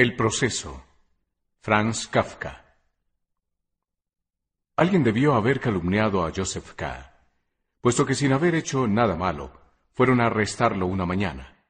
[0.00, 0.82] El proceso.
[1.60, 2.64] Franz Kafka.
[4.76, 7.20] Alguien debió haber calumniado a Joseph K.,
[7.82, 9.52] puesto que sin haber hecho nada malo,
[9.92, 11.66] fueron a arrestarlo una mañana.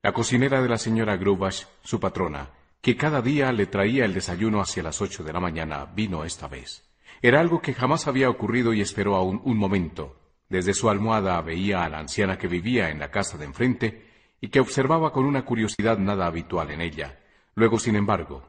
[0.00, 2.50] La cocinera de la señora Grubach, su patrona,
[2.80, 6.46] que cada día le traía el desayuno hacia las ocho de la mañana, vino esta
[6.46, 6.88] vez.
[7.20, 10.20] Era algo que jamás había ocurrido y esperó aún un momento.
[10.48, 14.06] Desde su almohada veía a la anciana que vivía en la casa de enfrente
[14.40, 17.18] y que observaba con una curiosidad nada habitual en ella.
[17.56, 18.42] Luego, sin embargo,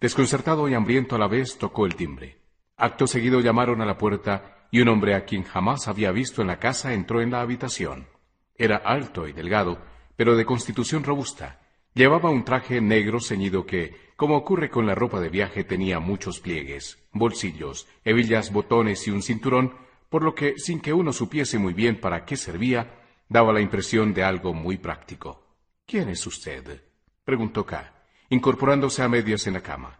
[0.00, 2.36] desconcertado y hambriento a la vez, tocó el timbre.
[2.76, 6.48] Acto seguido llamaron a la puerta y un hombre a quien jamás había visto en
[6.48, 8.06] la casa entró en la habitación.
[8.54, 9.78] Era alto y delgado,
[10.14, 11.58] pero de constitución robusta.
[11.94, 16.38] Llevaba un traje negro ceñido que, como ocurre con la ropa de viaje, tenía muchos
[16.38, 19.74] pliegues, bolsillos, hebillas, botones y un cinturón,
[20.10, 24.12] por lo que, sin que uno supiese muy bien para qué servía, daba la impresión
[24.12, 25.46] de algo muy práctico.
[25.86, 26.82] ¿Quién es usted?
[27.24, 27.99] preguntó K,
[28.30, 29.98] incorporándose a medias en la cama.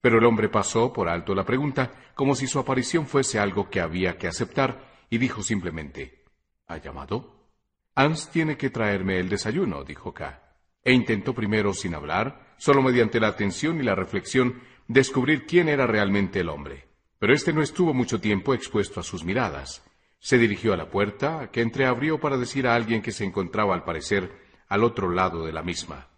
[0.00, 3.80] Pero el hombre pasó por alto la pregunta, como si su aparición fuese algo que
[3.80, 6.24] había que aceptar, y dijo simplemente
[6.66, 7.50] ¿Ha llamado?
[7.94, 10.56] Hans tiene que traerme el desayuno, dijo K.
[10.82, 15.86] E intentó primero, sin hablar, solo mediante la atención y la reflexión, descubrir quién era
[15.86, 16.88] realmente el hombre.
[17.18, 19.84] Pero éste no estuvo mucho tiempo expuesto a sus miradas.
[20.18, 23.84] Se dirigió a la puerta, que entreabrió para decir a alguien que se encontraba al
[23.84, 24.32] parecer
[24.68, 26.11] al otro lado de la misma.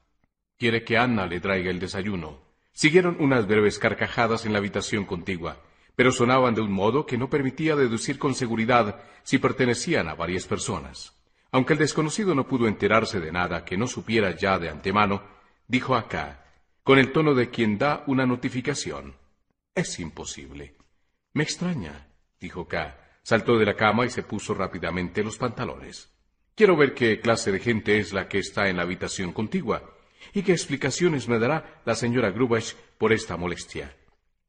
[0.59, 2.41] Quiere que Anna le traiga el desayuno.
[2.73, 5.61] Siguieron unas breves carcajadas en la habitación contigua,
[5.97, 10.47] pero sonaban de un modo que no permitía deducir con seguridad si pertenecían a varias
[10.47, 11.13] personas.
[11.51, 15.23] Aunque el desconocido no pudo enterarse de nada que no supiera ya de antemano,
[15.69, 16.45] dijo acá,
[16.83, 19.15] con el tono de quien da una notificación.
[19.75, 20.77] Es imposible.
[21.33, 22.09] Me extraña,
[22.41, 22.99] dijo K.
[23.23, 26.13] Saltó de la cama y se puso rápidamente los pantalones.
[26.55, 29.94] Quiero ver qué clase de gente es la que está en la habitación contigua
[30.33, 33.95] y qué explicaciones me dará la señora Grubach por esta molestia.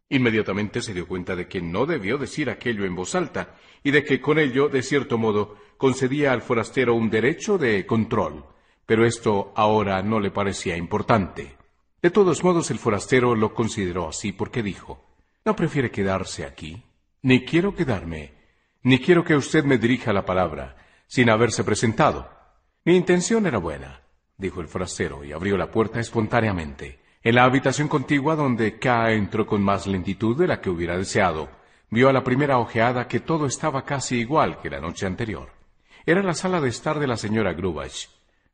[0.10, 4.04] Inmediatamente se dio cuenta de que no debió decir aquello en voz alta y de
[4.04, 8.46] que con ello, de cierto modo, concedía al forastero un derecho de control.
[8.86, 11.58] Pero esto ahora no le parecía importante.
[12.02, 15.04] De todos modos, el forastero lo consideró así porque dijo
[15.44, 16.84] ¿No prefiere quedarse aquí?
[17.24, 18.34] Ni quiero quedarme,
[18.84, 20.78] ni quiero que usted me dirija la palabra,
[21.08, 22.30] sin haberse presentado.
[22.84, 24.02] Mi intención era buena,
[24.38, 27.00] dijo el forastero, y abrió la puerta espontáneamente.
[27.24, 31.50] En la habitación contigua, donde K entró con más lentitud de la que hubiera deseado,
[31.90, 35.50] vio a la primera ojeada que todo estaba casi igual que la noche anterior.
[36.06, 38.10] Era la sala de estar de la señora Grubach.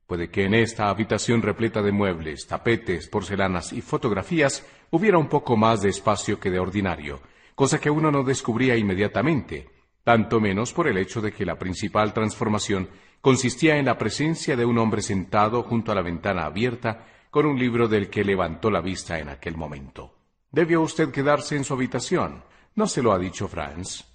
[0.08, 5.58] Puede que en esta habitación repleta de muebles, tapetes, porcelanas y fotografías hubiera un poco
[5.58, 7.22] más de espacio que de ordinario,
[7.56, 9.70] cosa que uno no descubría inmediatamente,
[10.04, 12.90] tanto menos por el hecho de que la principal transformación
[13.22, 17.58] consistía en la presencia de un hombre sentado junto a la ventana abierta con un
[17.58, 20.18] libro del que levantó la vista en aquel momento.
[20.52, 22.44] Debió usted quedarse en su habitación.
[22.76, 24.06] ¿No se lo ha dicho Franz?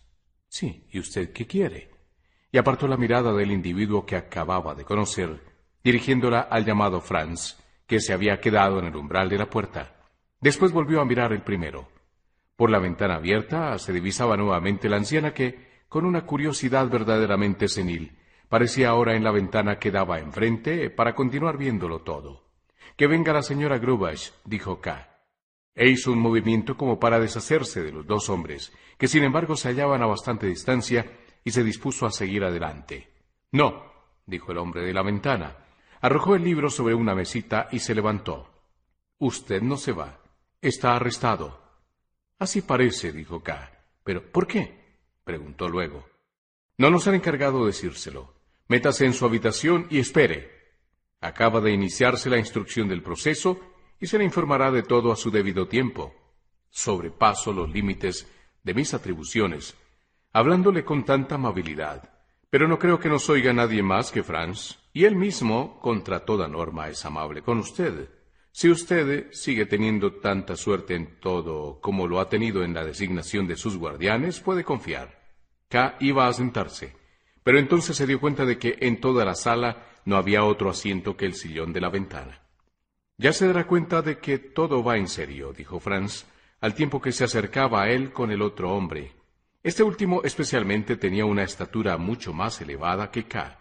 [0.48, 1.90] Sí, ¿y usted qué quiere?
[2.52, 5.56] Y apartó la mirada del individuo que acababa de conocer
[5.86, 9.94] dirigiéndola al llamado Franz, que se había quedado en el umbral de la puerta.
[10.40, 11.88] Después volvió a mirar el primero.
[12.56, 18.18] Por la ventana abierta se divisaba nuevamente la anciana que, con una curiosidad verdaderamente senil,
[18.48, 22.44] parecía ahora en la ventana que daba enfrente para continuar viéndolo todo.
[22.96, 25.10] Que venga la señora Grubach, dijo K.
[25.74, 29.68] E hizo un movimiento como para deshacerse de los dos hombres, que sin embargo se
[29.68, 33.08] hallaban a bastante distancia, y se dispuso a seguir adelante.
[33.52, 33.84] No,
[34.26, 35.66] dijo el hombre de la ventana,
[36.00, 38.48] Arrojó el libro sobre una mesita y se levantó.
[39.18, 40.20] Usted no se va.
[40.60, 41.60] Está arrestado.
[42.38, 43.72] Así parece, dijo K.
[44.04, 45.00] Pero, ¿por qué?
[45.24, 46.06] preguntó luego.
[46.78, 48.34] No nos han encargado de decírselo.
[48.68, 50.50] Métase en su habitación y espere.
[51.20, 53.60] Acaba de iniciarse la instrucción del proceso
[54.00, 56.14] y se le informará de todo a su debido tiempo.
[56.70, 58.30] Sobrepaso los límites
[58.62, 59.76] de mis atribuciones,
[60.32, 62.10] hablándole con tanta amabilidad.
[62.50, 66.48] Pero no creo que nos oiga nadie más que Franz, y él mismo, contra toda
[66.48, 68.08] norma, es amable con usted.
[68.50, 73.46] Si usted sigue teniendo tanta suerte en todo como lo ha tenido en la designación
[73.46, 75.22] de sus guardianes, puede confiar.
[75.68, 76.94] K iba a sentarse,
[77.46, 81.16] pero entonces se dio cuenta de que en toda la sala no había otro asiento
[81.16, 82.40] que el sillón de la ventana.
[83.18, 86.24] Ya se dará cuenta de que todo va en serio, dijo Franz,
[86.60, 89.12] al tiempo que se acercaba a él con el otro hombre,
[89.62, 93.56] este último especialmente tenía una estatura mucho más elevada que K,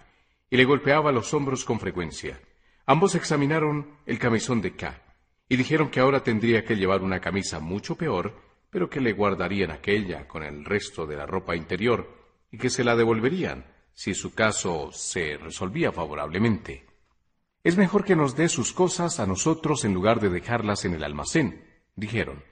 [0.50, 2.40] y le golpeaba los hombros con frecuencia.
[2.88, 5.00] Ambos examinaron el camisón de K,
[5.48, 8.34] y dijeron que ahora tendría que llevar una camisa mucho peor,
[8.72, 12.10] pero que le guardarían aquella con el resto de la ropa interior,
[12.52, 16.86] y que se la devolverían si su caso se resolvía favorablemente.
[17.64, 21.04] Es mejor que nos dé sus cosas a nosotros en lugar de dejarlas en el
[21.04, 21.66] almacén,
[21.96, 22.44] dijeron,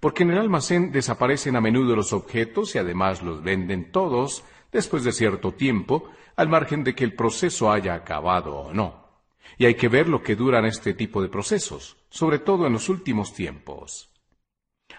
[0.00, 5.04] porque en el almacén desaparecen a menudo los objetos y además los venden todos después
[5.04, 9.06] de cierto tiempo, al margen de que el proceso haya acabado o no.
[9.58, 12.88] Y hay que ver lo que duran este tipo de procesos, sobre todo en los
[12.88, 14.10] últimos tiempos.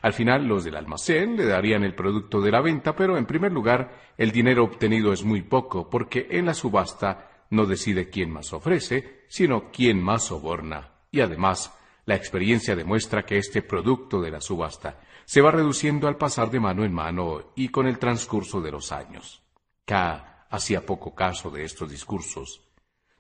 [0.02, 3.52] Al final los del almacén le darían el producto de la venta, pero en primer
[3.52, 8.54] lugar el dinero obtenido es muy poco, porque en la subasta no decide quién más
[8.54, 10.92] ofrece, sino quién más soborna.
[11.12, 11.74] Y además,
[12.06, 16.60] la experiencia demuestra que este producto de la subasta se va reduciendo al pasar de
[16.60, 19.44] mano en mano y con el transcurso de los años.
[19.86, 22.62] K hacía poco caso de estos discursos.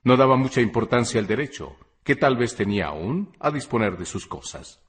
[0.03, 4.25] No daba mucha importancia al derecho, que tal vez tenía aún a disponer de sus
[4.25, 4.81] cosas.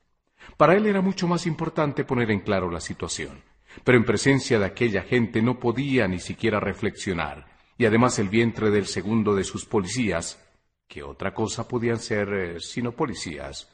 [0.58, 3.44] Para él era mucho más importante poner en claro la situación,
[3.84, 7.46] pero en presencia de aquella gente no podía ni siquiera reflexionar,
[7.78, 10.44] y además el vientre del segundo de sus policías,
[10.88, 13.70] que otra cosa podían ser eh, sino policías,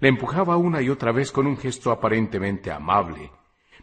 [0.00, 3.30] le empujaba una y otra vez con un gesto aparentemente amable,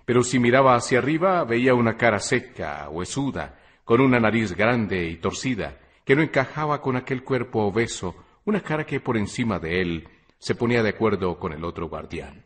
[0.04, 5.16] pero si miraba hacia arriba veía una cara seca, huesuda, con una nariz grande y
[5.16, 8.14] torcida, que no encajaba con aquel cuerpo obeso,
[8.44, 10.08] una cara que por encima de él
[10.42, 12.44] se ponía de acuerdo con el otro guardián.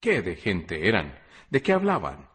[0.00, 1.16] ¿Qué de gente eran?
[1.48, 2.28] ¿De qué hablaban?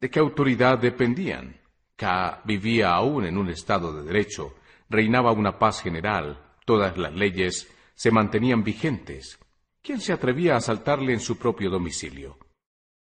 [0.00, 1.60] ¿De qué autoridad dependían?
[1.94, 4.56] K vivía aún en un estado de derecho,
[4.90, 9.38] reinaba una paz general, todas las leyes se mantenían vigentes.
[9.82, 12.38] ¿Quién se atrevía a asaltarle en su propio domicilio?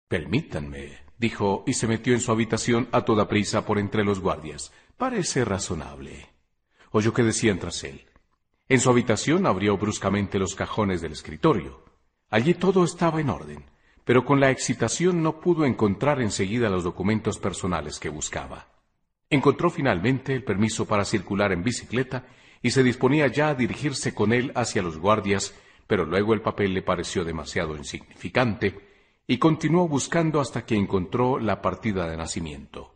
[0.08, 4.72] Permítanme, dijo, y se metió en su habitación a toda prisa por entre los guardias.
[4.96, 6.30] Parece razonable.
[6.92, 8.06] Oyó que decían tras él.
[8.74, 11.84] En su habitación abrió bruscamente los cajones del escritorio.
[12.32, 13.66] Allí todo estaba en orden,
[14.04, 18.70] pero con la excitación no pudo encontrar enseguida los documentos personales que buscaba.
[19.30, 22.26] Encontró finalmente el permiso para circular en bicicleta
[22.64, 25.54] y se disponía ya a dirigirse con él hacia los guardias,
[25.86, 28.76] pero luego el papel le pareció demasiado insignificante
[29.28, 32.93] y continuó buscando hasta que encontró la partida de nacimiento.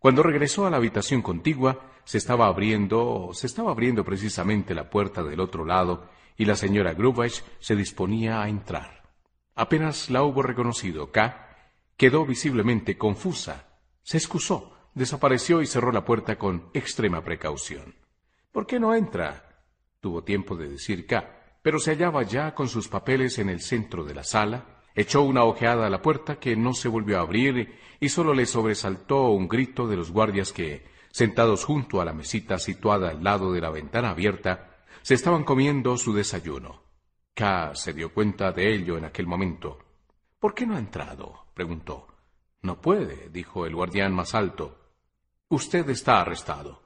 [0.00, 5.22] Cuando regresó a la habitación contigua, se estaba abriendo, se estaba abriendo precisamente la puerta
[5.22, 9.02] del otro lado y la señora Grubach se disponía a entrar.
[9.54, 11.46] Apenas la hubo reconocido, K
[11.96, 13.68] quedó visiblemente confusa.
[14.02, 17.94] Se excusó desapareció y cerró la puerta con extrema precaución.
[18.52, 19.64] ¿Por qué no entra?
[20.00, 24.04] Tuvo tiempo de decir K, pero se hallaba ya con sus papeles en el centro
[24.04, 27.78] de la sala, echó una ojeada a la puerta que no se volvió a abrir
[28.00, 32.58] y solo le sobresaltó un grito de los guardias que, sentados junto a la mesita
[32.58, 36.82] situada al lado de la ventana abierta, se estaban comiendo su desayuno.
[37.34, 39.78] K se dio cuenta de ello en aquel momento.
[40.38, 41.46] ¿Por qué no ha entrado?
[41.54, 42.06] preguntó.
[42.62, 44.78] No puede, dijo el guardián más alto.
[45.48, 46.82] Usted está arrestado.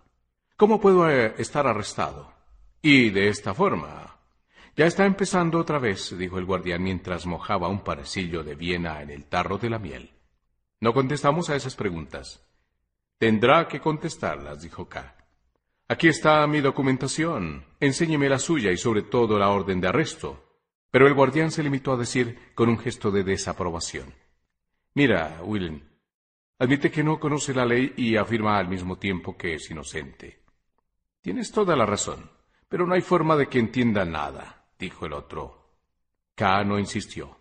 [0.57, 2.33] ¿Cómo puedo eh, estar arrestado?
[2.81, 4.14] Y de esta forma.
[4.77, 9.11] Ya está empezando otra vez, dijo el guardián mientras mojaba un parecillo de Viena en
[9.11, 10.11] el tarro de la miel.
[10.81, 12.45] No contestamos a esas preguntas.
[13.19, 15.17] Tendrá que contestarlas, dijo K.
[15.87, 17.65] Aquí está mi documentación.
[17.79, 20.61] Enséñeme la suya y sobre todo la orden de arresto.
[20.91, 24.13] Pero el guardián se limitó a decir con un gesto de desaprobación.
[24.95, 25.95] Mira, Willen,
[26.59, 30.45] Admite que no conoce la ley y afirma al mismo tiempo que es inocente.
[31.21, 32.31] Tienes toda la razón,
[32.69, 35.43] pero no hay forma de que entienda nada, dijo el otro.
[36.35, 37.37] K no insistió.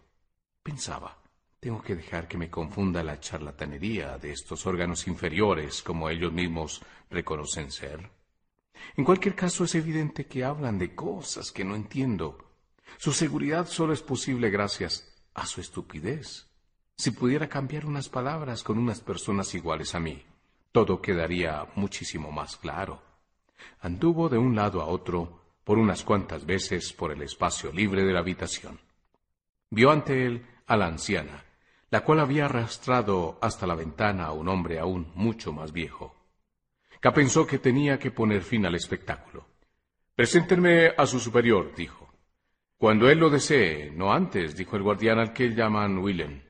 [0.61, 1.17] Pensaba,
[1.59, 6.81] tengo que dejar que me confunda la charlatanería de estos órganos inferiores como ellos mismos
[7.09, 8.09] reconocen ser.
[8.95, 12.37] En cualquier caso es evidente que hablan de cosas que no entiendo.
[12.97, 16.47] Su seguridad solo es posible gracias a su estupidez.
[16.95, 20.23] Si pudiera cambiar unas palabras con unas personas iguales a mí,
[20.71, 23.01] todo quedaría muchísimo más claro.
[23.81, 28.13] Anduvo de un lado a otro por unas cuantas veces por el espacio libre de
[28.13, 28.79] la habitación.
[29.69, 31.45] Vio ante él a la anciana,
[31.89, 36.15] la cual había arrastrado hasta la ventana a un hombre aún mucho más viejo.
[36.99, 39.45] K pensó que tenía que poner fin al espectáculo.
[40.15, 42.09] Preséntenme a su superior, dijo.
[42.77, 46.41] Cuando él lo desee, no antes, dijo el guardián al que llaman Willem.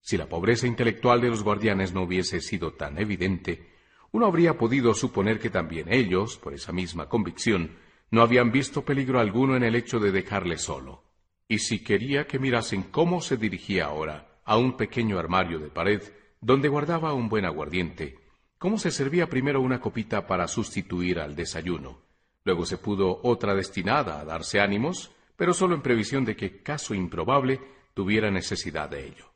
[0.00, 3.68] Si la pobreza intelectual de los guardianes no hubiese sido tan evidente,
[4.12, 7.76] uno habría podido suponer que también ellos, por esa misma convicción,
[8.10, 11.04] no habían visto peligro alguno en el hecho de dejarle solo.
[11.46, 16.02] Y si quería que mirasen cómo se dirigía ahora a un pequeño armario de pared
[16.40, 18.18] donde guardaba un buen aguardiente,
[18.58, 22.02] cómo se servía primero una copita para sustituir al desayuno,
[22.44, 26.94] luego se pudo otra destinada a darse ánimos, pero solo en previsión de que, caso
[26.94, 27.60] improbable,
[27.94, 29.32] tuviera necesidad de ello.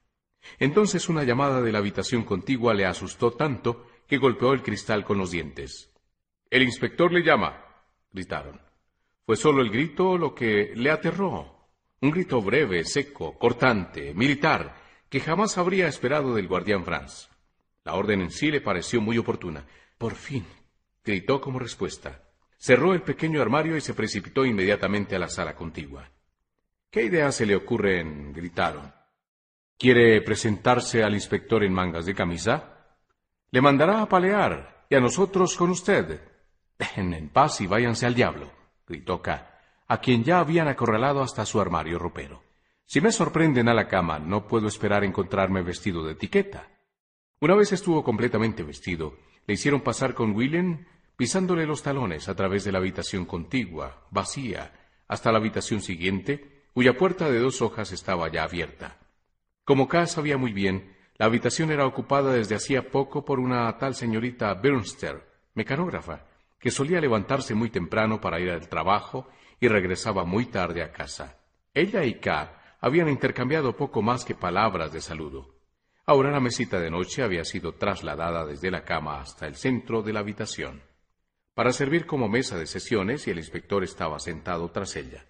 [0.58, 5.18] Entonces una llamada de la habitación contigua le asustó tanto que golpeó el cristal con
[5.18, 5.92] los dientes.
[6.50, 7.71] El inspector le llama,
[8.12, 8.60] gritaron.
[9.24, 11.68] Fue solo el grito lo que le aterró.
[12.00, 14.76] Un grito breve, seco, cortante, militar,
[15.08, 17.28] que jamás habría esperado del guardián Franz.
[17.84, 19.64] La orden en sí le pareció muy oportuna.
[19.98, 20.44] Por fin,
[21.04, 22.22] gritó como respuesta.
[22.58, 26.08] Cerró el pequeño armario y se precipitó inmediatamente a la sala contigua.
[26.90, 28.32] ¿Qué idea se le ocurren?
[28.32, 28.92] gritaron.
[29.78, 32.96] ¿Quiere presentarse al inspector en mangas de camisa?
[33.50, 36.20] Le mandará a palear, y a nosotros con usted.
[36.78, 38.50] Dejen en paz y váyanse al diablo,
[38.86, 42.42] gritó K, a quien ya habían acorralado hasta su armario ropero.
[42.84, 46.68] Si me sorprenden a la cama, no puedo esperar encontrarme vestido de etiqueta.
[47.40, 50.84] Una vez estuvo completamente vestido, le hicieron pasar con William,
[51.16, 54.72] pisándole los talones a través de la habitación contigua, vacía,
[55.08, 58.98] hasta la habitación siguiente, cuya puerta de dos hojas estaba ya abierta.
[59.64, 63.94] Como K sabía muy bien, la habitación era ocupada desde hacía poco por una tal
[63.94, 65.24] señorita Bernster,
[65.54, 66.26] mecanógrafa,
[66.62, 69.28] que solía levantarse muy temprano para ir al trabajo
[69.58, 71.36] y regresaba muy tarde a casa.
[71.74, 75.56] Ella y K habían intercambiado poco más que palabras de saludo.
[76.06, 80.12] Ahora la mesita de noche había sido trasladada desde la cama hasta el centro de
[80.12, 80.82] la habitación,
[81.52, 85.26] para servir como mesa de sesiones y el inspector estaba sentado tras ella.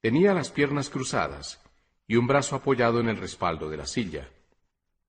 [0.00, 1.62] Tenía las piernas cruzadas
[2.06, 4.30] y un brazo apoyado en el respaldo de la silla.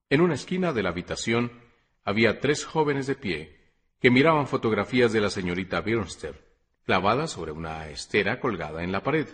[0.10, 1.62] En una esquina de la habitación
[2.04, 3.61] había tres jóvenes de pie
[4.01, 6.43] que miraban fotografías de la señorita Bernster,
[6.86, 9.27] clavadas sobre una estera colgada en la pared.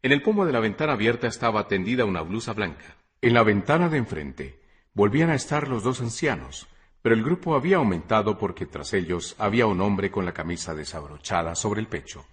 [0.00, 2.96] En el pomo de la ventana abierta estaba tendida una blusa blanca.
[3.20, 4.60] En la ventana de enfrente
[4.94, 6.68] volvían a estar los dos ancianos,
[7.02, 11.56] pero el grupo había aumentado porque tras ellos había un hombre con la camisa desabrochada
[11.56, 12.24] sobre el pecho.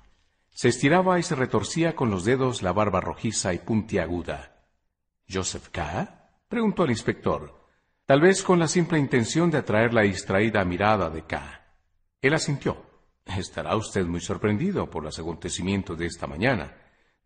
[0.52, 4.64] Se estiraba y se retorcía con los dedos la barba rojiza y puntiaguda.
[5.28, 6.30] ¿Joseph K?
[6.48, 7.66] preguntó el inspector,
[8.06, 11.63] tal vez con la simple intención de atraer la distraída mirada de K.
[12.24, 12.78] Él asintió.
[13.26, 16.76] Estará usted muy sorprendido por los acontecimientos de esta mañana,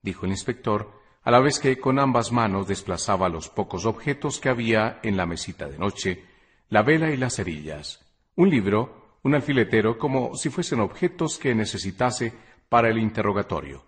[0.01, 0.91] dijo el inspector,
[1.23, 5.25] a la vez que con ambas manos desplazaba los pocos objetos que había en la
[5.25, 6.25] mesita de noche,
[6.69, 12.33] la vela y las cerillas, un libro, un alfiletero, como si fuesen objetos que necesitase
[12.67, 13.85] para el interrogatorio.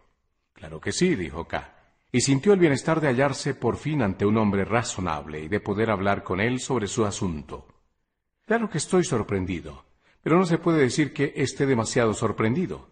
[0.54, 1.75] Claro que sí, dijo K
[2.12, 5.92] y sintió el bienestar de hallarse por fin ante un hombre razonable y de poder
[5.92, 7.68] hablar con él sobre su asunto.
[8.46, 9.86] Claro que estoy sorprendido,
[10.22, 12.90] pero no se puede decir que esté demasiado sorprendido.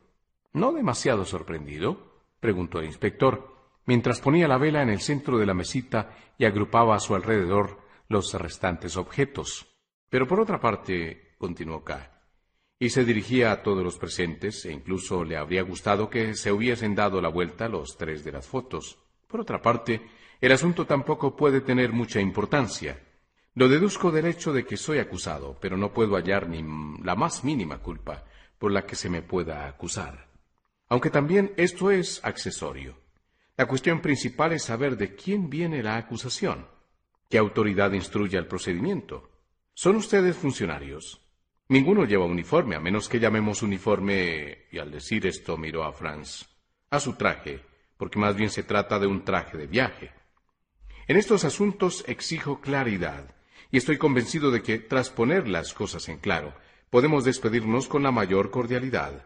[0.53, 2.15] ¿No demasiado sorprendido?
[2.39, 3.55] preguntó el inspector,
[3.85, 7.79] mientras ponía la vela en el centro de la mesita y agrupaba a su alrededor
[8.07, 9.67] los restantes objetos.
[10.09, 12.21] Pero por otra parte, continuó K,
[12.79, 16.95] y se dirigía a todos los presentes, e incluso le habría gustado que se hubiesen
[16.95, 18.99] dado la vuelta los tres de las fotos.
[19.27, 20.07] Por otra parte,
[20.39, 23.01] el asunto tampoco puede tener mucha importancia.
[23.57, 26.61] Lo deduzco del hecho de que soy acusado, pero no puedo hallar ni
[27.03, 28.23] la más mínima culpa
[28.59, 30.27] por la que se me pueda acusar.
[30.89, 32.99] Aunque también esto es accesorio.
[33.55, 36.67] La cuestión principal es saber de quién viene la acusación,
[37.31, 39.31] qué autoridad instruye el procedimiento.
[39.73, 41.19] ¿Son ustedes funcionarios?
[41.67, 46.45] Ninguno lleva uniforme, a menos que llamemos uniforme, y al decir esto miró a Franz,
[46.91, 47.61] a su traje,
[47.97, 50.11] porque más bien se trata de un traje de viaje.
[51.07, 53.33] En estos asuntos exijo claridad,
[53.71, 56.53] y estoy convencido de que, tras poner las cosas en claro,
[56.89, 59.25] podemos despedirnos con la mayor cordialidad.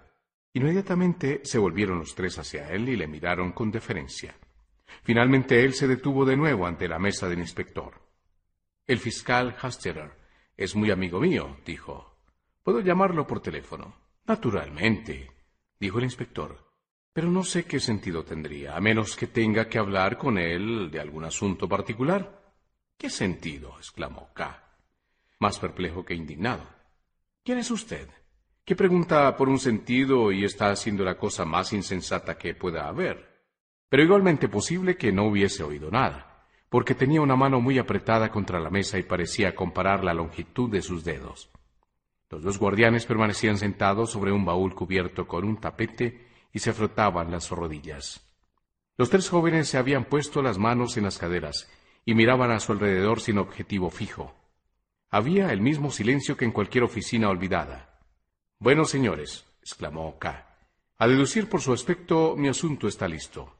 [0.53, 4.36] Inmediatamente se volvieron los tres hacia él y le miraron con deferencia.
[5.03, 7.93] Finalmente él se detuvo de nuevo ante la mesa del inspector.
[8.86, 10.12] El fiscal Hasterer
[10.57, 12.17] es muy amigo mío, dijo.
[12.63, 13.95] ¿Puedo llamarlo por teléfono?
[14.27, 15.31] Naturalmente,
[15.79, 16.71] dijo el inspector.
[17.13, 21.00] Pero no sé qué sentido tendría, a menos que tenga que hablar con él de
[21.00, 22.40] algún asunto particular.
[23.01, 23.74] ¿Qué sentido?
[23.79, 24.63] exclamó K,
[25.39, 26.63] más perplejo que indignado.
[27.43, 28.08] ¿Quién es usted?
[28.63, 33.41] ¿Qué pregunta por un sentido y está haciendo la cosa más insensata que pueda haber?
[33.89, 38.60] Pero igualmente posible que no hubiese oído nada, porque tenía una mano muy apretada contra
[38.60, 41.50] la mesa y parecía comparar la longitud de sus dedos.
[42.29, 47.31] Los dos guardianes permanecían sentados sobre un baúl cubierto con un tapete y se frotaban
[47.31, 48.31] las rodillas.
[48.96, 51.67] Los tres jóvenes se habían puesto las manos en las caderas
[52.05, 54.34] y miraban a su alrededor sin objetivo fijo.
[55.10, 58.00] Había el mismo silencio que en cualquier oficina olvidada.
[58.60, 60.48] Bueno, señores, exclamó K.
[60.98, 63.55] A deducir por su aspecto, mi asunto está listo.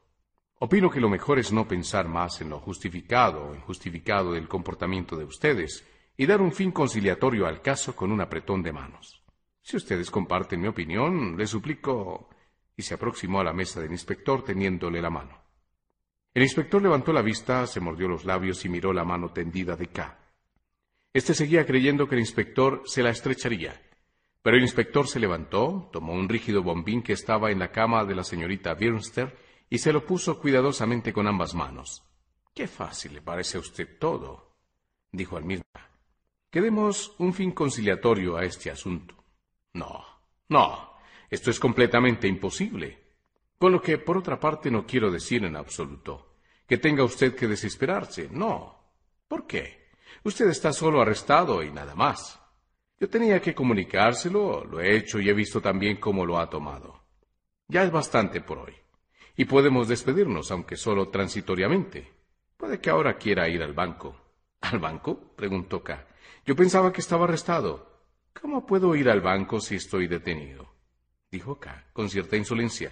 [0.60, 5.16] Opino que lo mejor es no pensar más en lo justificado o injustificado del comportamiento
[5.16, 5.84] de ustedes
[6.16, 9.24] y dar un fin conciliatorio al caso con un apretón de manos.
[9.62, 12.30] Si ustedes comparten mi opinión, les suplico
[12.78, 15.41] y se aproximó a la mesa del inspector teniéndole la mano.
[16.34, 19.88] El inspector levantó la vista, se mordió los labios y miró la mano tendida de
[19.88, 20.18] K.
[21.14, 23.82] Este seguía creyendo que el inspector se la estrecharía,
[24.42, 28.16] Pero el inspector se levantó, tomó un rígido bombín que estaba en la cama de
[28.16, 29.38] la señorita Birnster
[29.70, 32.02] y se lo puso cuidadosamente con ambas manos.
[32.54, 34.56] Qué fácil le parece a usted todo,
[35.12, 35.64] dijo al mismo.
[36.50, 39.16] Que demos un fin conciliatorio a este asunto.
[39.74, 40.04] No,
[40.50, 40.96] no,
[41.30, 43.01] esto es completamente imposible.
[43.62, 47.48] Con lo que, por otra parte, no quiero decir en absoluto que tenga usted que
[47.48, 48.28] desesperarse.
[48.32, 48.96] No.
[49.28, 49.92] ¿Por qué?
[50.24, 52.42] Usted está solo arrestado y nada más.
[53.00, 57.04] Yo tenía que comunicárselo, lo he hecho y he visto también cómo lo ha tomado.
[57.68, 58.74] Ya es bastante por hoy.
[59.36, 62.12] Y podemos despedirnos, aunque solo transitoriamente.
[62.58, 64.20] Puede que ahora quiera ir al banco.
[64.62, 65.36] ¿Al banco?
[65.36, 66.08] preguntó K.
[66.48, 68.08] Yo pensaba que estaba arrestado.
[68.42, 70.74] ¿Cómo puedo ir al banco si estoy detenido?
[71.30, 72.92] dijo K, con cierta insolencia.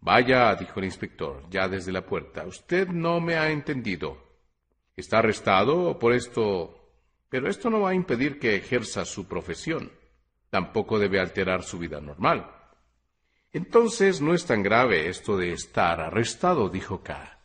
[0.00, 2.46] Vaya, dijo el inspector, ya desde la puerta.
[2.46, 4.16] Usted no me ha entendido.
[4.96, 6.76] Está arrestado por esto.
[7.28, 9.92] Pero esto no va a impedir que ejerza su profesión.
[10.48, 12.50] Tampoco debe alterar su vida normal.
[13.52, 17.40] Entonces no es tan grave esto de estar arrestado, dijo K.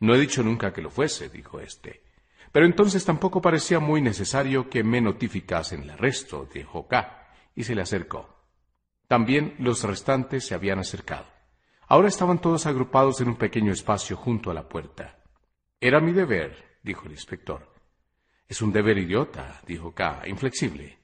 [0.00, 2.02] No he dicho nunca que lo fuese, dijo éste.
[2.52, 7.74] Pero entonces tampoco parecía muy necesario que me notificasen el arresto, dijo K, y se
[7.74, 8.38] le acercó.
[9.08, 11.37] También los restantes se habían acercado.
[11.90, 15.22] Ahora estaban todos agrupados en un pequeño espacio junto a la puerta.
[15.80, 17.66] Era mi deber, dijo el inspector.
[18.46, 20.98] Es un deber idiota, dijo K, inflexible.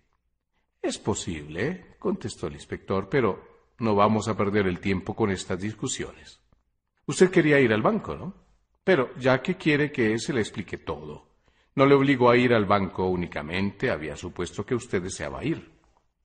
[0.82, 6.38] Es posible, contestó el inspector, pero no vamos a perder el tiempo con estas discusiones.
[7.06, 8.34] Usted quería ir al banco, ¿no?
[8.84, 11.28] Pero ya que quiere que se le explique todo.
[11.76, 15.72] No le obligó a ir al banco únicamente, había supuesto que usted deseaba ir.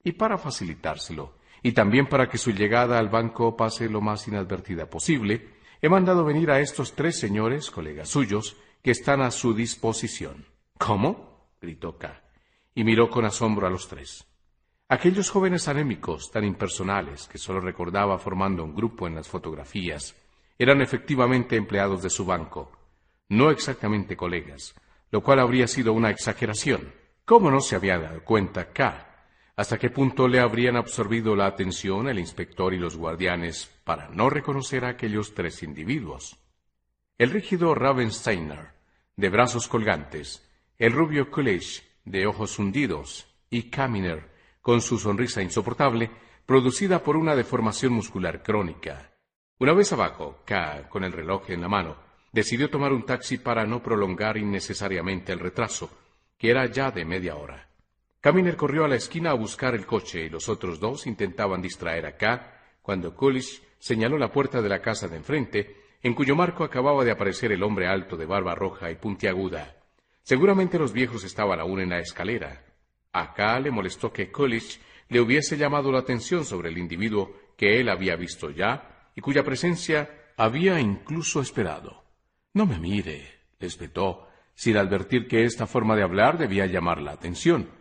[0.04, 4.90] Y para facilitárselo, y también para que su llegada al banco pase lo más inadvertida
[4.90, 5.50] posible,
[5.82, 10.46] he mandado venir a estos tres señores, colegas suyos, que están a su disposición.
[10.78, 11.54] ¿Cómo?
[11.62, 12.22] gritó K.
[12.76, 14.26] Y miró con asombro a los tres.
[14.88, 20.16] Aquellos jóvenes anémicos, tan impersonales, que solo recordaba formando un grupo en las fotografías,
[20.58, 22.72] eran efectivamente empleados de su banco,
[23.30, 24.74] no exactamente colegas,
[25.12, 26.94] lo cual habría sido una exageración.
[27.24, 29.09] ¿Cómo no se había dado cuenta K?
[29.60, 34.30] ¿Hasta qué punto le habrían absorbido la atención el inspector y los guardianes para no
[34.30, 36.38] reconocer a aquellos tres individuos?
[37.18, 38.70] El rígido Ravensteiner,
[39.18, 44.30] de brazos colgantes, el rubio Coolidge, de ojos hundidos, y Kaminer,
[44.62, 46.10] con su sonrisa insoportable,
[46.46, 49.12] producida por una deformación muscular crónica.
[49.58, 51.98] Una vez abajo, K, con el reloj en la mano,
[52.32, 55.90] decidió tomar un taxi para no prolongar innecesariamente el retraso,
[56.38, 57.69] que era ya de media hora.
[58.22, 62.06] Caminer corrió a la esquina a buscar el coche y los otros dos intentaban distraer
[62.06, 66.66] a K cuando Coolidge señaló la puerta de la casa de enfrente, en cuyo marco
[66.66, 69.78] acababa de aparecer el hombre alto de barba roja y puntiaguda.
[70.22, 72.66] Seguramente los viejos estaban aún en la escalera.
[73.14, 77.80] A K le molestó que Coolidge le hubiese llamado la atención sobre el individuo que
[77.80, 82.04] él había visto ya y cuya presencia había incluso esperado.
[82.54, 87.12] No me mire, les vetó, sin advertir que esta forma de hablar debía llamar la
[87.12, 87.79] atención.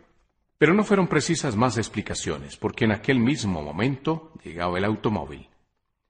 [0.59, 5.49] Pero no fueron precisas más explicaciones, porque en aquel mismo momento llegaba el automóvil.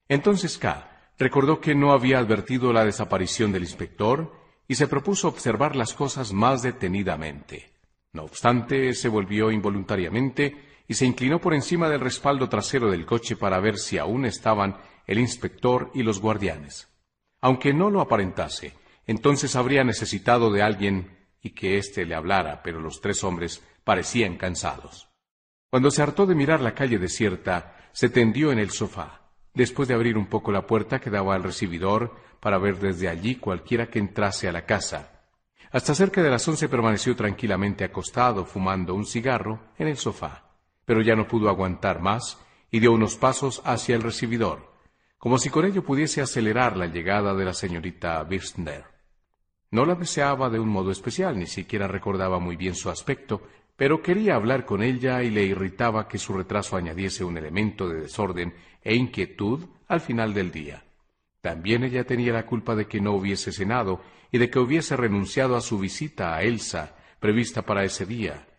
[0.10, 4.34] Entonces K recordó que no había advertido la desaparición del inspector
[4.68, 7.72] y se propuso observar las cosas más detenidamente.
[8.12, 10.56] No obstante, se volvió involuntariamente
[10.88, 14.78] y se inclinó por encima del respaldo trasero del coche para ver si aún estaban
[15.06, 16.88] el inspector y los guardianes.
[17.40, 18.74] Aunque no lo aparentase,
[19.06, 24.38] entonces habría necesitado de alguien y que éste le hablara, pero los tres hombres parecían
[24.38, 25.10] cansados.
[25.72, 29.96] Cuando se hartó de mirar la calle desierta, se tendió en el sofá, después de
[29.96, 33.98] abrir un poco la puerta que daba al recibidor para ver desde allí cualquiera que
[33.98, 35.24] entrase a la casa.
[35.72, 40.44] Hasta cerca de las once permaneció tranquilamente acostado, fumando un cigarro en el sofá,
[40.86, 42.38] pero ya no pudo aguantar más
[42.70, 44.70] y dio unos pasos hacia el recibidor
[45.18, 48.86] como si con ello pudiese acelerar la llegada de la señorita Birstner.
[49.70, 53.44] No la deseaba de un modo especial, ni siquiera recordaba muy bien su aspecto,
[53.80, 58.02] pero quería hablar con ella y le irritaba que su retraso añadiese un elemento de
[58.02, 60.84] desorden e inquietud al final del día.
[61.40, 64.02] También ella tenía la culpa de que no hubiese cenado
[64.34, 68.50] y de que hubiese renunciado a su visita a Elsa, prevista para ese día.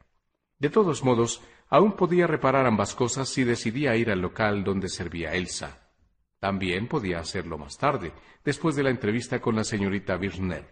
[0.58, 5.34] De todos modos, aún podía reparar ambas cosas si decidía ir al local donde servía
[5.34, 5.90] Elsa.
[6.38, 10.66] También podía hacerlo más tarde, después de la entrevista con la señorita Birchner.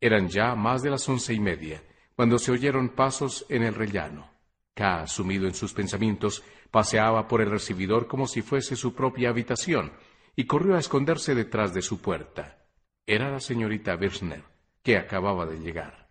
[0.00, 1.82] Eran ya más de las once y media,
[2.16, 4.30] cuando se oyeron pasos en el rellano.
[4.74, 9.92] K, sumido en sus pensamientos, paseaba por el recibidor como si fuese su propia habitación,
[10.34, 12.64] y corrió a esconderse detrás de su puerta.
[13.06, 14.44] Era la señorita Birchner,
[14.82, 16.08] que acababa de llegar.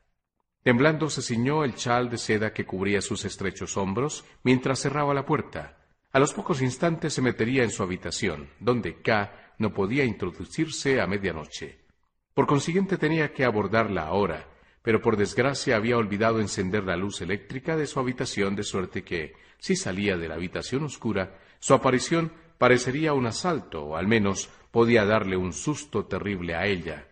[0.64, 5.26] Temblando se ciñó el chal de seda que cubría sus estrechos hombros mientras cerraba la
[5.26, 5.78] puerta.
[6.12, 11.08] A los pocos instantes se metería en su habitación, donde K no podía introducirse a
[11.08, 11.86] medianoche.
[12.34, 14.51] Por consiguiente tenía que abordarla ahora,
[14.82, 19.34] pero por desgracia había olvidado encender la luz eléctrica de su habitación, de suerte que,
[19.60, 25.06] si salía de la habitación oscura, su aparición parecería un asalto, o al menos podía
[25.06, 27.08] darle un susto terrible a ella.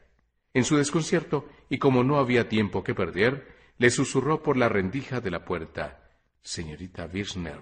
[0.54, 5.22] En su desconcierto, y como no había tiempo que perder, le susurró por la rendija
[5.22, 6.10] de la puerta
[6.42, 7.62] Señorita Wirsner.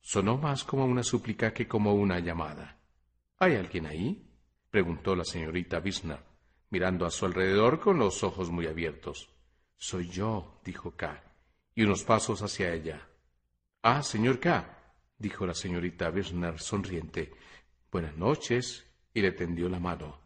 [0.00, 2.78] Sonó más como una súplica que como una llamada.
[3.38, 4.26] ¿Hay alguien ahí?
[4.70, 6.20] preguntó la señorita Wirsner,
[6.70, 9.28] mirando a su alrededor con los ojos muy abiertos.
[9.82, 11.22] Soy yo, dijo K,
[11.74, 13.08] y unos pasos hacia ella.
[13.80, 17.32] Ah, señor K, dijo la señorita Wirsner sonriente.
[17.90, 20.20] Buenas noches, y le tendió la mano.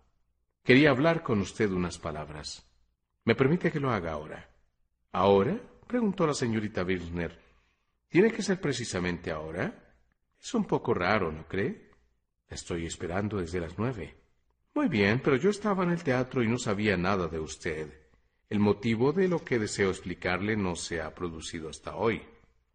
[0.64, 2.68] Quería hablar con usted unas palabras.
[3.24, 4.50] ¿Me permite que lo haga ahora?
[5.12, 5.56] ¿Ahora?
[5.86, 7.38] preguntó la señorita Wirsner.
[8.08, 9.94] ¿Tiene que ser precisamente ahora?
[10.42, 11.92] Es un poco raro, ¿no cree?
[12.48, 14.16] estoy esperando desde las nueve.
[14.74, 18.03] Muy bien, pero yo estaba en el teatro y no sabía nada de usted.
[18.48, 22.22] El motivo de lo que deseo explicarle no se ha producido hasta hoy.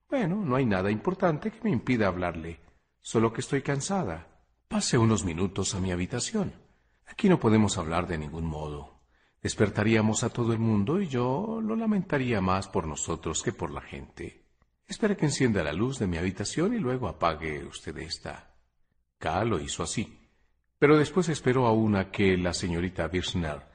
[0.09, 2.59] Bueno, no hay nada importante que me impida hablarle,
[2.99, 4.27] solo que estoy cansada.
[4.67, 6.53] Pase unos minutos a mi habitación.
[7.05, 8.99] Aquí no podemos hablar de ningún modo.
[9.41, 13.81] Despertaríamos a todo el mundo y yo lo lamentaría más por nosotros que por la
[13.81, 14.45] gente.
[14.87, 18.55] Espere que encienda la luz de mi habitación y luego apague usted esta.
[19.17, 20.27] K lo hizo así.
[20.79, 23.67] Pero después esperó aún a que la señorita Birchner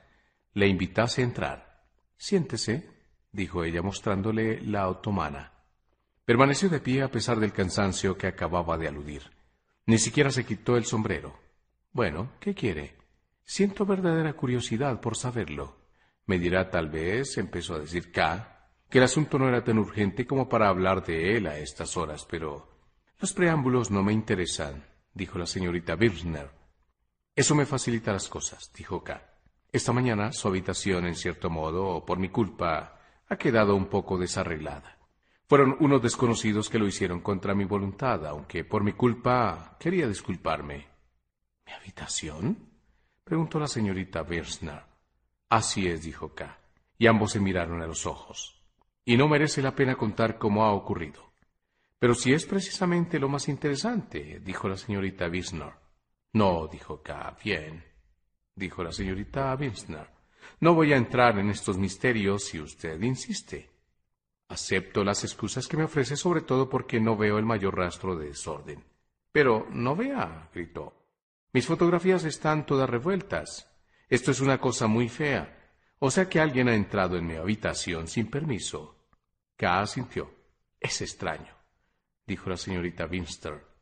[0.55, 1.64] le invitase a entrar.
[2.25, 2.89] Siéntese,
[3.33, 5.53] dijo ella mostrándole la otomana.
[6.25, 9.31] Permaneció de pie a pesar del cansancio que acababa de aludir.
[9.85, 11.39] Ni siquiera se quitó el sombrero.
[11.93, 12.97] Bueno, ¿qué quiere?
[13.45, 15.77] Siento verdadera curiosidad por saberlo.
[16.25, 20.27] Me dirá tal vez, empezó a decir K, que el asunto no era tan urgente
[20.27, 22.67] como para hablar de él a estas horas, pero
[23.21, 24.83] los preámbulos no me interesan,
[25.13, 26.49] dijo la señorita Birchner.
[27.37, 29.34] Eso me facilita las cosas, dijo K.
[29.75, 35.01] Esta mañana su habitación, en cierto modo, por mi culpa, ha quedado un poco desarreglada.
[35.49, 40.87] Fueron unos desconocidos que lo hicieron contra mi voluntad, aunque por mi culpa quería disculparme.
[41.67, 42.57] ¿Mi habitación?
[43.25, 44.81] preguntó la señorita Birchner.
[45.49, 46.57] Así es, dijo K.
[46.97, 48.63] Y ambos se miraron a los ojos.
[49.05, 51.33] Y no merece la pena contar cómo ha ocurrido.
[51.99, 55.73] Pero si es precisamente lo más interesante, dijo la señorita Birchner.
[56.33, 57.37] No, dijo K.
[57.43, 57.94] Bien
[58.57, 60.09] dijo la señorita Winsner.
[60.61, 63.71] No voy a entrar en estos misterios si usted insiste.
[64.49, 68.29] Acepto las excusas que me ofrece sobre todo porque no veo el mayor rastro de
[68.29, 68.85] desorden.
[69.33, 70.95] Pero no vea, gritó.
[71.53, 73.71] Mis fotografías están todas revueltas.
[74.09, 75.73] Esto es una cosa muy fea.
[75.99, 79.09] O sea que alguien ha entrado en mi habitación sin permiso.
[79.57, 80.31] K asintió.
[80.79, 81.55] Es extraño,
[82.27, 83.74] dijo la señorita Winster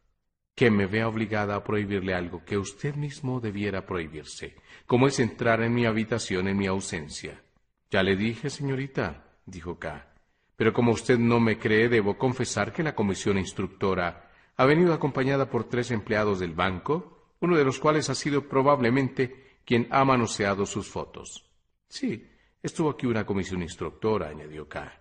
[0.54, 5.62] que me vea obligada a prohibirle algo que usted mismo debiera prohibirse, como es entrar
[5.62, 7.42] en mi habitación en mi ausencia.
[7.90, 10.08] Ya le dije, señorita, dijo K.
[10.56, 15.48] Pero como usted no me cree, debo confesar que la comisión instructora ha venido acompañada
[15.48, 20.66] por tres empleados del banco, uno de los cuales ha sido probablemente quien ha manoseado
[20.66, 21.50] sus fotos.
[21.88, 22.30] Sí,
[22.62, 24.92] estuvo aquí una comisión instructora, añadió K.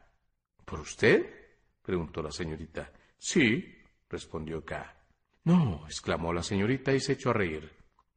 [0.66, 1.42] ¿Por usted?
[1.82, 2.92] preguntó la señorita.
[3.18, 3.78] Sí,
[4.10, 5.01] respondió K.
[5.44, 7.72] No, exclamó la señorita y se echó a reír.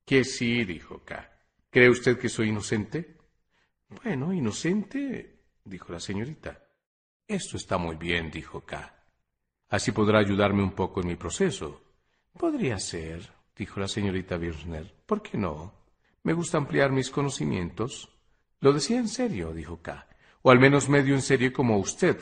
[0.05, 1.31] Que sí, dijo K.
[1.71, 3.17] ¿Cree usted que soy inocente?
[3.89, 6.63] Bueno, inocente, dijo la señorita.
[7.27, 8.95] Esto está muy bien, dijo K.
[9.71, 11.83] Así podrá ayudarme un poco en mi proceso.
[12.39, 14.95] Podría ser, dijo la señorita Birchner.
[15.07, 15.73] ¿Por qué no?
[16.23, 18.11] Me gusta ampliar mis conocimientos.
[18.61, 20.07] Lo decía en serio, dijo K.
[20.43, 22.21] O al menos medio en serio como usted,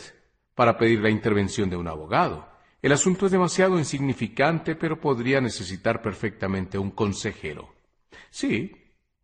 [0.54, 2.51] para pedir la intervención de un abogado.
[2.82, 7.72] El asunto es demasiado insignificante, pero podría necesitar perfectamente un consejero.
[8.28, 8.72] Sí,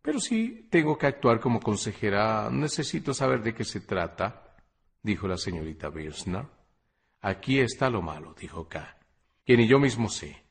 [0.01, 4.55] pero si tengo que actuar como consejera, necesito saber de qué se trata,
[5.03, 6.45] dijo la señorita Birsner.
[7.19, 8.97] Aquí está lo malo, dijo K,
[9.45, 10.41] que ni yo mismo sé.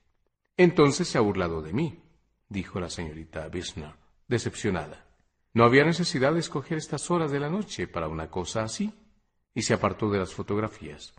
[0.59, 2.03] Entonces se ha burlado de mí,
[2.51, 3.95] dijo la señorita Birsner,
[4.27, 5.07] decepcionada.
[5.55, 8.93] No había necesidad de escoger estas horas de la noche para una cosa así,
[9.55, 11.15] y se apartó de las fotografías.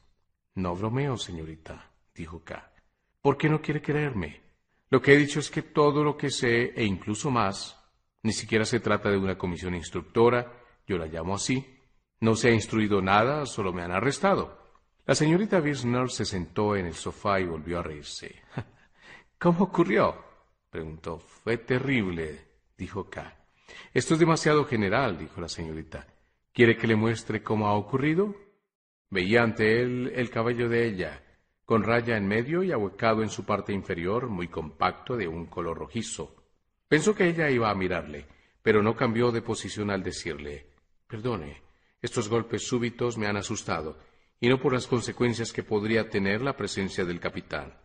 [0.60, 2.74] No bromeo, señorita, dijo K.
[3.22, 4.42] ¿Por qué no quiere creerme?
[4.90, 7.82] Lo que he dicho es que todo lo que sé, e incluso más,
[8.24, 10.52] ni siquiera se trata de una comisión instructora,
[10.86, 11.66] yo la llamo así.
[12.20, 14.60] No se ha instruido nada, solo me han arrestado.
[15.06, 18.42] La señorita Wiesner se sentó en el sofá y volvió a reírse.
[19.40, 20.14] ¿Cómo ocurrió?
[20.70, 21.20] preguntó.
[21.20, 23.34] Fue terrible, dijo K.
[23.94, 26.06] Esto es demasiado general, dijo la señorita.
[26.52, 28.49] ¿Quiere que le muestre cómo ha ocurrido?
[29.10, 31.24] Veía ante él el cabello de ella,
[31.66, 35.78] con raya en medio y ahuecado en su parte inferior, muy compacto, de un color
[35.78, 36.36] rojizo.
[36.88, 38.28] Pensó que ella iba a mirarle,
[38.62, 40.68] pero no cambió de posición al decirle
[41.08, 41.62] Perdone,
[42.02, 43.98] estos golpes súbitos me han asustado,
[44.40, 47.78] y no por las consecuencias que podría tener la presencia del capitán.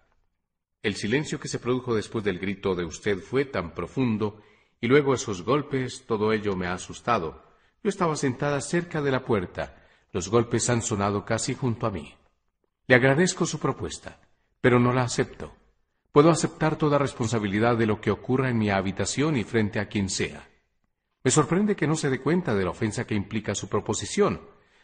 [0.82, 4.42] El silencio que se produjo después del grito de usted fue tan profundo,
[4.80, 7.42] y luego esos golpes, todo ello me ha asustado.
[7.82, 9.83] Yo estaba sentada cerca de la puerta,
[10.14, 12.14] los golpes han sonado casi junto a mí.
[12.87, 14.20] Le agradezco su propuesta,
[14.61, 15.53] pero no la acepto.
[16.12, 20.09] Puedo aceptar toda responsabilidad de lo que ocurra en mi habitación y frente a quien
[20.09, 20.48] sea.
[21.24, 24.40] Me sorprende que no se dé cuenta de la ofensa que implica su proposición,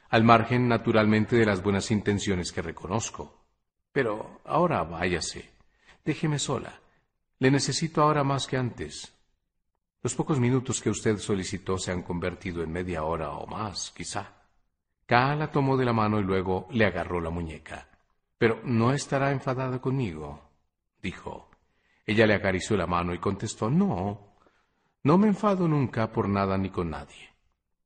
[0.09, 3.47] al margen naturalmente de las buenas intenciones que reconozco.
[3.93, 5.49] Pero ahora váyase.
[6.05, 6.81] Déjeme sola.
[7.38, 9.14] Le necesito ahora más que antes.
[10.03, 14.39] Los pocos minutos que usted solicitó se han convertido en media hora o más, quizá.
[15.11, 17.88] K la tomó de la mano y luego le agarró la muñeca.
[18.38, 20.40] Pero no estará enfadada conmigo,
[21.03, 21.51] dijo.
[22.07, 24.37] Ella le acarició la mano y contestó No,
[25.03, 27.29] no me enfado nunca por nada ni con nadie.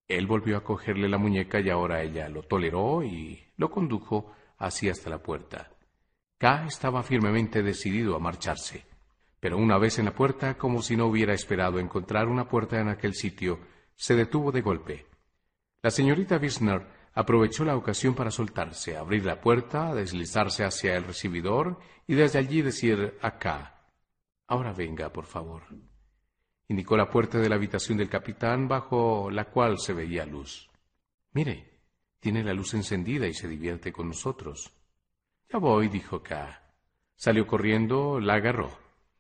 [0.07, 4.91] Él volvió a cogerle la muñeca y ahora ella lo toleró y lo condujo así
[4.91, 5.71] hasta la puerta.
[6.37, 8.85] K estaba firmemente decidido a marcharse,
[9.41, 12.91] pero una vez en la puerta, como si no hubiera esperado encontrar una puerta en
[12.91, 13.61] aquel sitio,
[13.97, 15.07] se detuvo de golpe.
[15.81, 21.79] La señorita Wisner aprovechó la ocasión para soltarse, abrir la puerta, deslizarse hacia el recibidor
[22.07, 23.89] y desde allí decir acá.
[24.47, 25.63] Ahora venga, por favor.
[26.69, 30.69] Indicó la puerta de la habitación del capitán bajo la cual se veía luz.
[31.33, 31.81] Mire,
[32.21, 34.73] tiene la luz encendida y se divierte con nosotros.
[35.53, 36.63] Ya voy, dijo K.
[37.15, 38.71] Salió corriendo, la agarró.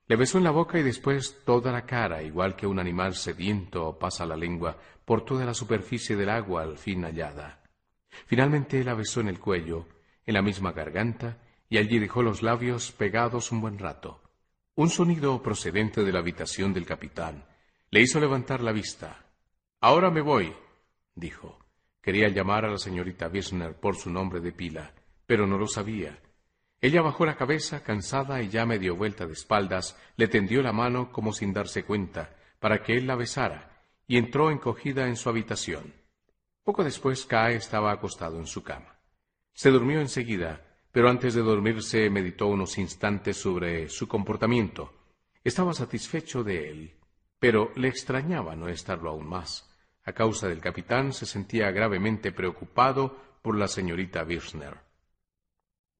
[0.07, 3.99] Le besó en la boca y después toda la cara, igual que un animal sediento
[3.99, 7.64] pasa la lengua por toda la superficie del agua al fin hallada.
[8.27, 9.87] Finalmente la besó en el cuello,
[10.27, 14.23] en la misma garganta, y allí dejó los labios pegados un buen rato.
[14.77, 17.45] Un sonido procedente de la habitación del capitán
[17.91, 19.25] le hizo levantar la vista.
[19.81, 20.53] Ahora me voy,
[21.15, 21.59] dijo.
[22.01, 24.93] Quería llamar a la señorita Wisner por su nombre de pila,
[25.27, 26.19] pero no lo sabía.
[26.81, 31.11] Ella bajó la cabeza, cansada y ya medio vuelta de espaldas, le tendió la mano
[31.11, 35.95] como sin darse cuenta, para que él la besara, y entró encogida en su habitación.
[36.65, 38.99] Poco después, K estaba acostado en su cama.
[39.53, 44.91] Se durmió enseguida, pero antes de dormirse meditó unos instantes sobre su comportamiento.
[45.45, 46.95] Estaba satisfecho de él,
[47.39, 49.71] pero le extrañaba no estarlo aún más.
[50.05, 54.79] A causa del capitán se sentía gravemente preocupado por la señorita Birchner.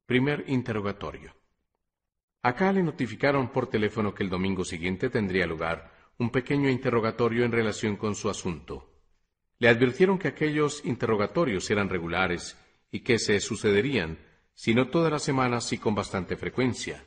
[0.07, 1.35] Primer interrogatorio.
[2.41, 7.53] Acá le notificaron por teléfono que el domingo siguiente tendría lugar un pequeño interrogatorio en
[7.53, 8.94] relación con su asunto.
[9.59, 12.57] Le advirtieron que aquellos interrogatorios eran regulares
[12.91, 14.19] y que se sucederían,
[14.55, 17.05] si no todas las semanas, y con bastante frecuencia.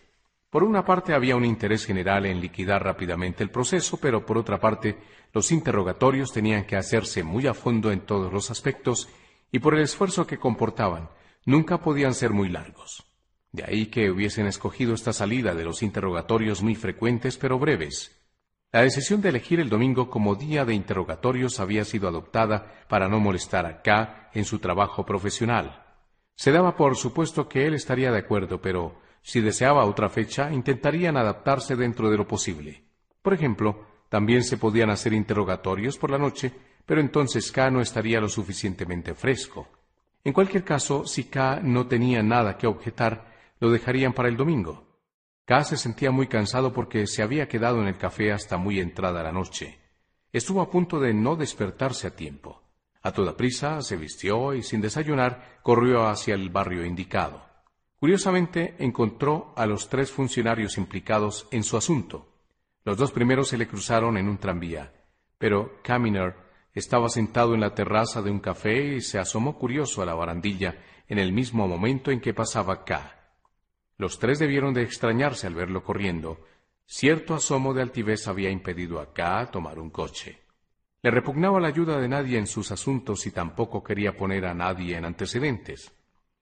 [0.50, 4.60] Por una parte había un interés general en liquidar rápidamente el proceso, pero por otra
[4.60, 4.98] parte
[5.34, 9.10] los interrogatorios tenían que hacerse muy a fondo en todos los aspectos
[9.52, 11.10] y por el esfuerzo que comportaban,
[11.46, 13.06] nunca podían ser muy largos.
[13.52, 18.17] De ahí que hubiesen escogido esta salida de los interrogatorios muy frecuentes pero breves,
[18.72, 23.20] la decisión de elegir el domingo como día de interrogatorios había sido adoptada para no
[23.20, 25.86] molestar a K en su trabajo profesional.
[26.36, 31.18] Se daba por supuesto que él estaría de acuerdo, pero si deseaba otra fecha, intentarían
[31.18, 32.84] adaptarse dentro de lo posible.
[33.22, 36.52] Por ejemplo, también se podían hacer interrogatorios por la noche,
[36.86, 39.68] pero entonces K no estaría lo suficientemente fresco.
[40.24, 44.87] En cualquier caso, si K no tenía nada que objetar, lo dejarían para el domingo.
[45.48, 49.24] K se sentía muy cansado porque se había quedado en el café hasta muy entrada
[49.24, 49.80] la noche.
[50.34, 52.62] Estuvo a punto de no despertarse a tiempo.
[53.02, 57.46] A toda prisa se vistió y sin desayunar corrió hacia el barrio indicado.
[57.98, 62.28] Curiosamente encontró a los tres funcionarios implicados en su asunto.
[62.84, 64.92] Los dos primeros se le cruzaron en un tranvía,
[65.38, 66.36] pero Caminer
[66.74, 70.76] estaba sentado en la terraza de un café y se asomó curioso a la barandilla
[71.08, 73.17] en el mismo momento en que pasaba K.
[73.98, 76.46] Los tres debieron de extrañarse al verlo corriendo.
[76.86, 80.42] Cierto asomo de altivez había impedido a K tomar un coche.
[81.02, 84.98] Le repugnaba la ayuda de nadie en sus asuntos y tampoco quería poner a nadie
[84.98, 85.92] en antecedentes.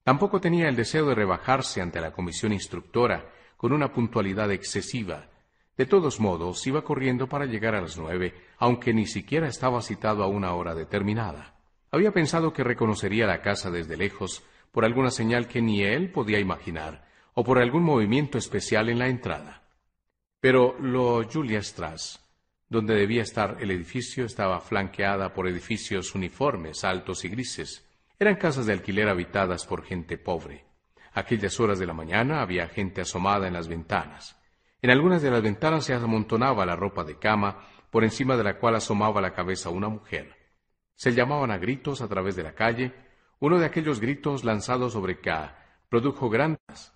[0.04, 5.30] Tampoco tenía el deseo de rebajarse ante la comisión instructora con una puntualidad excesiva.
[5.78, 10.24] De todos modos, iba corriendo para llegar a las nueve, aunque ni siquiera estaba citado
[10.24, 11.56] a una hora determinada.
[11.92, 16.40] Había pensado que reconocería la casa desde lejos por alguna señal que ni él podía
[16.40, 17.05] imaginar,
[17.36, 19.62] o por algún movimiento especial en la entrada.
[20.40, 22.20] Pero lo Julia Strass,
[22.70, 27.88] donde debía estar el edificio, estaba flanqueada por edificios uniformes, altos y grises.
[28.18, 30.66] Eran casas de alquiler habitadas por gente pobre.
[31.14, 34.38] aquellas horas de la mañana había gente asomada en las ventanas.
[34.82, 38.58] En algunas de las ventanas se amontonaba la ropa de cama, por encima de la
[38.60, 40.36] cual asomaba la cabeza una mujer.
[40.96, 42.94] Se llamaban a gritos a través de la calle.
[43.40, 45.58] Uno de aquellos gritos lanzados sobre K
[45.90, 46.95] produjo grandes.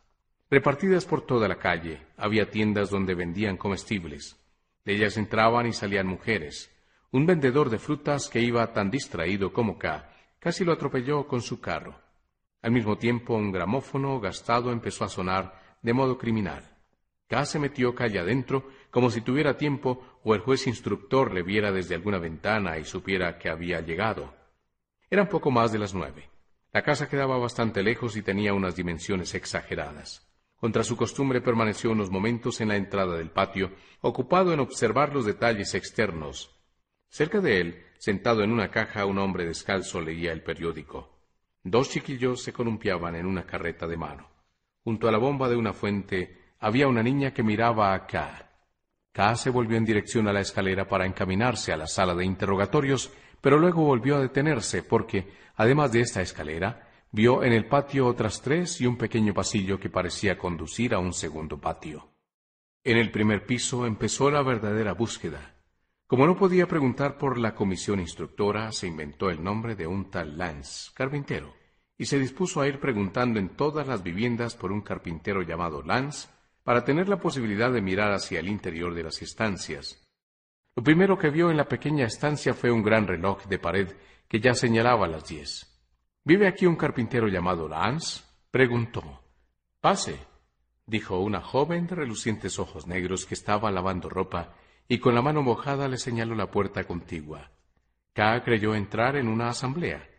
[0.52, 4.36] Repartidas por toda la calle, había tiendas donde vendían comestibles.
[4.84, 6.72] De ellas entraban y salían mujeres.
[7.12, 10.10] Un vendedor de frutas que iba tan distraído como K
[10.40, 12.00] casi lo atropelló con su carro.
[12.64, 16.64] Al mismo tiempo, un gramófono gastado empezó a sonar de modo criminal.
[17.28, 21.72] K se metió calle adentro, como si tuviera tiempo o el juez instructor le viera
[21.72, 24.34] desde alguna ventana y supiera que había llegado.
[25.12, 26.28] Eran poco más de las nueve.
[26.74, 30.29] La casa quedaba bastante lejos y tenía unas dimensiones exageradas.
[30.60, 35.26] Contra su costumbre permaneció unos momentos en la entrada del patio, ocupado en observar los
[35.26, 36.54] detalles externos.
[37.08, 41.18] Cerca de él, sentado en una caja, un hombre descalzo leía el periódico.
[41.64, 44.30] Dos chiquillos se columpiaban en una carreta de mano.
[44.84, 48.50] Junto a la bomba de una fuente había una niña que miraba a K.
[49.14, 53.12] K se volvió en dirección a la escalera para encaminarse a la sala de interrogatorios,
[53.40, 58.42] pero luego volvió a detenerse porque, además de esta escalera, vio en el patio otras
[58.42, 62.10] tres y un pequeño pasillo que parecía conducir a un segundo patio.
[62.84, 65.56] En el primer piso empezó la verdadera búsqueda.
[66.08, 70.38] Como no podía preguntar por la comisión instructora, se inventó el nombre de un tal
[70.38, 71.54] Lance, carpintero,
[71.98, 76.30] y se dispuso a ir preguntando en todas las viviendas por un carpintero llamado Lance,
[76.64, 80.08] para tener la posibilidad de mirar hacia el interior de las estancias.
[80.76, 83.96] Lo primero que vio en la pequeña estancia fue un gran reloj de pared
[84.28, 85.69] que ya señalaba las diez.
[86.24, 88.24] ¿Vive aquí un carpintero llamado Lance?
[88.52, 89.22] preguntó.
[89.80, 90.20] Pase,
[90.86, 94.54] dijo una joven de relucientes ojos negros que estaba lavando ropa
[94.88, 97.52] y con la mano mojada le señaló la puerta contigua.
[98.14, 100.10] K creyó entrar en una asamblea.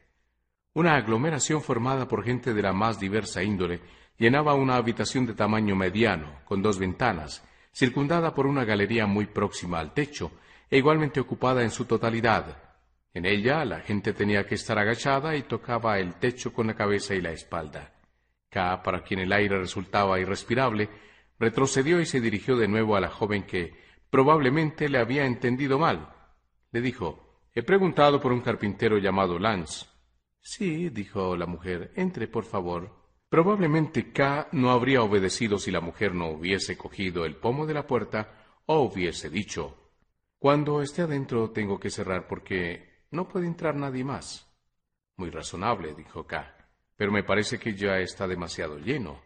[0.73, 3.81] Una aglomeración formada por gente de la más diversa índole
[4.17, 9.81] llenaba una habitación de tamaño mediano, con dos ventanas, circundada por una galería muy próxima
[9.81, 10.31] al techo,
[10.71, 12.70] e igualmente ocupada en su totalidad.
[13.13, 17.15] En ella la gente tenía que estar agachada y tocaba el techo con la cabeza
[17.15, 17.93] y la espalda.
[18.49, 20.89] K, para quien el aire resultaba irrespirable,
[21.39, 23.75] retrocedió y se dirigió de nuevo a la joven que
[24.11, 26.15] probablemente le había entendido mal.
[26.73, 29.87] Le dijo, He preguntado por un carpintero llamado Lance.
[30.41, 33.01] Sí, dijo la mujer, entre, por favor.
[33.29, 37.87] Probablemente K no habría obedecido si la mujer no hubiese cogido el pomo de la
[37.87, 39.93] puerta o hubiese dicho
[40.39, 44.47] Cuando esté adentro tengo que cerrar porque no puede entrar nadie más.
[45.17, 46.55] Muy razonable, dijo K,
[46.97, 49.21] pero me parece que ya está demasiado lleno.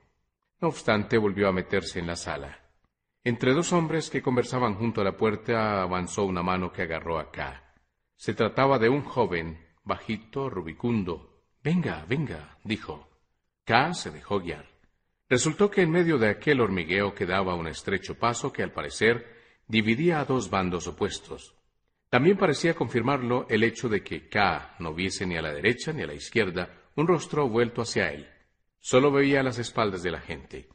[0.60, 2.60] No obstante, volvió a meterse en la sala.
[3.22, 7.30] Entre dos hombres que conversaban junto a la puerta avanzó una mano que agarró a
[7.30, 7.74] K.
[8.16, 11.42] Se trataba de un joven, bajito, rubicundo.
[11.62, 13.08] Venga, venga, dijo.
[13.64, 14.66] K se dejó guiar.
[15.28, 20.20] Resultó que en medio de aquel hormigueo quedaba un estrecho paso que al parecer dividía
[20.20, 21.53] a dos bandos opuestos.
[22.14, 26.02] También parecía confirmarlo el hecho de que K no viese ni a la derecha ni
[26.02, 28.28] a la izquierda un rostro vuelto hacia él.
[28.78, 30.68] Solo veía las espaldas de la gente.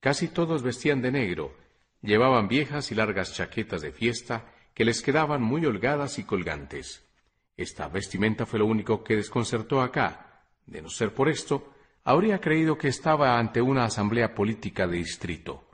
[0.00, 1.54] Casi todos vestían de negro,
[2.00, 7.06] llevaban viejas y largas chaquetas de fiesta que les quedaban muy holgadas y colgantes.
[7.54, 10.46] Esta vestimenta fue lo único que desconcertó a K.
[10.64, 15.68] De no ser por esto, habría creído que estaba ante una asamblea política de distrito.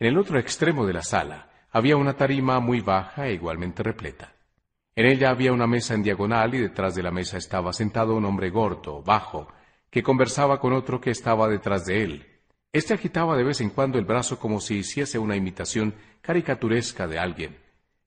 [0.00, 4.34] En el otro extremo de la sala había una tarima muy baja e igualmente repleta.
[4.94, 8.26] En ella había una mesa en diagonal y detrás de la mesa estaba sentado un
[8.26, 9.48] hombre gordo, bajo,
[9.90, 12.26] que conversaba con otro que estaba detrás de él.
[12.74, 17.18] Este agitaba de vez en cuando el brazo como si hiciese una imitación caricaturesca de
[17.18, 17.56] alguien.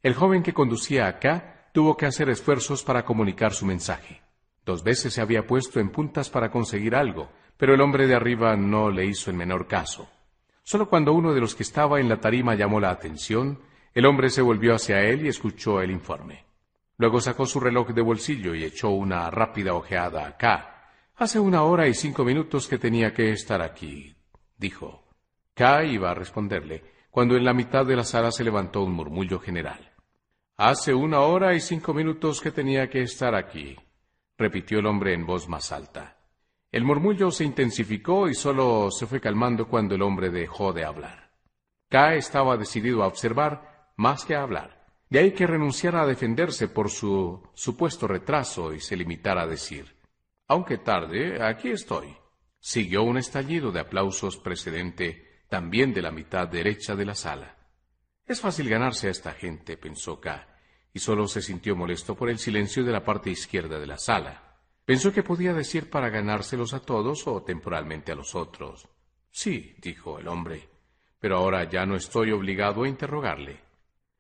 [0.04, 4.22] El joven que conducía acá tuvo que hacer esfuerzos para comunicar su mensaje.
[4.64, 8.56] Dos veces se había puesto en puntas para conseguir algo, pero el hombre de arriba
[8.56, 10.08] no le hizo el menor caso.
[10.66, 13.60] Solo cuando uno de los que estaba en la tarima llamó la atención,
[13.94, 16.44] el hombre se volvió hacia él y escuchó el informe.
[16.98, 20.90] Luego sacó su reloj de bolsillo y echó una rápida ojeada acá.
[21.18, 24.16] Hace una hora y cinco minutos que tenía que estar aquí,
[24.58, 25.04] dijo.
[25.54, 29.40] K iba a responderle, cuando en la mitad de la sala se levantó un murmullo
[29.40, 29.94] general.
[30.58, 33.78] Hace una hora y cinco minutos que tenía que estar aquí,
[34.36, 36.18] repitió el hombre en voz más alta.
[36.76, 41.32] El murmullo se intensificó y solo se fue calmando cuando el hombre dejó de hablar.
[41.88, 44.86] K estaba decidido a observar más que a hablar.
[45.10, 49.96] De ahí que renunciara a defenderse por su supuesto retraso y se limitara a decir,
[50.50, 52.14] aunque tarde, aquí estoy.
[52.60, 57.56] Siguió un estallido de aplausos precedente también de la mitad derecha de la sala.
[58.26, 60.46] Es fácil ganarse a esta gente, pensó K,
[60.92, 64.45] y solo se sintió molesto por el silencio de la parte izquierda de la sala.
[64.86, 68.88] Pensó que podía decir para ganárselos a todos o temporalmente a los otros.
[69.32, 70.70] Sí, dijo el hombre,
[71.20, 73.60] pero ahora ya no estoy obligado a interrogarle.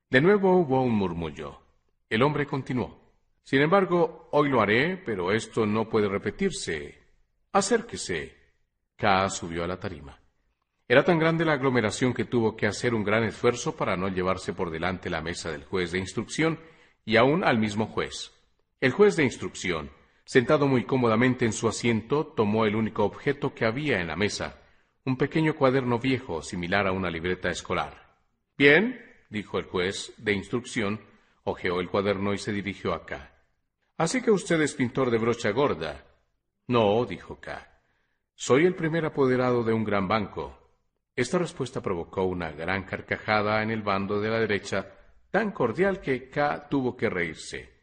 [0.09, 1.61] De nuevo hubo un murmullo.
[2.09, 2.99] El hombre continuó.
[3.43, 6.99] Sin embargo, hoy lo haré, pero esto no puede repetirse.
[7.51, 8.35] Acérquese.
[8.95, 10.19] K subió a la tarima.
[10.87, 14.53] Era tan grande la aglomeración que tuvo que hacer un gran esfuerzo para no llevarse
[14.53, 16.59] por delante la mesa del juez de instrucción
[17.03, 18.31] y aún al mismo juez.
[18.81, 19.91] El juez de instrucción,
[20.25, 24.59] sentado muy cómodamente en su asiento, tomó el único objeto que había en la mesa,
[25.05, 28.17] un pequeño cuaderno viejo similar a una libreta escolar.
[28.57, 28.99] Bien,
[29.29, 30.99] dijo el juez de instrucción,
[31.43, 33.31] hojeó el cuaderno y se dirigió a K.
[33.97, 36.03] Así que usted es pintor de brocha gorda.
[36.67, 37.71] No, dijo K.
[38.33, 40.57] Soy el primer apoderado de un gran banco.
[41.15, 44.91] Esta respuesta provocó una gran carcajada en el bando de la derecha,
[45.29, 47.74] tan cordial que K tuvo que reírse.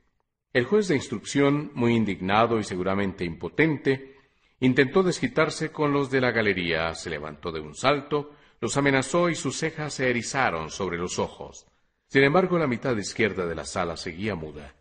[0.52, 4.16] El juez de instrucción, muy indignado y seguramente impotente,
[4.60, 9.34] intentó desquitarse con los de la galería, se levantó de un salto, los amenazó y
[9.34, 11.66] sus cejas se erizaron sobre los ojos.
[12.06, 14.74] Sin embargo, la mitad izquierda de la sala seguía muda.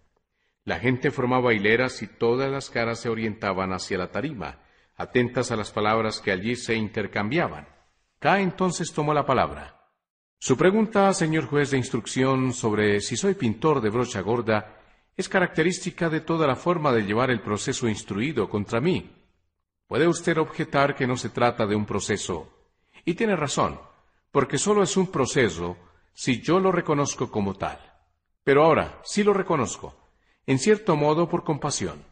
[0.65, 4.59] La gente formaba hileras y todas las caras se orientaban hacia la tarima,
[4.97, 7.67] atentas a las palabras que allí se intercambiaban.
[8.19, 9.81] K entonces tomó la palabra.
[10.37, 14.80] Su pregunta, señor juez de instrucción, sobre si soy pintor de brocha gorda,
[15.17, 19.11] es característica de toda la forma de llevar el proceso instruido contra mí.
[19.87, 22.49] Puede usted objetar que no se trata de un proceso,
[23.05, 23.79] y tiene razón,
[24.31, 25.77] porque solo es un proceso
[26.13, 27.79] si yo lo reconozco como tal.
[28.43, 29.95] Pero ahora, sí lo reconozco,
[30.45, 32.03] en cierto modo por compasión.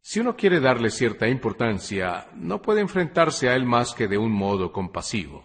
[0.00, 4.32] Si uno quiere darle cierta importancia, no puede enfrentarse a él más que de un
[4.32, 5.44] modo compasivo.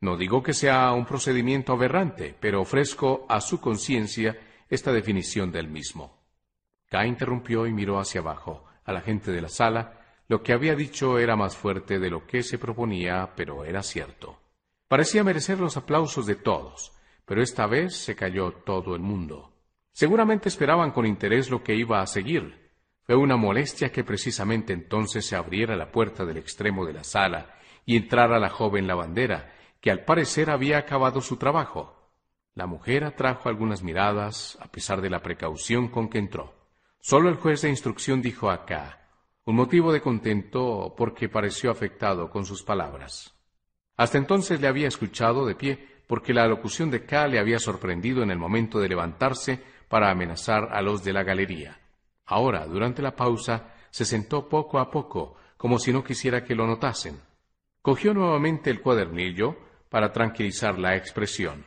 [0.00, 4.38] No digo que sea un procedimiento aberrante, pero ofrezco a su conciencia
[4.68, 6.21] esta definición del mismo.
[6.92, 9.98] K interrumpió y miró hacia abajo, a la gente de la sala.
[10.28, 14.38] Lo que había dicho era más fuerte de lo que se proponía, pero era cierto.
[14.88, 16.92] Parecía merecer los aplausos de todos,
[17.24, 19.54] pero esta vez se calló todo el mundo.
[19.90, 22.62] Seguramente esperaban con interés lo que iba a seguir,
[23.04, 27.54] fue una molestia que precisamente entonces se abriera la puerta del extremo de la sala
[27.86, 32.12] y entrara la joven lavandera, que al parecer había acabado su trabajo.
[32.54, 36.61] La mujer atrajo algunas miradas, a pesar de la precaución con que entró.
[37.04, 39.00] Solo el juez de instrucción dijo acá,
[39.44, 43.34] un motivo de contento porque pareció afectado con sus palabras.
[43.96, 48.22] Hasta entonces le había escuchado de pie porque la locución de K le había sorprendido
[48.22, 51.80] en el momento de levantarse para amenazar a los de la galería.
[52.24, 56.68] Ahora, durante la pausa, se sentó poco a poco, como si no quisiera que lo
[56.68, 57.20] notasen.
[57.82, 59.56] Cogió nuevamente el cuadernillo
[59.88, 61.66] para tranquilizar la expresión.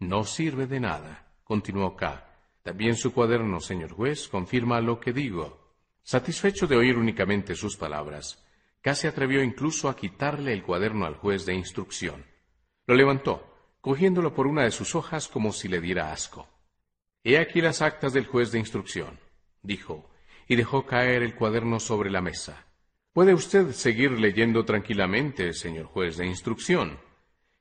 [0.00, 2.29] No sirve de nada, continuó K.
[2.62, 5.74] También su cuaderno, señor juez, confirma lo que digo.
[6.02, 8.44] Satisfecho de oír únicamente sus palabras,
[8.94, 12.24] se atrevió incluso a quitarle el cuaderno al juez de instrucción.
[12.86, 13.46] Lo levantó,
[13.80, 16.48] cogiéndolo por una de sus hojas como si le diera asco.
[17.22, 19.18] He aquí las actas del juez de instrucción
[19.62, 20.10] dijo,
[20.48, 22.66] y dejó caer el cuaderno sobre la mesa.
[23.12, 26.98] Puede usted seguir leyendo tranquilamente, señor juez de instrucción.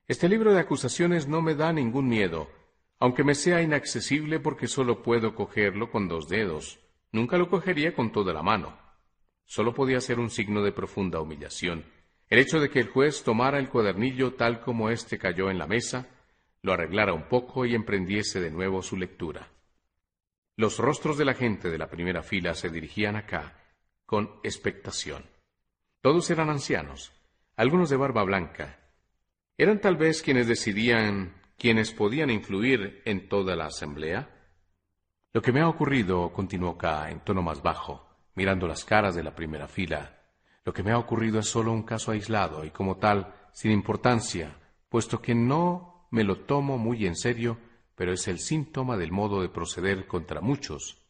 [0.07, 2.49] Este libro de acusaciones no me da ningún miedo,
[2.99, 6.79] aunque me sea inaccesible porque solo puedo cogerlo con dos dedos.
[7.11, 8.77] Nunca lo cogería con toda la mano.
[9.45, 11.85] Solo podía ser un signo de profunda humillación.
[12.29, 15.65] El hecho de que el juez tomara el cuadernillo tal como éste cayó en la
[15.65, 16.07] mesa,
[16.61, 19.47] lo arreglara un poco y emprendiese de nuevo su lectura.
[20.55, 23.55] Los rostros de la gente de la primera fila se dirigían acá
[24.05, 25.23] con expectación.
[26.01, 27.13] Todos eran ancianos,
[27.55, 28.77] algunos de barba blanca.
[29.57, 34.29] ¿Eran tal vez quienes decidían, quienes podían influir en toda la asamblea?
[35.33, 39.21] Lo que me ha ocurrido, continuó K en tono más bajo, mirando las caras de
[39.21, 40.23] la primera fila,
[40.65, 44.55] lo que me ha ocurrido es solo un caso aislado y como tal, sin importancia,
[44.89, 47.59] puesto que no me lo tomo muy en serio
[47.99, 51.05] pero es el síntoma del modo de proceder contra muchos.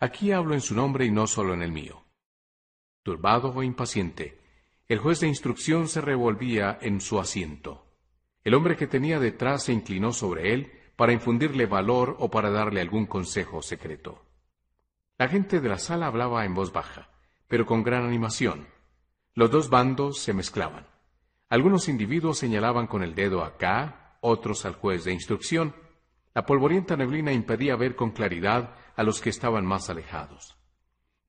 [0.00, 2.02] Aquí hablo en su nombre y no solo en el mío.
[3.04, 4.40] Turbado o impaciente,
[4.88, 7.83] el juez de instrucción se revolvía en su asiento.
[8.44, 12.80] El hombre que tenía detrás se inclinó sobre él para infundirle valor o para darle
[12.80, 14.22] algún consejo secreto.
[15.18, 17.08] La gente de la sala hablaba en voz baja,
[17.48, 18.68] pero con gran animación.
[19.34, 20.86] Los dos bandos se mezclaban.
[21.48, 25.74] Algunos individuos señalaban con el dedo acá, otros al juez de instrucción,
[26.34, 30.56] la polvorienta neblina impedía ver con claridad a los que estaban más alejados.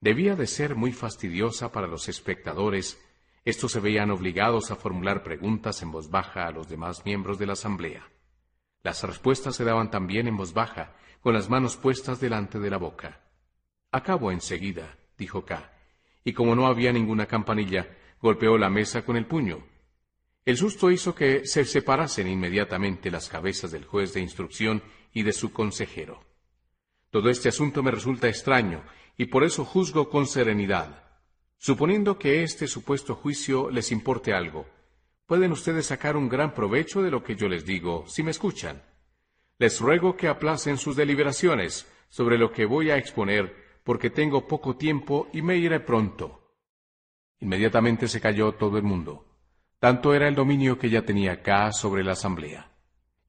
[0.02, 3.00] Debía de ser muy fastidiosa para los espectadores.
[3.46, 7.46] Estos se veían obligados a formular preguntas en voz baja a los demás miembros de
[7.46, 8.10] la asamblea.
[8.82, 12.78] Las respuestas se daban también en voz baja, con las manos puestas delante de la
[12.78, 13.22] boca.
[13.92, 15.72] Acabo enseguida, dijo K,
[16.24, 17.88] y como no había ninguna campanilla,
[18.20, 19.64] golpeó la mesa con el puño.
[20.44, 24.82] El susto hizo que se separasen inmediatamente las cabezas del juez de instrucción
[25.14, 26.24] y de su consejero.
[27.12, 28.84] Todo este asunto me resulta extraño,
[29.18, 31.05] y por eso juzgo con serenidad.
[31.66, 34.68] Suponiendo que este supuesto juicio les importe algo,
[35.26, 38.84] pueden ustedes sacar un gran provecho de lo que yo les digo, si me escuchan.
[39.58, 44.76] Les ruego que aplacen sus deliberaciones sobre lo que voy a exponer, porque tengo poco
[44.76, 46.54] tiempo y me iré pronto.
[47.40, 49.26] Inmediatamente se calló todo el mundo.
[49.80, 52.74] Tanto era el dominio que ya tenía acá sobre la asamblea.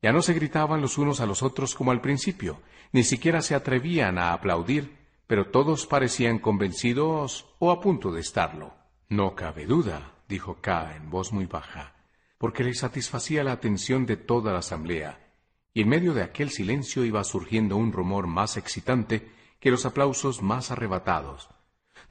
[0.03, 2.61] Ya no se gritaban los unos a los otros como al principio,
[2.93, 4.95] ni siquiera se atrevían a aplaudir,
[5.27, 8.74] pero todos parecían convencidos o a punto de estarlo.
[9.09, 11.95] No cabe duda, dijo K en voz muy baja,
[12.39, 15.33] porque le satisfacía la atención de toda la asamblea,
[15.72, 20.43] y en medio de aquel silencio iba surgiendo un rumor más excitante que los aplausos
[20.43, 21.49] más arrebatados.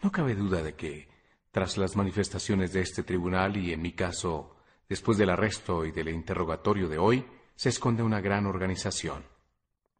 [0.01, 1.09] No cabe duda de que,
[1.51, 4.55] tras las manifestaciones de este tribunal y en mi caso,
[4.89, 9.24] después del arresto y del interrogatorio de hoy, se esconde una gran organización.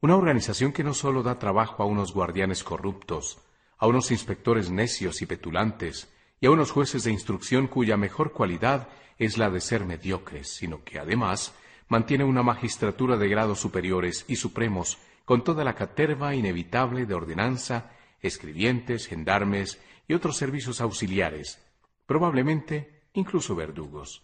[0.06, 3.40] Una organización que no solo da trabajo a unos guardianes corruptos,
[3.80, 8.88] a unos inspectores necios y petulantes, y a unos jueces de instrucción cuya mejor cualidad
[9.18, 11.56] es la de ser mediocres, sino que además
[11.88, 17.90] mantiene una magistratura de grados superiores y supremos con toda la caterva inevitable de ordenanza,
[18.22, 21.60] escribientes, gendarmes y otros servicios auxiliares,
[22.06, 24.22] probablemente incluso verdugos.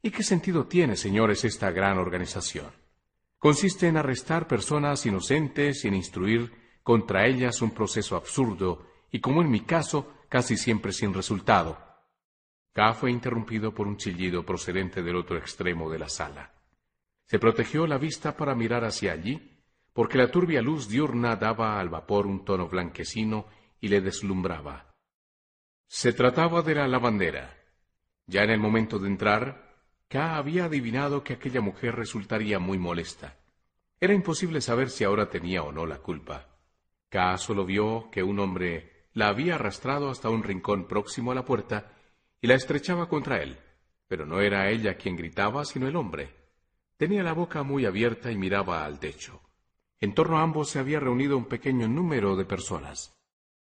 [0.00, 2.81] ¿Y qué sentido tiene, señores, esta gran organización?
[3.42, 6.52] Consiste en arrestar personas inocentes y en instruir
[6.84, 11.76] contra ellas un proceso absurdo y, como en mi caso, casi siempre sin resultado.
[12.72, 16.54] K fue interrumpido por un chillido procedente del otro extremo de la sala.
[17.24, 19.58] Se protegió la vista para mirar hacia allí,
[19.92, 23.46] porque la turbia luz diurna daba al vapor un tono blanquecino
[23.80, 24.94] y le deslumbraba.
[25.88, 27.58] Se trataba de la lavandera.
[28.24, 29.61] Ya en el momento de entrar,
[30.12, 33.38] K había adivinado que aquella mujer resultaría muy molesta.
[33.98, 36.48] Era imposible saber si ahora tenía o no la culpa.
[37.08, 41.46] K solo vio que un hombre la había arrastrado hasta un rincón próximo a la
[41.46, 41.92] puerta
[42.42, 43.58] y la estrechaba contra él,
[44.06, 46.28] pero no era ella quien gritaba, sino el hombre.
[46.98, 49.40] Tenía la boca muy abierta y miraba al techo.
[49.98, 53.18] En torno a ambos se había reunido un pequeño número de personas.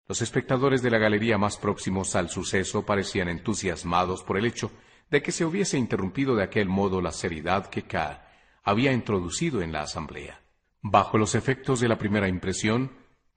[0.07, 4.69] Los espectadores de la galería más próximos al suceso parecían entusiasmados por el hecho
[5.10, 8.28] de que se hubiese interrumpido de aquel modo la seriedad que K
[8.64, 10.41] había introducido en la asamblea.
[10.82, 12.91] Bajo los efectos de la primera impresión,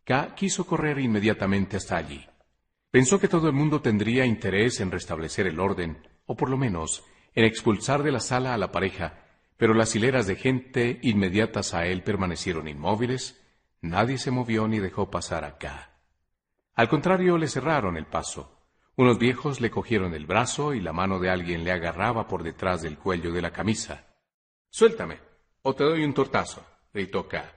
[0.05, 2.27] K quiso correr inmediatamente hasta allí.
[2.91, 7.05] Pensó que todo el mundo tendría interés en restablecer el orden, o por lo menos
[7.35, 9.25] en expulsar de la sala a la pareja,
[9.57, 13.41] pero las hileras de gente inmediatas a él permanecieron inmóviles,
[13.81, 15.91] nadie se movió ni dejó pasar a K.
[16.75, 18.60] Al contrario, le cerraron el paso.
[19.01, 22.82] Unos viejos le cogieron el brazo y la mano de alguien le agarraba por detrás
[22.82, 24.05] del cuello de la camisa.
[24.68, 25.18] Suéltame,
[25.62, 27.51] o te doy un tortazo, gritó K,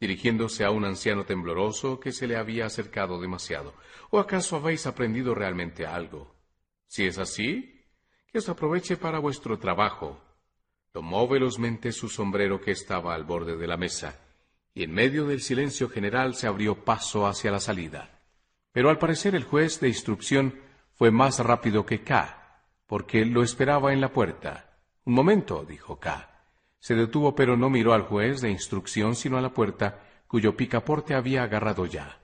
[0.00, 3.74] dirigiéndose a un anciano tembloroso que se le había acercado demasiado.
[4.08, 6.34] ¿O acaso habéis aprendido realmente algo?
[6.86, 7.84] Si es así,
[8.32, 10.18] que os aproveche para vuestro trabajo.
[10.92, 14.18] Tomó velozmente su sombrero que estaba al borde de la mesa,
[14.72, 18.22] y en medio del silencio general se abrió paso hacia la salida.
[18.72, 20.64] Pero al parecer el juez de instrucción
[20.96, 24.78] fue más rápido que K, porque lo esperaba en la puerta.
[25.04, 26.30] Un momento, dijo K.
[26.78, 31.14] Se detuvo pero no miró al juez de instrucción sino a la puerta, cuyo picaporte
[31.14, 32.20] había agarrado ya.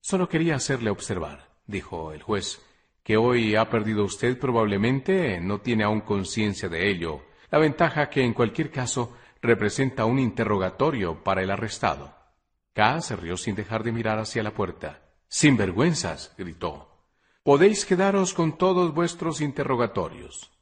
[0.00, 2.60] Solo quería hacerle observar, dijo el juez,
[3.02, 8.24] que hoy ha perdido usted probablemente, no tiene aún conciencia de ello, la ventaja que
[8.24, 12.14] en cualquier caso representa un interrogatorio para el arrestado.
[12.72, 15.02] K se rió sin dejar de mirar hacia la puerta.
[15.28, 16.91] Sinvergüenzas, gritó.
[17.44, 20.52] Podéis quedaros con todos vuestros interrogatorios.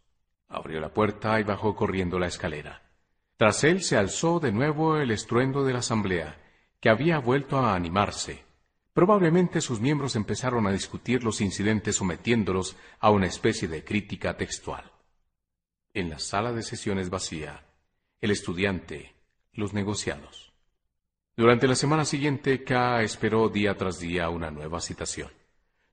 [0.48, 2.80] Abrió la puerta y bajó corriendo la escalera.
[3.36, 6.40] Tras él se alzó de nuevo el estruendo de la asamblea,
[6.80, 8.44] que había vuelto a animarse.
[8.94, 14.90] Probablemente sus miembros empezaron a discutir los incidentes sometiéndolos a una especie de crítica textual.
[15.92, 17.62] En la sala de sesiones vacía,
[18.22, 19.14] el estudiante,
[19.52, 20.54] los negociados.
[21.36, 25.39] Durante la semana siguiente, K esperó día tras día una nueva citación.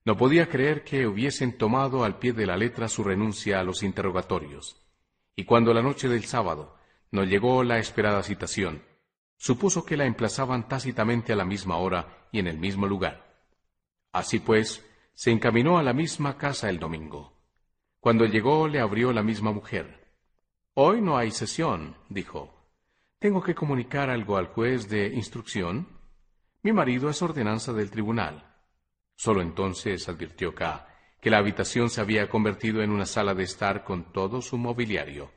[0.08, 3.84] No podía creer que hubiesen tomado al pie de la letra su renuncia a los
[3.84, 4.82] interrogatorios.
[5.36, 6.78] Y cuando la noche del sábado
[7.12, 8.84] no llegó la esperada citación,
[9.36, 13.36] supuso que la emplazaban tácitamente a la misma hora y en el mismo lugar.
[14.14, 14.82] Así pues,
[15.14, 17.34] se encaminó a la misma casa el domingo.
[17.99, 20.08] Cuando llegó le abrió la misma mujer.
[20.74, 22.53] Hoy no hay sesión, dijo.
[23.20, 25.86] Tengo que comunicar algo al juez de instrucción.
[26.64, 28.47] Mi marido es ordenanza del tribunal.
[29.18, 30.88] Solo entonces advirtió K
[31.20, 35.32] que la habitación se había convertido en una sala de estar con todo su mobiliario.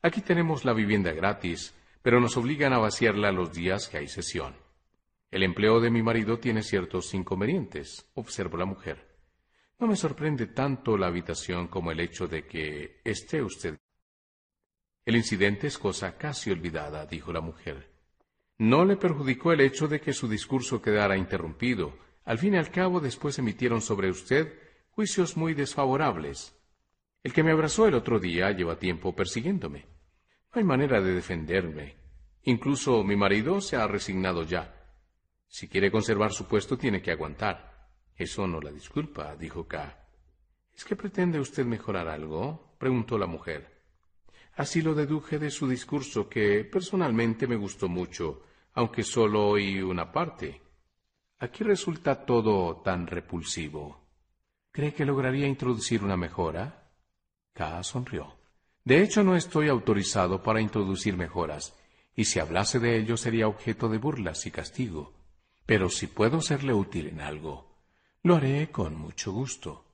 [0.00, 4.54] Aquí tenemos la vivienda gratis, pero nos obligan a vaciarla los días que hay sesión.
[5.30, 9.16] El empleo de mi marido tiene ciertos inconvenientes, observó la mujer.
[9.80, 13.78] No me sorprende tanto la habitación como el hecho de que esté usted.
[15.04, 17.90] El incidente es cosa casi olvidada, dijo la mujer.
[18.58, 21.98] No le perjudicó el hecho de que su discurso quedara interrumpido.
[22.24, 24.58] Al fin y al cabo, después emitieron sobre usted
[24.90, 26.56] juicios muy desfavorables.
[27.22, 29.86] El que me abrazó el otro día lleva tiempo persiguiéndome.
[30.52, 31.96] No hay manera de defenderme.
[32.44, 34.74] Incluso mi marido se ha resignado ya.
[35.48, 37.88] Si quiere conservar su puesto, tiene que aguantar.
[38.16, 39.98] Eso no la disculpa, dijo K.
[40.74, 42.74] ¿Es que pretende usted mejorar algo?
[42.78, 43.82] preguntó la mujer.
[44.54, 48.42] Así lo deduje de su discurso, que personalmente me gustó mucho,
[48.74, 50.61] aunque solo oí una parte.
[51.42, 54.00] Aquí resulta todo tan repulsivo.
[54.70, 56.92] ¿Cree que lograría introducir una mejora?
[57.52, 58.36] K sonrió.
[58.84, 61.76] De hecho, no estoy autorizado para introducir mejoras,
[62.14, 65.14] y si hablase de ello sería objeto de burlas y castigo.
[65.66, 67.74] Pero si puedo serle útil en algo,
[68.22, 69.84] lo haré con mucho gusto.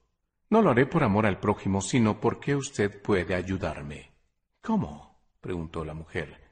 [0.51, 4.12] No lo haré por amor al prójimo, sino porque usted puede ayudarme.
[4.61, 5.18] ¿Cómo?
[5.40, 6.42] preguntó la mujer,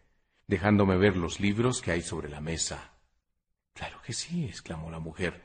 [0.47, 2.96] dejándome ver los libros que hay sobre la mesa.
[3.77, 5.43] Claro que sí, exclamó la mujer,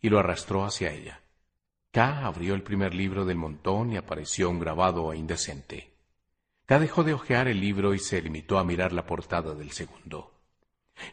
[0.00, 1.20] y lo arrastró hacia ella.
[1.90, 5.92] K abrió el primer libro del montón y apareció un grabado indecente.
[6.64, 10.32] K dejó de hojear el libro y se limitó a mirar la portada del segundo.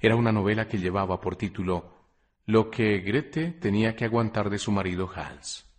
[0.02, 1.94] Era una novela que llevaba por título
[2.46, 5.70] Lo que Grete tenía que aguantar de su marido Hans.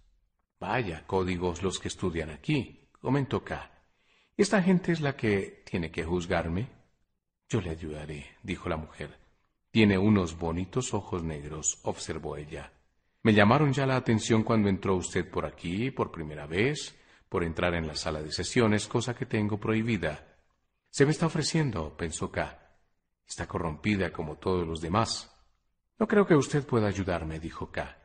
[0.60, 3.70] Vaya códigos los que estudian aquí, comentó K.
[4.36, 6.68] Esta gente es la que tiene que juzgarme.
[7.48, 9.21] Yo le ayudaré, dijo la mujer.
[9.72, 12.72] Tiene unos bonitos ojos negros, observó ella.
[13.24, 16.96] Me llamaron ya la atención cuando entró usted por aquí por primera vez,
[17.28, 20.36] por entrar en la sala de sesiones, cosa que tengo prohibida.
[20.90, 22.76] Se me está ofreciendo, pensó K.
[23.26, 25.34] Está corrompida como todos los demás.
[25.98, 27.98] No creo que usted pueda ayudarme, dijo K.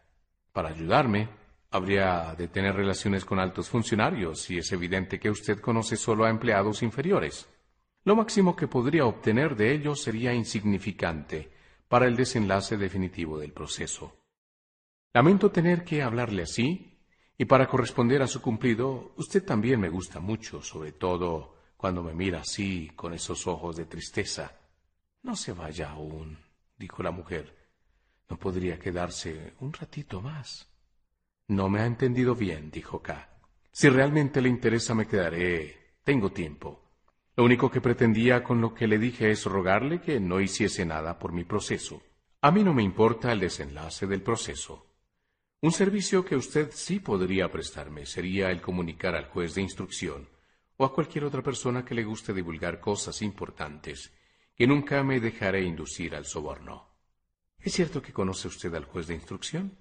[0.51, 1.29] Para ayudarme,
[1.69, 6.29] Habría de tener relaciones con altos funcionarios y es evidente que usted conoce solo a
[6.29, 7.49] empleados inferiores.
[8.05, 11.56] Lo máximo que podría obtener de ellos sería insignificante
[11.87, 14.15] para el desenlace definitivo del proceso.
[15.13, 16.97] Lamento tener que hablarle así,
[17.37, 22.13] y para corresponder a su cumplido, usted también me gusta mucho, sobre todo cuando me
[22.13, 24.51] mira así, con esos ojos de tristeza.
[25.21, 26.39] No se vaya aún,
[26.77, 27.55] dijo la mujer.
[28.29, 30.67] No podría quedarse un ratito más.
[31.47, 33.29] No me ha entendido bien, dijo K.
[33.71, 35.99] Si realmente le interesa me quedaré.
[36.03, 36.86] Tengo tiempo.
[37.37, 41.19] Lo único que pretendía con lo que le dije es rogarle que no hiciese nada
[41.19, 42.01] por mi proceso.
[42.41, 44.87] A mí no me importa el desenlace del proceso.
[45.61, 50.27] Un servicio que usted sí podría prestarme sería el comunicar al juez de instrucción
[50.77, 54.11] o a cualquier otra persona que le guste divulgar cosas importantes,
[54.55, 56.89] que nunca me dejaré inducir al soborno.
[57.59, 59.77] ¿Es cierto que conoce usted al juez de instrucción?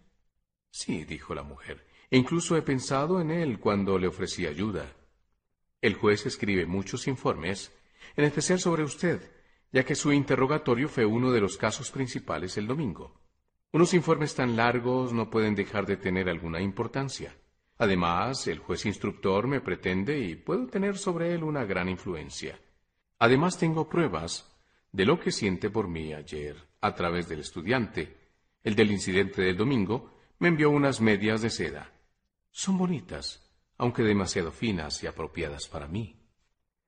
[0.70, 1.86] Sí, dijo la mujer.
[2.10, 4.94] incluso he pensado en él cuando le ofrecí ayuda.
[5.86, 7.72] El juez escribe muchos informes,
[8.16, 9.22] en especial sobre usted,
[9.70, 13.20] ya que su interrogatorio fue uno de los casos principales el domingo.
[13.70, 17.36] Unos informes tan largos no pueden dejar de tener alguna importancia.
[17.78, 22.58] Además, el juez instructor me pretende y puedo tener sobre él una gran influencia.
[23.20, 24.52] Además, tengo pruebas
[24.90, 28.16] de lo que siente por mí ayer a través del estudiante,
[28.64, 30.10] el del incidente del domingo
[30.40, 31.92] me envió unas medias de seda.
[32.50, 33.45] Son bonitas,
[33.78, 36.20] aunque demasiado finas y apropiadas para mí.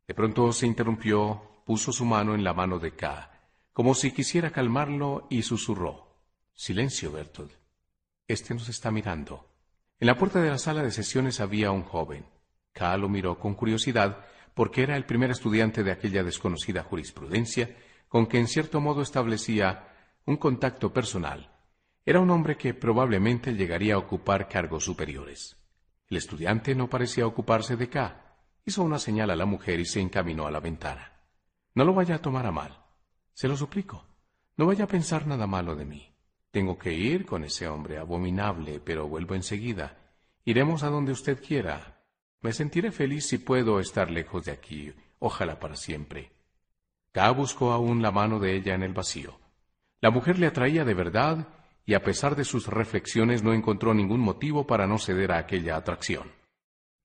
[0.06, 3.30] De pronto se interrumpió, puso su mano en la mano de K,
[3.72, 6.22] como si quisiera calmarlo, y susurró.
[6.54, 7.52] Silencio, Bertold.
[8.26, 9.48] Este nos está mirando.
[10.00, 12.26] En la puerta de la sala de sesiones había un joven.
[12.72, 14.24] K lo miró con curiosidad,
[14.54, 17.76] porque era el primer estudiante de aquella desconocida jurisprudencia,
[18.08, 19.88] con que en cierto modo establecía
[20.24, 21.58] un contacto personal
[22.08, 25.58] era un hombre que probablemente llegaría a ocupar cargos superiores.
[26.10, 28.36] El estudiante no parecía ocuparse de K.
[28.64, 31.12] Hizo una señal a la mujer y se encaminó a la ventana.
[31.74, 32.84] No lo vaya a tomar a mal.
[33.34, 34.06] Se lo suplico.
[34.56, 36.14] No vaya a pensar nada malo de mí.
[36.50, 39.98] Tengo que ir con ese hombre abominable, pero vuelvo enseguida.
[40.44, 42.02] Iremos a donde usted quiera.
[42.40, 46.32] Me sentiré feliz si puedo estar lejos de aquí, ojalá para siempre.
[47.12, 49.38] K buscó aún la mano de ella en el vacío.
[50.00, 51.48] La mujer le atraía de verdad
[51.88, 55.74] y a pesar de sus reflexiones no encontró ningún motivo para no ceder a aquella
[55.74, 56.30] atracción.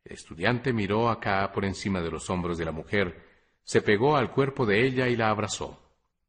[0.03, 3.23] El estudiante miró acá por encima de los hombros de la mujer,
[3.63, 5.81] se pegó al cuerpo de ella y la abrazó.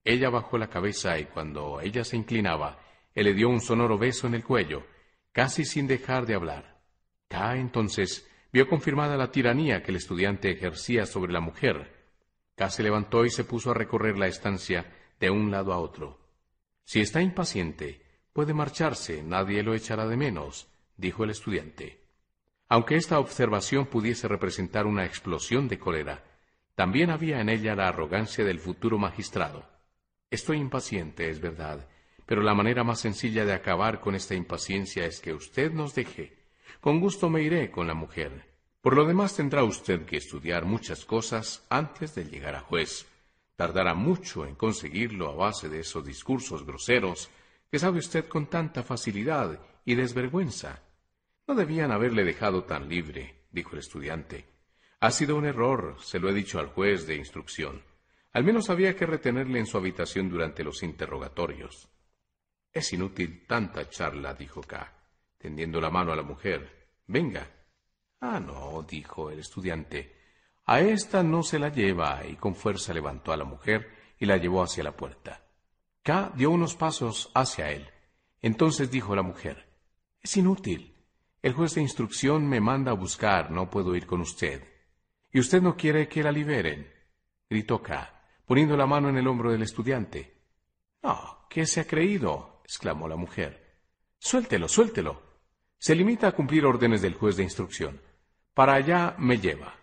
[0.05, 2.79] Ella bajó la cabeza y cuando ella se inclinaba,
[3.13, 4.87] él le dio un sonoro beso en el cuello,
[5.33, 6.81] casi sin dejar de hablar.
[7.27, 11.93] K entonces vio confirmada la tiranía que el estudiante ejercía sobre la mujer.
[12.55, 16.21] K se levantó y se puso a recorrer la estancia de un lado a otro.
[16.85, 18.04] Si está impaciente,
[18.35, 20.67] puede marcharse, nadie lo echará de menos,
[20.99, 22.01] dijo el estudiante.
[22.69, 26.25] Aunque esta observación pudiese representar una explosión de cólera,
[26.75, 29.65] también había en ella la arrogancia del futuro magistrado.
[30.31, 31.87] Estoy impaciente, es verdad,
[32.27, 36.37] pero la manera más sencilla de acabar con esta impaciencia es que usted nos deje.
[36.81, 38.53] Con gusto me iré con la mujer.
[38.81, 43.07] Por lo demás tendrá usted que estudiar muchas cosas antes de llegar a juez.
[43.55, 47.31] Tardará mucho en conseguirlo a base de esos discursos groseros
[47.75, 50.81] que sabe usted con tanta facilidad y desvergüenza.
[51.49, 54.45] No debían haberle dejado tan libre, dijo el estudiante.
[55.01, 57.83] Ha sido un error, se lo he dicho al juez de instrucción.
[58.33, 61.89] Al menos había que retenerle en su habitación durante los interrogatorios.
[62.73, 64.93] Es inútil tanta charla, dijo K,
[65.37, 66.91] tendiendo la mano a la mujer.
[67.09, 67.45] Venga.
[68.21, 70.15] Ah, no, dijo el estudiante.
[70.67, 74.37] A esta no se la lleva, y con fuerza levantó a la mujer y la
[74.37, 75.44] llevó hacia la puerta.
[76.05, 77.89] K dio unos pasos hacia él.
[78.43, 79.67] Entonces dijo la mujer,
[80.21, 80.95] Es inútil.
[81.41, 84.63] El juez de instrucción me manda a buscar, no puedo ir con usted.
[85.33, 86.93] ¿Y usted no quiere que la liberen?
[87.49, 90.43] gritó K, poniendo la mano en el hombro del estudiante.
[91.03, 92.61] No, ¿qué se ha creído?
[92.65, 93.79] exclamó la mujer.
[94.19, 95.23] Suéltelo, suéltelo.
[95.79, 98.01] Se limita a cumplir órdenes del juez de instrucción.
[98.53, 99.75] Para allá me lleva.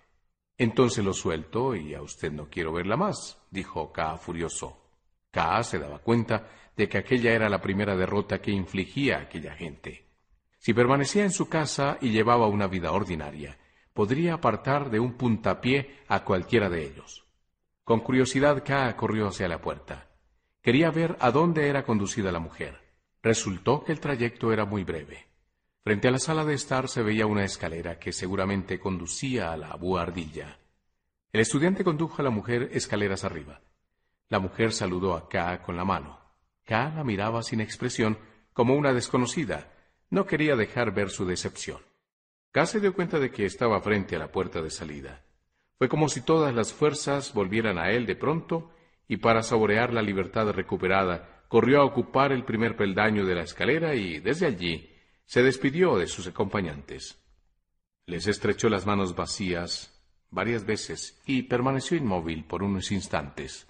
[0.55, 4.80] Entonces lo suelto y a usted no quiero verla más, dijo K furioso.
[5.31, 9.53] K se daba cuenta de que aquella era la primera derrota que infligía a aquella
[9.53, 10.07] gente.
[10.57, 13.57] Si permanecía en su casa y llevaba una vida ordinaria,
[13.93, 17.25] podría apartar de un puntapié a cualquiera de ellos.
[17.83, 20.09] Con curiosidad K corrió hacia la puerta.
[20.61, 22.79] Quería ver a dónde era conducida la mujer.
[23.23, 25.27] Resultó que el trayecto era muy breve.
[25.83, 29.75] Frente a la sala de estar se veía una escalera que seguramente conducía a la
[29.75, 30.59] buhardilla.
[31.33, 33.61] El estudiante condujo a la mujer escaleras arriba.
[34.31, 36.17] La mujer saludó a K con la mano.
[36.63, 38.17] K la miraba sin expresión,
[38.53, 39.73] como una desconocida,
[40.09, 41.81] no quería dejar ver su decepción.
[42.51, 45.25] K se dio cuenta de que estaba frente a la puerta de salida.
[45.77, 48.71] Fue como si todas las fuerzas volvieran a él de pronto
[49.05, 53.95] y para saborear la libertad recuperada, corrió a ocupar el primer peldaño de la escalera
[53.95, 57.21] y, desde allí, se despidió de sus acompañantes.
[58.05, 63.67] Les estrechó las manos vacías varias veces y permaneció inmóvil por unos instantes.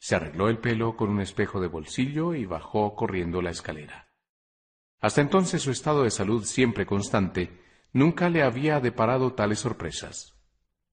[0.00, 4.08] Se arregló el pelo con un espejo de bolsillo y bajó corriendo la escalera.
[4.98, 7.60] Hasta entonces su estado de salud siempre constante
[7.92, 10.34] nunca le había deparado tales sorpresas.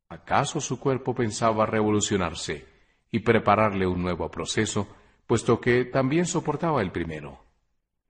[0.09, 2.67] ¿Acaso su cuerpo pensaba revolucionarse
[3.09, 4.87] y prepararle un nuevo proceso,
[5.25, 7.45] puesto que también soportaba el primero?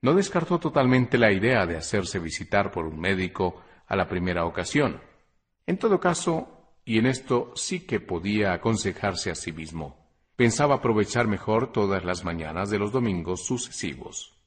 [0.02, 5.00] No descartó totalmente la idea de hacerse visitar por un médico a la primera ocasión.
[5.64, 10.07] En todo caso, y en esto sí que podía aconsejarse a sí mismo,
[10.38, 14.38] pensaba aprovechar mejor todas las mañanas de los domingos sucesivos.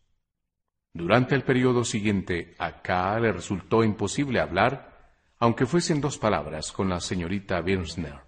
[0.93, 6.87] Durante el periodo siguiente, a K le resultó imposible hablar, aunque fuesen dos palabras, con
[6.87, 8.21] la señorita Birnsner.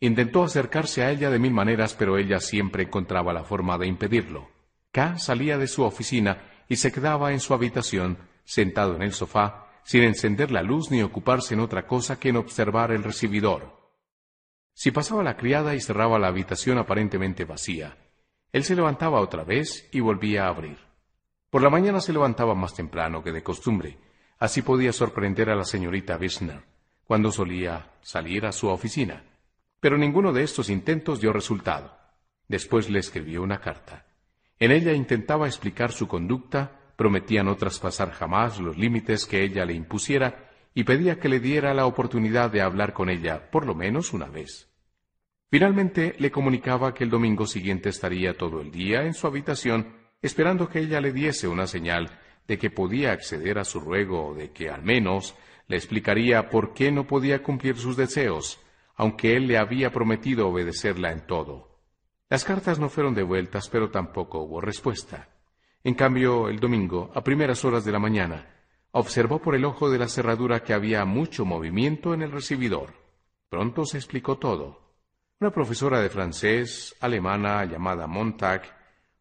[0.00, 4.50] Intentó acercarse a ella de mil maneras, pero ella siempre encontraba la forma de impedirlo.
[4.90, 9.80] K salía de su oficina y se quedaba en su habitación, sentado en el sofá,
[9.82, 13.81] sin encender la luz ni ocuparse en otra cosa que en observar el recibidor.
[14.74, 17.96] Si pasaba la criada y cerraba la habitación aparentemente vacía,
[18.52, 20.78] él se levantaba otra vez y volvía a abrir.
[21.50, 23.98] Por la mañana se levantaba más temprano que de costumbre.
[24.38, 26.62] Así podía sorprender a la señorita Wissner,
[27.04, 29.24] cuando solía salir a su oficina.
[29.80, 31.96] Pero ninguno de estos intentos dio resultado.
[32.48, 34.06] Después le escribió una carta.
[34.58, 39.74] En ella intentaba explicar su conducta, prometía no traspasar jamás los límites que ella le
[39.74, 44.12] impusiera y pedía que le diera la oportunidad de hablar con ella por lo menos
[44.12, 44.68] una vez.
[45.50, 50.68] Finalmente le comunicaba que el domingo siguiente estaría todo el día en su habitación esperando
[50.68, 54.50] que ella le diese una señal de que podía acceder a su ruego o de
[54.52, 55.34] que al menos
[55.68, 58.60] le explicaría por qué no podía cumplir sus deseos,
[58.94, 61.80] aunque él le había prometido obedecerla en todo.
[62.28, 65.28] Las cartas no fueron devueltas, pero tampoco hubo respuesta.
[65.84, 68.46] En cambio, el domingo, a primeras horas de la mañana,
[68.92, 72.94] observó por el ojo de la cerradura que había mucho movimiento en el recibidor.
[73.48, 74.80] Pronto se explicó todo.
[75.40, 78.62] Una profesora de francés, alemana, llamada Montag,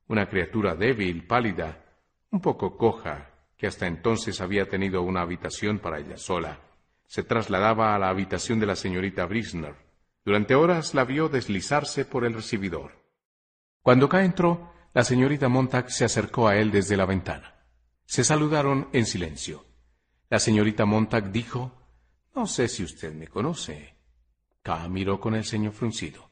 [0.08, 1.84] una criatura débil, pálida,
[2.32, 6.60] un poco coja, que hasta entonces había tenido una habitación para ella sola.
[7.06, 9.76] Se trasladaba a la habitación de la señorita Brisner.
[10.24, 12.92] Durante horas la vio deslizarse por el recibidor.
[13.82, 17.61] Cuando K entró, la señorita Montag se acercó a él desde la ventana.
[18.12, 19.64] Se saludaron en silencio.
[20.30, 21.72] La señorita Montag dijo,
[22.36, 23.96] No sé si usted me conoce.
[24.62, 26.30] K miró con el ceño fruncido.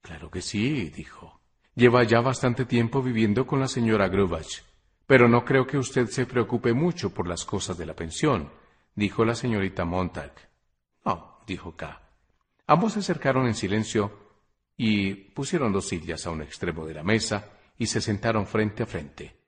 [0.00, 1.42] Claro que sí, dijo.
[1.74, 4.62] Lleva ya bastante tiempo viviendo con la señora Grubach.
[5.06, 8.50] Pero no creo que usted se preocupe mucho por las cosas de la pensión,
[8.94, 10.32] dijo la señorita Montag.
[11.04, 12.08] No, dijo K.
[12.68, 14.18] Ambos se acercaron en silencio
[14.78, 18.86] y pusieron dos sillas a un extremo de la mesa y se sentaron frente a
[18.86, 19.41] frente.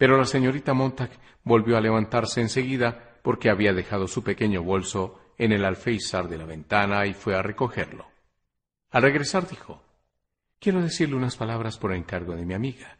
[0.00, 1.10] Pero la señorita Montag
[1.44, 6.46] volvió a levantarse enseguida porque había dejado su pequeño bolso en el alféizar de la
[6.46, 8.06] ventana y fue a recogerlo.
[8.92, 9.82] Al regresar dijo,
[10.58, 12.96] Quiero decirle unas palabras por encargo de mi amiga.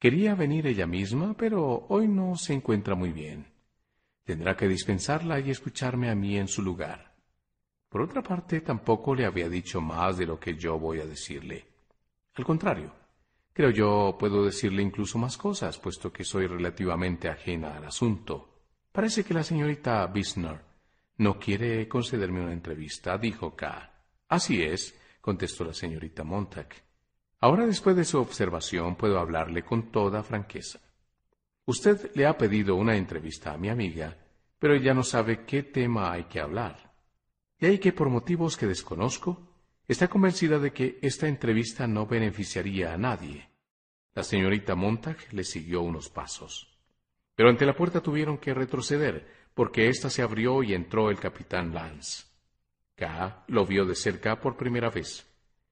[0.00, 3.46] Quería venir ella misma, pero hoy no se encuentra muy bien.
[4.24, 7.14] Tendrá que dispensarla y escucharme a mí en su lugar.
[7.88, 11.64] Por otra parte, tampoco le había dicho más de lo que yo voy a decirle.
[12.34, 12.92] Al contrario,
[13.58, 18.60] creo yo puedo decirle incluso más cosas, puesto que soy relativamente ajena al asunto.
[18.92, 20.60] Parece que la señorita Bisner
[21.16, 23.92] no quiere concederme una entrevista, dijo K.
[24.28, 26.68] Así es, contestó la señorita Montag.
[27.40, 30.78] Ahora, después de su observación, puedo hablarle con toda franqueza.
[31.64, 34.16] Usted le ha pedido una entrevista a mi amiga,
[34.60, 36.94] pero ella no sabe qué tema hay que hablar.
[37.58, 39.48] Y hay que, por motivos que desconozco,
[39.88, 43.47] está convencida de que esta entrevista no beneficiaría a nadie.
[44.18, 46.76] La señorita Montag le siguió unos pasos.
[47.36, 51.72] Pero ante la puerta tuvieron que retroceder, porque ésta se abrió y entró el capitán
[51.72, 52.24] Lance.
[52.96, 55.24] K lo vio de cerca por primera vez.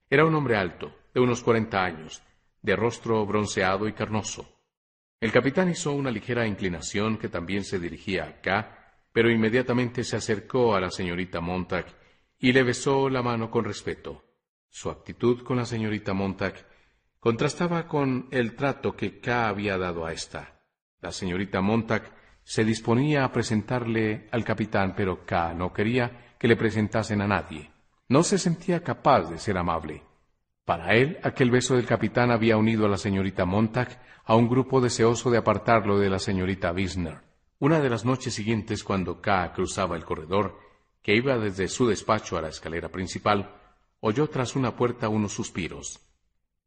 [0.09, 2.23] Era un hombre alto, de unos cuarenta años,
[2.63, 4.49] de rostro bronceado y carnoso.
[5.21, 10.15] El capitán hizo una ligera inclinación que también se dirigía a K, pero inmediatamente se
[10.15, 11.87] acercó a la señorita Montag
[12.39, 14.23] y le besó la mano con respeto.
[14.69, 16.76] Su actitud con la señorita Montag
[17.27, 20.61] contrastaba con el trato que K había dado a ésta.
[21.01, 22.15] La señorita Montag
[22.45, 27.73] se disponía a presentarle al capitán, pero K no quería que le presentasen a nadie.
[28.09, 30.05] No se sentía capaz de ser amable.
[30.65, 34.81] Para él, aquel beso del capitán había unido a la señorita Montag a un grupo
[34.81, 37.23] deseoso de apartarlo de la señorita Wisner.
[37.59, 40.61] Una de las noches siguientes, cuando K cruzaba el corredor,
[41.03, 43.53] que iba desde su despacho a la escalera principal,
[43.99, 46.07] oyó tras una puerta unos suspiros.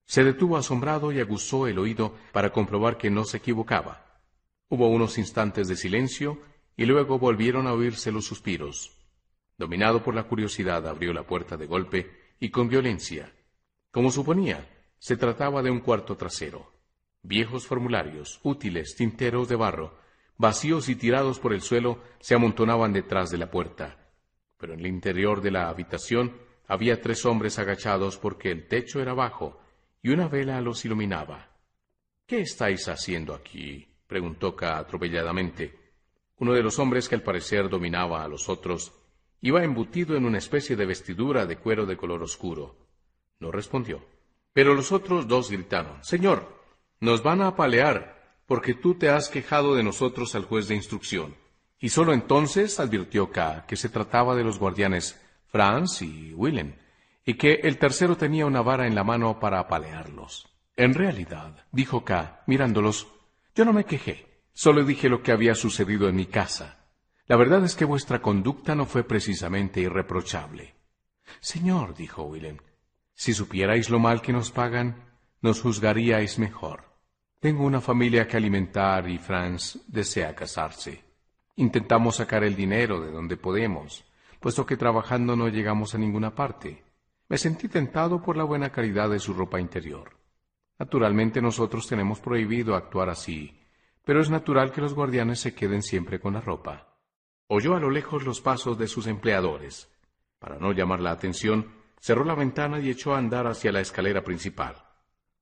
[0.10, 4.20] Se detuvo asombrado y aguzó el oído para comprobar que no se equivocaba.
[4.68, 6.42] Hubo unos instantes de silencio
[6.76, 8.98] y luego volvieron a oírse los suspiros.
[9.56, 13.32] Dominado por la curiosidad, abrió la puerta de golpe y con violencia.
[13.92, 16.74] Como suponía, se trataba de un cuarto trasero.
[17.22, 20.00] Viejos formularios, útiles, tinteros de barro,
[20.38, 24.10] vacíos y tirados por el suelo, se amontonaban detrás de la puerta.
[24.58, 26.36] Pero en el interior de la habitación
[26.68, 29.60] había tres hombres agachados porque el techo era bajo
[30.02, 31.50] y una vela los iluminaba.
[32.26, 33.88] ¿Qué estáis haciendo aquí?
[34.08, 35.78] preguntó K atropelladamente.
[36.38, 38.94] Uno de los hombres que al parecer dominaba a los otros
[39.42, 42.76] Iba embutido en una especie de vestidura de cuero de color oscuro.
[43.40, 44.04] No respondió.
[44.52, 46.60] Pero los otros dos gritaron, Señor,
[47.00, 51.36] nos van a apalear, porque tú te has quejado de nosotros al juez de instrucción.
[51.80, 56.76] Y sólo entonces advirtió K que se trataba de los guardianes Franz y Willem,
[57.26, 60.48] y que el tercero tenía una vara en la mano para apalearlos.
[60.76, 63.08] En realidad, dijo K, mirándolos,
[63.54, 66.88] yo no me quejé, solo dije lo que había sucedido en mi casa.
[67.28, 70.76] La verdad es que vuestra conducta no fue precisamente irreprochable.
[71.42, 72.58] Señor, dijo Willem,
[73.14, 75.10] si supierais lo mal que nos pagan,
[75.42, 76.90] nos juzgaríais mejor.
[77.40, 81.04] Tengo una familia que alimentar y Franz desea casarse.
[81.56, 84.06] Intentamos sacar el dinero de donde podemos,
[84.40, 86.84] puesto que trabajando no llegamos a ninguna parte.
[87.30, 90.18] Me sentí tentado por la buena calidad de su ropa interior.
[90.80, 93.62] Naturalmente nosotros tenemos prohibido actuar así,
[94.04, 96.98] pero es natural que los guardianes se queden siempre con la ropa.
[97.48, 99.92] Oyó a lo lejos los pasos de sus empleadores.
[100.40, 104.24] Para no llamar la atención, cerró la ventana y echó a andar hacia la escalera
[104.24, 104.76] principal.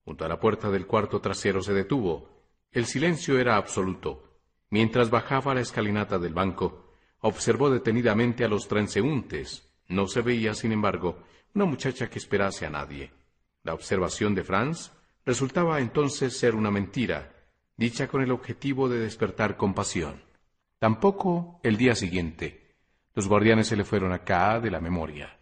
[0.03, 2.29] Junto a la puerta del cuarto trasero se detuvo.
[2.71, 4.41] El silencio era absoluto.
[4.71, 9.71] Mientras bajaba la escalinata del banco, observó detenidamente a los transeúntes.
[9.87, 11.23] No se veía, sin embargo,
[11.57, 13.11] una muchacha que esperase a nadie.
[13.63, 14.91] La observación de Franz
[15.25, 17.33] resultaba entonces ser una mentira,
[17.75, 20.21] dicha con el objetivo de despertar compasión.
[20.77, 22.75] Tampoco el día siguiente.
[23.15, 25.35] Los guardianes se le fueron acá de la memoria.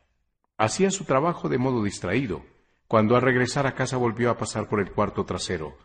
[0.58, 2.46] Hacía su trabajo de modo distraído.
[2.88, 5.78] Cuando al regresar a casa volvió a pasar por el cuarto trasero.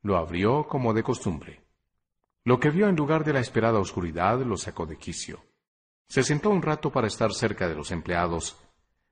[0.00, 1.60] Lo abrió como de costumbre.
[2.44, 5.44] Lo que vio en lugar de la esperada oscuridad lo sacó de quicio.
[6.08, 8.56] Se sentó un rato para estar cerca de los empleados.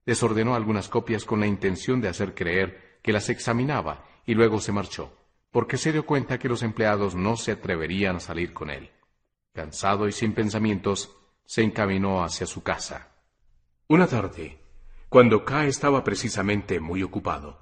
[0.07, 4.73] Desordenó algunas copias con la intención de hacer creer que las examinaba y luego se
[4.73, 5.17] marchó,
[5.51, 8.91] porque se dio cuenta que los empleados no se atreverían a salir con él.
[9.53, 13.13] Cansado y sin pensamientos, se encaminó hacia su casa.
[13.87, 14.59] Una tarde,
[15.09, 17.61] cuando K estaba precisamente muy ocupado,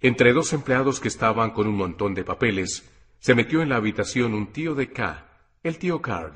[0.00, 4.32] entre dos empleados que estaban con un montón de papeles, se metió en la habitación
[4.32, 5.26] un tío de K,
[5.64, 6.34] el tío Carl,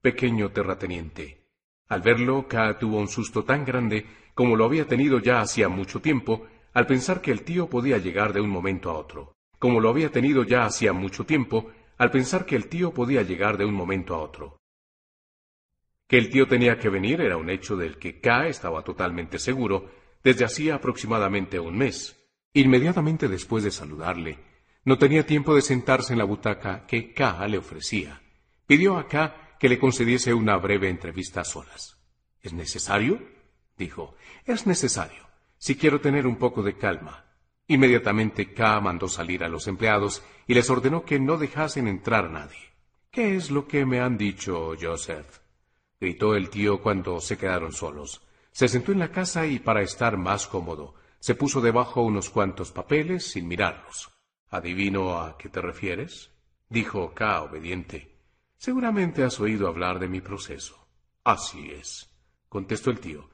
[0.00, 1.46] pequeño terrateniente.
[1.88, 6.00] Al verlo, K tuvo un susto tan grande como lo había tenido ya hacía mucho
[6.00, 9.88] tiempo, al pensar que el tío podía llegar de un momento a otro, como lo
[9.88, 13.74] había tenido ya hacía mucho tiempo, al pensar que el tío podía llegar de un
[13.74, 14.56] momento a otro.
[16.08, 19.90] Que el tío tenía que venir era un hecho del que K estaba totalmente seguro
[20.22, 22.18] desde hacía aproximadamente un mes.
[22.54, 24.38] Inmediatamente después de saludarle,
[24.84, 28.20] no tenía tiempo de sentarse en la butaca que K le ofrecía.
[28.66, 31.96] Pidió a K que le concediese una breve entrevista a solas.
[32.40, 33.20] ¿Es necesario?
[33.76, 34.14] Dijo.
[34.44, 35.26] Es necesario,
[35.58, 37.24] si quiero tener un poco de calma.
[37.68, 42.30] Inmediatamente K mandó salir a los empleados y les ordenó que no dejasen entrar a
[42.30, 42.72] nadie.
[43.10, 45.40] ¿Qué es lo que me han dicho, Joseph?
[46.00, 48.22] gritó el tío cuando se quedaron solos.
[48.50, 52.72] Se sentó en la casa y para estar más cómodo, se puso debajo unos cuantos
[52.72, 54.10] papeles sin mirarlos.
[54.50, 56.30] ¿Adivino a qué te refieres?
[56.68, 58.16] dijo K, obediente.
[58.58, 60.88] Seguramente has oído hablar de mi proceso.
[61.24, 62.10] Así es,
[62.48, 63.31] contestó el tío.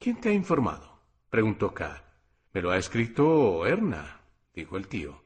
[0.00, 0.98] ¿Quién te ha informado?
[1.28, 2.02] preguntó K.
[2.54, 4.22] Me lo ha escrito Erna,
[4.54, 5.22] dijo el tío.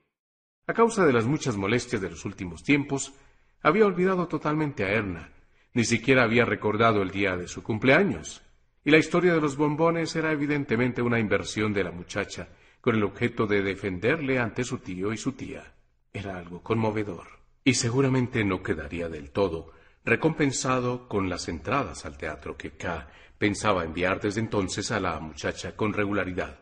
[0.66, 3.14] A causa de las muchas molestias de los últimos tiempos,
[3.62, 5.30] había olvidado totalmente a Erna,
[5.74, 8.42] ni siquiera había recordado el día de su cumpleaños.
[8.84, 12.48] Y la historia de los bombones era evidentemente una inversión de la muchacha,
[12.80, 15.72] con el objeto de defenderle ante su tío y su tía.
[16.12, 17.28] Era algo conmovedor.
[17.62, 19.70] Y seguramente no quedaría del todo
[20.04, 25.74] recompensado con las entradas al teatro que K pensaba enviar desde entonces a la muchacha
[25.76, 26.60] con regularidad.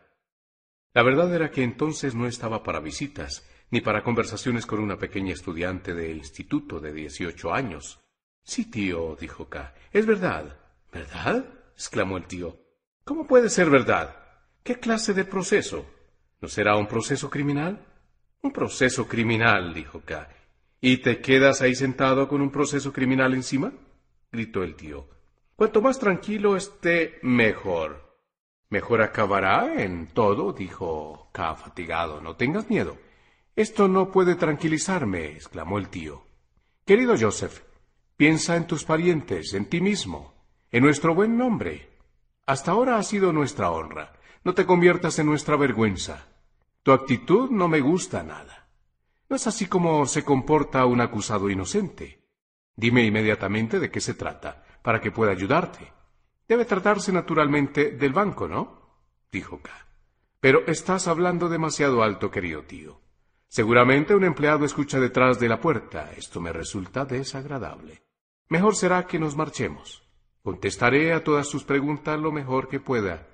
[0.95, 5.32] La verdad era que entonces no estaba para visitas, ni para conversaciones con una pequeña
[5.32, 8.01] estudiante de instituto de dieciocho años.
[8.45, 9.74] Sí, tío, dijo K.
[9.93, 10.59] Es verdad.
[10.93, 11.45] ¿Verdad?
[11.74, 12.59] exclamó el tío.
[13.05, 14.14] ¿Cómo puede ser verdad?
[14.62, 15.86] ¿Qué clase de proceso?
[16.40, 17.86] ¿No será un proceso criminal?
[18.43, 20.28] Un proceso criminal, dijo K.
[20.82, 23.72] ¿Y te quedas ahí sentado con un proceso criminal encima?
[24.30, 25.08] gritó el tío.
[25.56, 28.18] Cuanto más tranquilo esté, mejor.
[28.68, 32.20] Mejor acabará en todo, dijo K fatigado.
[32.20, 32.98] No tengas miedo.
[33.56, 36.26] Esto no puede tranquilizarme, exclamó el tío.
[36.84, 37.62] Querido Joseph,
[38.16, 40.34] Piensa en tus parientes, en ti mismo,
[40.70, 41.98] en nuestro buen nombre.
[42.46, 44.12] Hasta ahora ha sido nuestra honra.
[44.44, 46.28] No te conviertas en nuestra vergüenza.
[46.84, 48.61] Tu actitud no me gusta nada.
[49.32, 52.20] No es así como se comporta un acusado inocente.
[52.76, 55.90] Dime inmediatamente de qué se trata, para que pueda ayudarte.
[56.46, 58.98] Debe tratarse naturalmente del banco, ¿no?
[59.32, 59.70] dijo K.
[60.38, 63.00] Pero estás hablando demasiado alto, querido tío.
[63.48, 66.12] Seguramente un empleado escucha detrás de la puerta.
[66.14, 68.02] Esto me resulta desagradable.
[68.50, 70.06] Mejor será que nos marchemos.
[70.42, 73.26] Contestaré a todas sus preguntas lo mejor que pueda.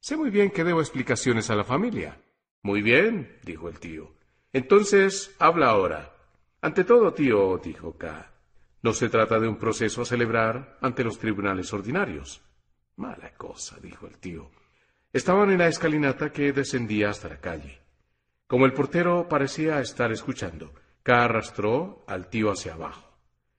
[0.00, 2.20] Sé muy bien que debo explicaciones a la familia.
[2.64, 4.15] Muy bien, dijo el tío.
[4.56, 6.14] Entonces, habla ahora.
[6.62, 8.32] Ante todo, tío, dijo K.
[8.80, 12.40] No se trata de un proceso a celebrar ante los tribunales ordinarios.
[12.96, 14.50] Mala cosa, dijo el tío.
[15.12, 17.82] Estaban en la escalinata que descendía hasta la calle.
[18.46, 23.12] Como el portero parecía estar escuchando, K arrastró al tío hacia abajo.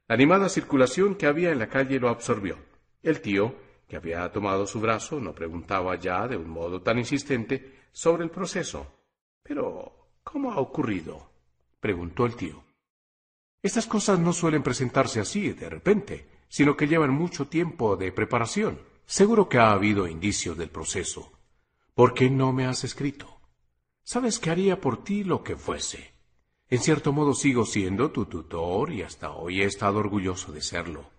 [0.08, 2.58] La animada circulación que había en la calle lo absorbió.
[3.04, 3.54] El tío,
[3.88, 8.32] que había tomado su brazo, no preguntaba ya de un modo tan insistente sobre el
[8.32, 8.95] proceso.
[9.43, 9.97] Pero,
[10.32, 11.32] ¿cómo ha ocurrido?
[11.80, 12.63] preguntó el tío.
[13.61, 18.80] Estas cosas no suelen presentarse así, de repente, sino que llevan mucho tiempo de preparación.
[19.05, 21.32] Seguro que ha habido indicios del proceso.
[21.93, 23.39] ¿Por qué no me has escrito?
[24.03, 26.13] Sabes que haría por ti lo que fuese.
[26.69, 31.09] En cierto modo sigo siendo tu tutor y hasta hoy he estado orgulloso de serlo.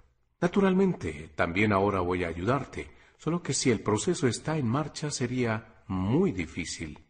[0.41, 5.83] Naturalmente, también ahora voy a ayudarte, solo que si el proceso está en marcha sería
[5.87, 7.08] muy difícil.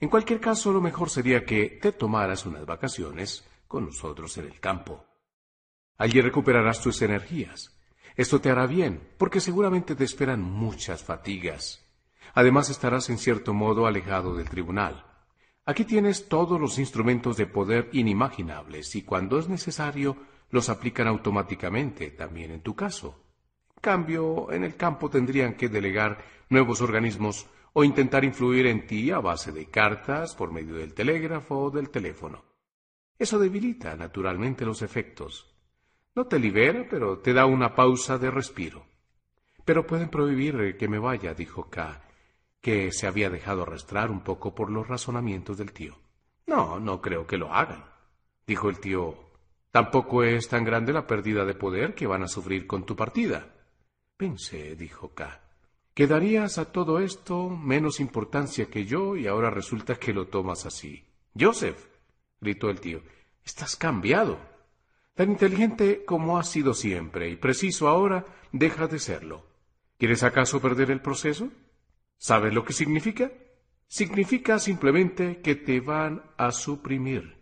[0.00, 4.58] En cualquier caso, lo mejor sería que te tomaras unas vacaciones con nosotros en el
[4.58, 5.04] campo.
[5.98, 7.78] Allí recuperarás tus energías.
[8.16, 11.86] Esto te hará bien, porque seguramente te esperan muchas fatigas.
[12.32, 15.04] Además estarás en cierto modo alejado del tribunal.
[15.66, 20.16] Aquí tienes todos los instrumentos de poder inimaginables y cuando es necesario
[20.48, 23.22] los aplican automáticamente también en tu caso.
[23.76, 29.10] En cambio, en el campo tendrían que delegar nuevos organismos o intentar influir en ti
[29.10, 32.44] a base de cartas por medio del telégrafo o del teléfono.
[33.18, 35.54] Eso debilita naturalmente los efectos.
[36.14, 38.86] No te libera, pero te da una pausa de respiro.
[39.64, 42.02] Pero pueden prohibir que me vaya, dijo K,
[42.60, 45.96] que se había dejado arrastrar un poco por los razonamientos del tío.
[46.46, 47.84] No, no creo que lo hagan,
[48.46, 49.30] dijo el tío
[49.70, 53.54] Tampoco es tan grande la pérdida de poder que van a sufrir con tu partida.
[54.16, 55.49] Pensé, dijo K.
[55.94, 61.04] Quedarías a todo esto menos importancia que yo y ahora resulta que lo tomas así.
[61.38, 61.86] Joseph,
[62.40, 63.02] gritó el tío,
[63.44, 64.38] estás cambiado.
[65.14, 69.46] Tan inteligente como has sido siempre y preciso ahora, deja de serlo.
[69.98, 71.50] ¿Quieres acaso perder el proceso?
[72.16, 73.30] ¿Sabes lo que significa?
[73.86, 77.36] Significa simplemente que te van a suprimir.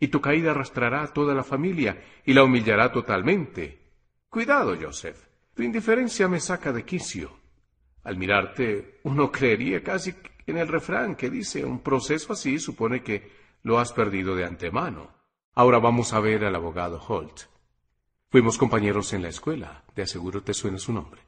[0.00, 3.80] Y tu caída arrastrará a toda la familia y la humillará totalmente.
[4.28, 5.16] Cuidado, Joseph.
[5.54, 7.43] Tu indiferencia me saca de quicio.
[8.04, 10.14] Al mirarte, uno creería casi
[10.46, 13.32] en el refrán que dice un proceso así supone que
[13.62, 15.10] lo has perdido de antemano.
[15.54, 17.42] Ahora vamos a ver al abogado Holt.
[18.30, 21.22] Fuimos compañeros en la escuela, de aseguro te suena su nombre.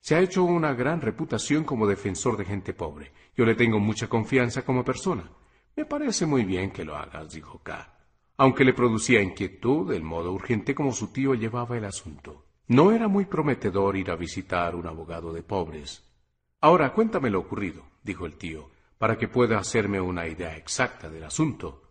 [0.00, 3.12] Se ha hecho una gran reputación como defensor de gente pobre.
[3.36, 5.30] Yo le tengo mucha confianza como persona.
[5.76, 7.98] Me parece muy bien que lo hagas, dijo K.
[8.36, 12.46] Aunque le producía inquietud el modo urgente como su tío llevaba el asunto.
[12.68, 16.02] No era muy prometedor ir a visitar un abogado de pobres.
[16.64, 21.24] Ahora cuéntame lo ocurrido, dijo el tío, para que pueda hacerme una idea exacta del
[21.24, 21.82] asunto.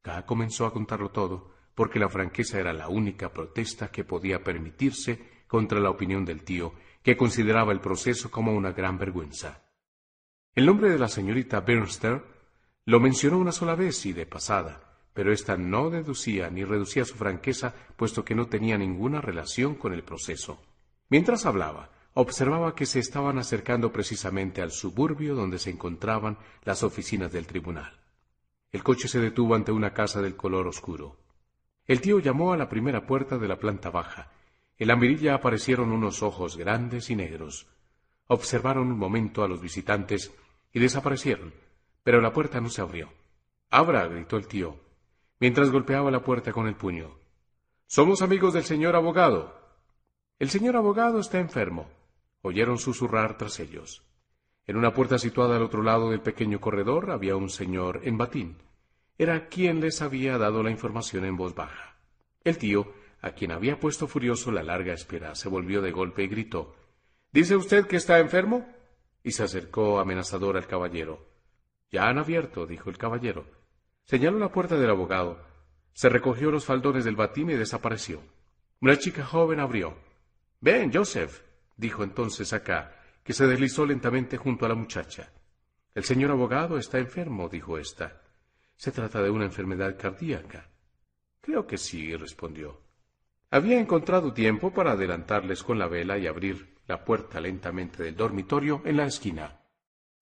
[0.00, 5.42] K comenzó a contarlo todo, porque la franqueza era la única protesta que podía permitirse
[5.48, 9.64] contra la opinión del tío, que consideraba el proceso como una gran vergüenza.
[10.54, 12.22] El nombre de la señorita Bernster
[12.84, 17.16] lo mencionó una sola vez y de pasada, pero ésta no deducía ni reducía su
[17.16, 20.62] franqueza, puesto que no tenía ninguna relación con el proceso.
[21.08, 27.30] Mientras hablaba, observaba que se estaban acercando precisamente al suburbio donde se encontraban las oficinas
[27.30, 28.00] del tribunal.
[28.72, 31.18] El coche se detuvo ante una casa del color oscuro.
[31.84, 34.32] El tío llamó a la primera puerta de la planta baja.
[34.78, 37.66] En la mirilla aparecieron unos ojos grandes y negros.
[38.28, 40.32] Observaron un momento a los visitantes
[40.72, 41.52] y desaparecieron,
[42.02, 43.12] pero la puerta no se abrió.
[43.68, 44.80] Abra, gritó el tío,
[45.38, 47.18] mientras golpeaba la puerta con el puño.
[47.86, 49.54] Somos amigos del señor abogado.
[50.38, 51.90] El señor abogado está enfermo
[52.46, 54.02] oyeron susurrar tras ellos.
[54.66, 58.58] En una puerta situada al otro lado del pequeño corredor había un señor en batín.
[59.18, 61.96] Era quien les había dado la información en voz baja.
[62.42, 66.28] El tío, a quien había puesto furioso la larga espera, se volvió de golpe y
[66.28, 66.74] gritó
[67.32, 68.66] ¿Dice usted que está enfermo?
[69.22, 71.28] y se acercó amenazador al caballero.
[71.90, 73.44] Ya han abierto, dijo el caballero.
[74.04, 75.44] Señaló la puerta del abogado.
[75.92, 78.22] Se recogió los faldones del batín y desapareció.
[78.80, 79.96] Una chica joven abrió.
[80.60, 81.40] Ven, Joseph,
[81.76, 85.32] dijo entonces acá, que se deslizó lentamente junto a la muchacha.
[85.94, 88.22] El señor abogado está enfermo, dijo ésta.
[88.76, 90.68] Se trata de una enfermedad cardíaca.
[91.40, 92.82] Creo que sí, respondió.
[93.50, 98.82] Había encontrado tiempo para adelantarles con la vela y abrir la puerta lentamente del dormitorio
[98.84, 99.60] en la esquina.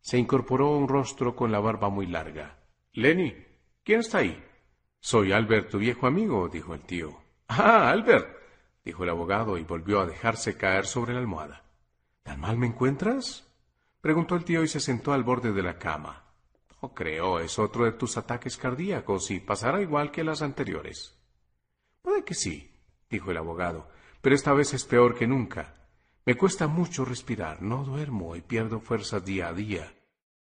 [0.00, 2.58] Se incorporó un rostro con la barba muy larga.
[2.92, 3.34] Lenny,
[3.82, 4.42] ¿quién está ahí?
[5.00, 7.18] Soy Albert, tu viejo amigo, dijo el tío.
[7.48, 8.43] Ah, Albert,
[8.84, 11.64] dijo el abogado y volvió a dejarse caer sobre la almohada.
[12.22, 13.48] ¿Tan mal me encuentras?
[14.00, 16.24] preguntó el tío y se sentó al borde de la cama.
[16.82, 21.18] No creo, es otro de tus ataques cardíacos y pasará igual que las anteriores.
[22.02, 22.70] Puede que sí,
[23.08, 23.88] dijo el abogado,
[24.20, 25.88] pero esta vez es peor que nunca.
[26.26, 29.94] Me cuesta mucho respirar, no duermo y pierdo fuerzas día a día.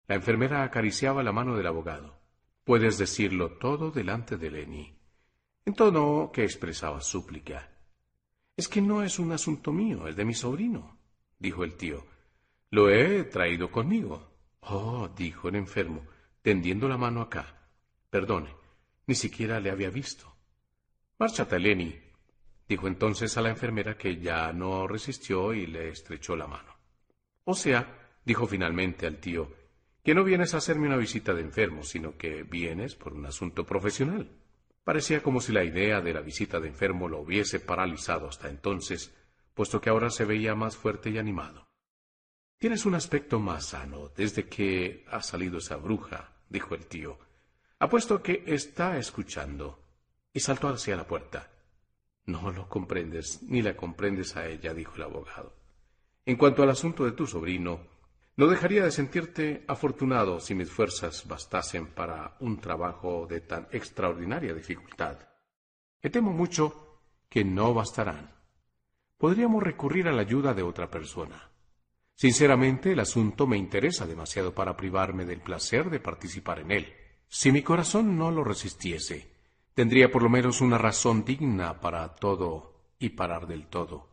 [0.08, 2.20] La enfermera acariciaba la mano del abogado.
[2.64, 5.00] Puedes decirlo todo delante de Lenny,
[5.66, 7.77] en tono que expresaba súplica.
[8.58, 10.97] Es que no es un asunto mío, es de mi sobrino,
[11.38, 12.03] dijo el tío.
[12.72, 14.32] Lo he traído conmigo.
[14.61, 16.03] Oh, dijo el enfermo,
[16.41, 17.69] tendiendo la mano acá.
[18.10, 18.49] Perdone,
[19.06, 20.36] ni siquiera le había visto.
[21.19, 21.95] Márchate, Lenny,
[22.68, 26.76] dijo entonces a la enfermera que ya no resistió y le estrechó la mano.
[27.44, 29.53] O sea, dijo finalmente al tío,
[30.03, 33.65] que no vienes a hacerme una visita de enfermo, sino que vienes por un asunto
[33.65, 34.32] profesional.
[34.88, 39.14] Parecía como si la idea de la visita de enfermo lo hubiese paralizado hasta entonces,
[39.53, 41.68] puesto que ahora se veía más fuerte y animado.
[42.57, 47.19] Tienes un aspecto más sano desde que ha salido esa bruja, dijo el tío.
[47.80, 49.84] Apuesto que está escuchando.
[50.31, 51.51] Y saltó hacia la puerta.
[52.23, 55.53] No lo comprendes, ni la comprendes a ella, dijo el abogado.
[56.26, 57.81] En cuanto al asunto de tu sobrino,
[58.38, 64.53] no dejaría de sentirte afortunado si mis fuerzas bastasen para un trabajo de tan extraordinaria
[64.53, 65.18] dificultad.
[66.03, 68.31] Me temo mucho que no bastarán.
[69.18, 71.49] Podríamos recurrir a la ayuda de otra persona.
[72.14, 76.93] Sinceramente, el asunto me interesa demasiado para privarme del placer de participar en él.
[77.27, 79.31] Si mi corazón no lo resistiese,
[79.73, 84.09] tendría por lo menos una razón digna para todo y parar del todo.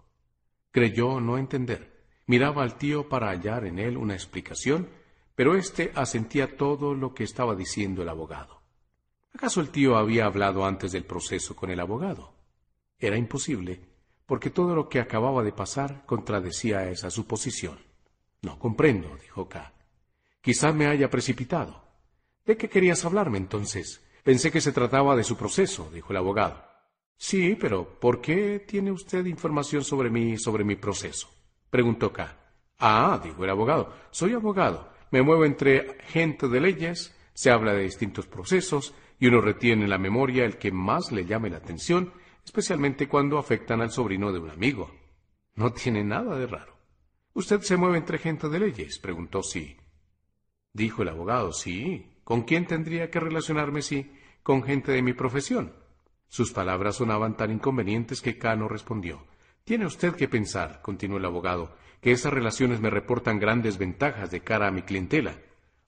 [0.70, 1.93] Creyó no entender.
[2.26, 4.88] Miraba al tío para hallar en él una explicación,
[5.34, 8.62] pero éste asentía todo lo que estaba diciendo el abogado.
[9.34, 12.34] ¿Acaso el tío había hablado antes del proceso con el abogado?
[12.98, 13.80] Era imposible,
[14.26, 17.78] porque todo lo que acababa de pasar contradecía esa suposición.
[18.42, 19.72] No comprendo, dijo K.
[20.40, 21.82] Quizás me haya precipitado.
[22.44, 24.02] ¿De qué querías hablarme entonces?
[24.22, 26.64] Pensé que se trataba de su proceso, dijo el abogado.
[27.16, 31.28] Sí, pero ¿por qué tiene usted información sobre mí sobre mi proceso?
[31.74, 32.38] Preguntó K.
[32.78, 34.92] Ah, dijo el abogado, soy abogado.
[35.10, 39.90] Me muevo entre gente de leyes, se habla de distintos procesos y uno retiene en
[39.90, 42.12] la memoria el que más le llame la atención,
[42.44, 44.88] especialmente cuando afectan al sobrino de un amigo.
[45.56, 46.76] No tiene nada de raro.
[47.32, 49.00] ¿Usted se mueve entre gente de leyes?
[49.00, 49.76] preguntó Sí.
[50.72, 52.20] Dijo el abogado, sí.
[52.22, 54.12] ¿Con quién tendría que relacionarme si
[54.44, 55.72] con gente de mi profesión?
[56.28, 59.26] Sus palabras sonaban tan inconvenientes que K no respondió.
[59.64, 64.40] Tiene usted que pensar, continuó el abogado, que esas relaciones me reportan grandes ventajas de
[64.40, 65.36] cara a mi clientela.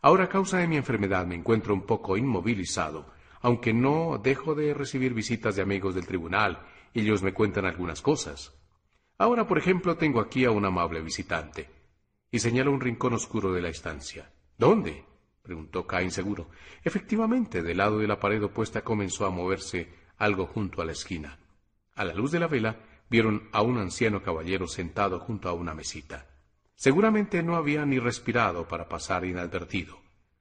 [0.01, 3.13] Ahora, a causa de mi enfermedad, me encuentro un poco inmovilizado,
[3.43, 8.01] aunque no dejo de recibir visitas de amigos del tribunal, y ellos me cuentan algunas
[8.01, 8.55] cosas.
[9.19, 11.69] Ahora, por ejemplo, tengo aquí a un amable visitante.
[12.31, 14.33] Y señala un rincón oscuro de la estancia.
[14.57, 15.05] ¿Dónde?
[15.43, 16.49] preguntó K inseguro.
[16.83, 21.39] Efectivamente, del lado de la pared opuesta comenzó a moverse algo junto a la esquina.
[21.95, 22.77] A la luz de la vela
[23.09, 26.27] vieron a un anciano caballero sentado junto a una mesita.
[26.75, 29.99] Seguramente no había ni respirado para pasar inadvertido.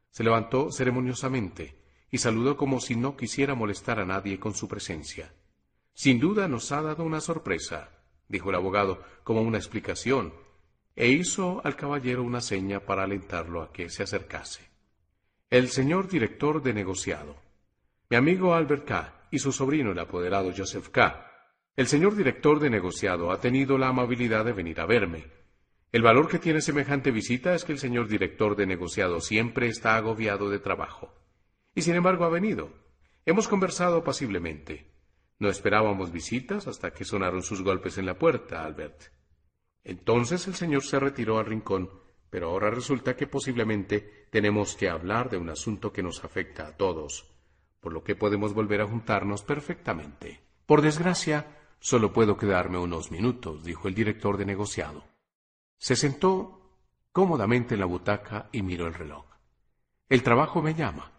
[0.10, 1.82] Se levantó ceremoniosamente
[2.12, 5.34] y saludó como si no quisiera molestar a nadie con su presencia.
[5.94, 7.90] Sin duda nos ha dado una sorpresa,
[8.28, 10.34] dijo el abogado como una explicación,
[10.96, 14.70] e hizo al caballero una seña para alentarlo a que se acercase.
[15.50, 17.36] El señor director de negociado,
[18.10, 19.28] mi amigo Albert K.
[19.32, 21.35] y su sobrino el apoderado Joseph K.
[21.78, 25.26] El señor director de negociado ha tenido la amabilidad de venir a verme.
[25.92, 29.98] El valor que tiene semejante visita es que el señor director de negociado siempre está
[29.98, 31.14] agobiado de trabajo.
[31.74, 32.70] Y sin embargo ha venido.
[33.26, 34.90] Hemos conversado apaciblemente.
[35.38, 39.12] No esperábamos visitas hasta que sonaron sus golpes en la puerta, Albert.
[39.84, 41.90] Entonces el señor se retiró al rincón,
[42.30, 46.78] pero ahora resulta que posiblemente tenemos que hablar de un asunto que nos afecta a
[46.78, 47.36] todos,
[47.82, 50.40] por lo que podemos volver a juntarnos perfectamente.
[50.66, 55.04] Por desgracia, solo puedo quedarme unos minutos, dijo el director de negociado.
[55.78, 56.60] Se sentó
[57.12, 59.26] cómodamente en la butaca y miró el reloj.
[60.10, 61.12] El trabajo me llama,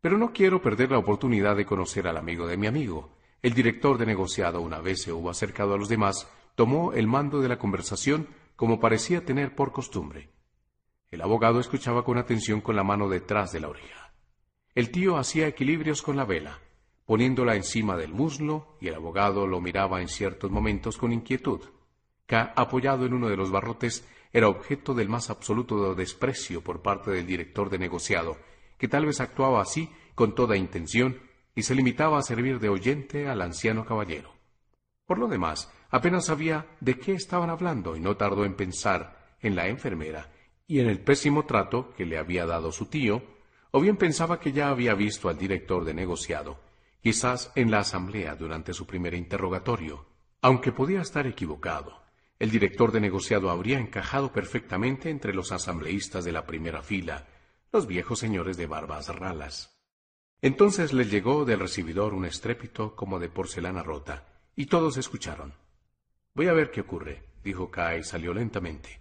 [0.00, 3.16] pero no quiero perder la oportunidad de conocer al amigo de mi amigo.
[3.42, 7.40] El director de negociado, una vez se hubo acercado a los demás, tomó el mando
[7.40, 8.26] de la conversación
[8.56, 10.30] como parecía tener por costumbre.
[11.12, 14.12] El abogado escuchaba con atención con la mano detrás de la oreja.
[14.74, 16.58] El tío hacía equilibrios con la vela,
[17.08, 21.62] poniéndola encima del muslo, y el abogado lo miraba en ciertos momentos con inquietud.
[22.26, 27.10] K, apoyado en uno de los barrotes, era objeto del más absoluto desprecio por parte
[27.10, 28.36] del director de negociado,
[28.76, 31.18] que tal vez actuaba así con toda intención
[31.54, 34.34] y se limitaba a servir de oyente al anciano caballero.
[35.06, 39.56] Por lo demás, apenas sabía de qué estaban hablando y no tardó en pensar en
[39.56, 40.30] la enfermera
[40.66, 43.22] y en el pésimo trato que le había dado su tío,
[43.70, 46.67] o bien pensaba que ya había visto al director de negociado,
[47.02, 50.06] quizás en la asamblea durante su primer interrogatorio,
[50.40, 52.02] aunque podía estar equivocado.
[52.38, 57.26] El director de negociado habría encajado perfectamente entre los asambleístas de la primera fila,
[57.72, 59.76] los viejos señores de barbas ralas.
[60.40, 65.54] Entonces le llegó del recibidor un estrépito como de porcelana rota, y todos escucharon.
[66.34, 69.00] Voy a ver qué ocurre, dijo Kai y salió lentamente.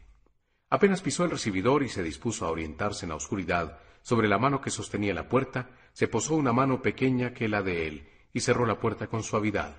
[0.70, 4.62] Apenas pisó el recibidor y se dispuso a orientarse en la oscuridad, sobre la mano
[4.62, 8.68] que sostenía la puerta, se posó una mano pequeña que la de él, y cerró
[8.68, 9.76] la puerta con suavidad.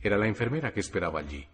[0.00, 1.44] Era la enfermera que esperaba allí.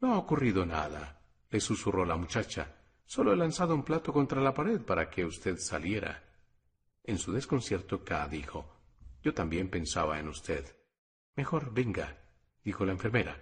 [0.00, 2.76] No ha ocurrido nada, le susurró la muchacha.
[3.04, 6.24] Solo he lanzado un plato contra la pared para que usted saliera.
[7.04, 8.74] En su desconcierto, K dijo,
[9.22, 10.64] Yo también pensaba en usted.
[11.34, 12.16] Mejor venga,
[12.64, 13.38] dijo la enfermera.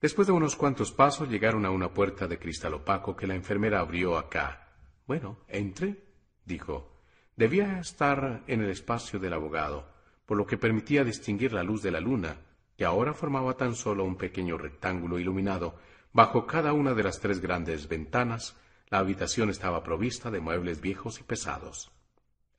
[0.00, 3.80] Después de unos cuantos pasos llegaron a una puerta de cristal opaco que la enfermera
[3.80, 4.74] abrió acá.
[5.06, 6.02] Bueno, entre,
[6.46, 6.93] dijo.
[7.36, 9.88] Debía estar en el espacio del abogado,
[10.24, 12.36] por lo que permitía distinguir la luz de la luna,
[12.76, 15.74] que ahora formaba tan solo un pequeño rectángulo iluminado.
[16.12, 18.56] Bajo cada una de las tres grandes ventanas,
[18.88, 21.90] la habitación estaba provista de muebles viejos y pesados.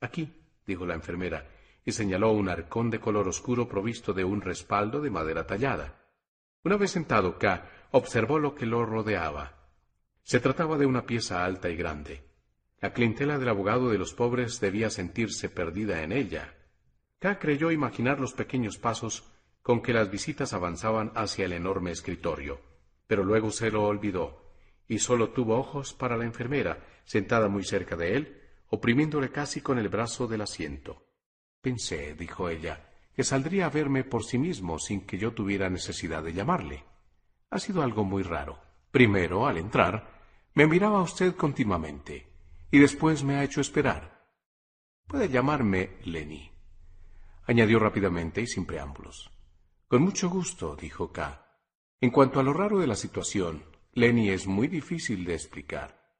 [0.00, 0.30] Aquí,
[0.66, 1.48] dijo la enfermera,
[1.82, 6.02] y señaló un arcón de color oscuro provisto de un respaldo de madera tallada.
[6.64, 9.54] Una vez sentado K, observó lo que lo rodeaba.
[10.22, 12.25] Se trataba de una pieza alta y grande.
[12.86, 16.54] La clientela del abogado de los pobres debía sentirse perdida en ella.
[17.18, 19.24] K creyó imaginar los pequeños pasos
[19.60, 22.60] con que las visitas avanzaban hacia el enorme escritorio,
[23.08, 24.52] pero luego se lo olvidó,
[24.86, 29.80] y solo tuvo ojos para la enfermera, sentada muy cerca de él, oprimiéndole casi con
[29.80, 31.08] el brazo del asiento.
[31.60, 36.22] Pensé, dijo ella, que saldría a verme por sí mismo sin que yo tuviera necesidad
[36.22, 36.84] de llamarle.
[37.50, 38.60] Ha sido algo muy raro.
[38.92, 40.22] Primero, al entrar,
[40.54, 42.35] me miraba usted continuamente,
[42.70, 44.26] y después me ha hecho esperar.
[45.06, 46.50] Puede llamarme Lenny.
[47.46, 49.30] Añadió rápidamente y sin preámbulos.
[49.88, 51.46] Con mucho gusto, dijo K.
[52.00, 56.10] En cuanto a lo raro de la situación, Lenny es muy difícil de explicar.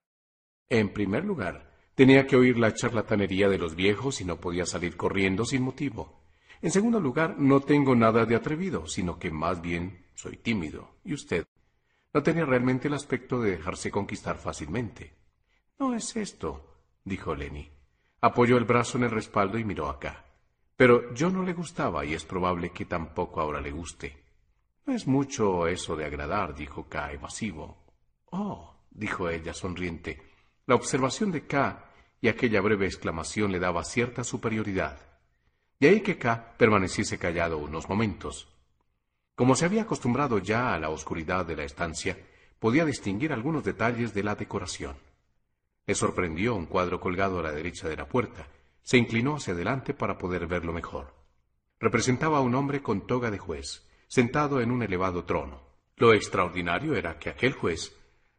[0.68, 4.96] En primer lugar, tenía que oír la charlatanería de los viejos y no podía salir
[4.96, 6.22] corriendo sin motivo.
[6.62, 10.96] En segundo lugar, no tengo nada de atrevido, sino que más bien soy tímido.
[11.04, 11.46] ¿Y usted?
[12.14, 15.12] No tenía realmente el aspecto de dejarse conquistar fácilmente.
[15.78, 16.64] No es esto,
[17.04, 17.70] dijo Lenny.
[18.20, 20.24] Apoyó el brazo en el respaldo y miró acá.
[20.76, 24.24] Pero yo no le gustaba y es probable que tampoco ahora le guste.
[24.86, 27.76] No es mucho eso de agradar, dijo K evasivo.
[28.26, 30.22] Oh, dijo ella sonriente.
[30.66, 31.84] La observación de K
[32.20, 34.98] y aquella breve exclamación le daba cierta superioridad.
[35.78, 38.48] De ahí que K permaneciese callado unos momentos.
[39.34, 42.18] Como se había acostumbrado ya a la oscuridad de la estancia,
[42.58, 44.96] podía distinguir algunos detalles de la decoración.
[45.86, 48.48] Le sorprendió un cuadro colgado a la derecha de la puerta.
[48.82, 51.14] Se inclinó hacia adelante para poder verlo mejor.
[51.78, 55.62] Representaba a un hombre con toga de juez sentado en un elevado trono.
[55.96, 57.94] Lo extraordinario era que aquel juez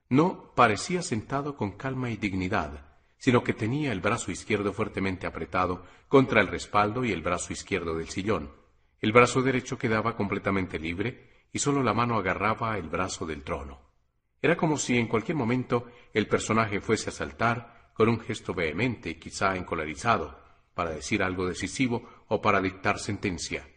[0.09, 2.85] no parecía sentado con calma y dignidad,
[3.17, 7.95] sino que tenía el brazo izquierdo fuertemente apretado contra el respaldo y el brazo izquierdo
[7.95, 8.51] del sillón.
[8.99, 13.86] El brazo derecho quedaba completamente libre y solo la mano agarraba el brazo del trono.
[14.41, 19.17] Era como si en cualquier momento el personaje fuese a saltar con un gesto vehemente
[19.17, 20.39] quizá encolarizado,
[20.75, 23.67] para decir algo decisivo o para dictar sentencia.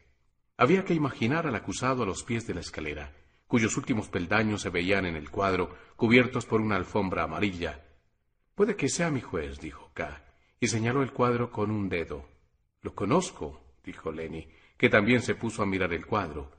[0.59, 3.17] Había que imaginar al acusado a los pies de la escalera,
[3.47, 7.87] cuyos últimos peldaños se veían en el cuadro, cubiertos por una alfombra amarilla.
[8.55, 10.23] Puede que sea mi juez, dijo K,
[10.61, 12.29] y señaló el cuadro con un dedo.
[12.83, 16.53] Lo conozco, dijo Lenny, que también se puso a mirar el cuadro.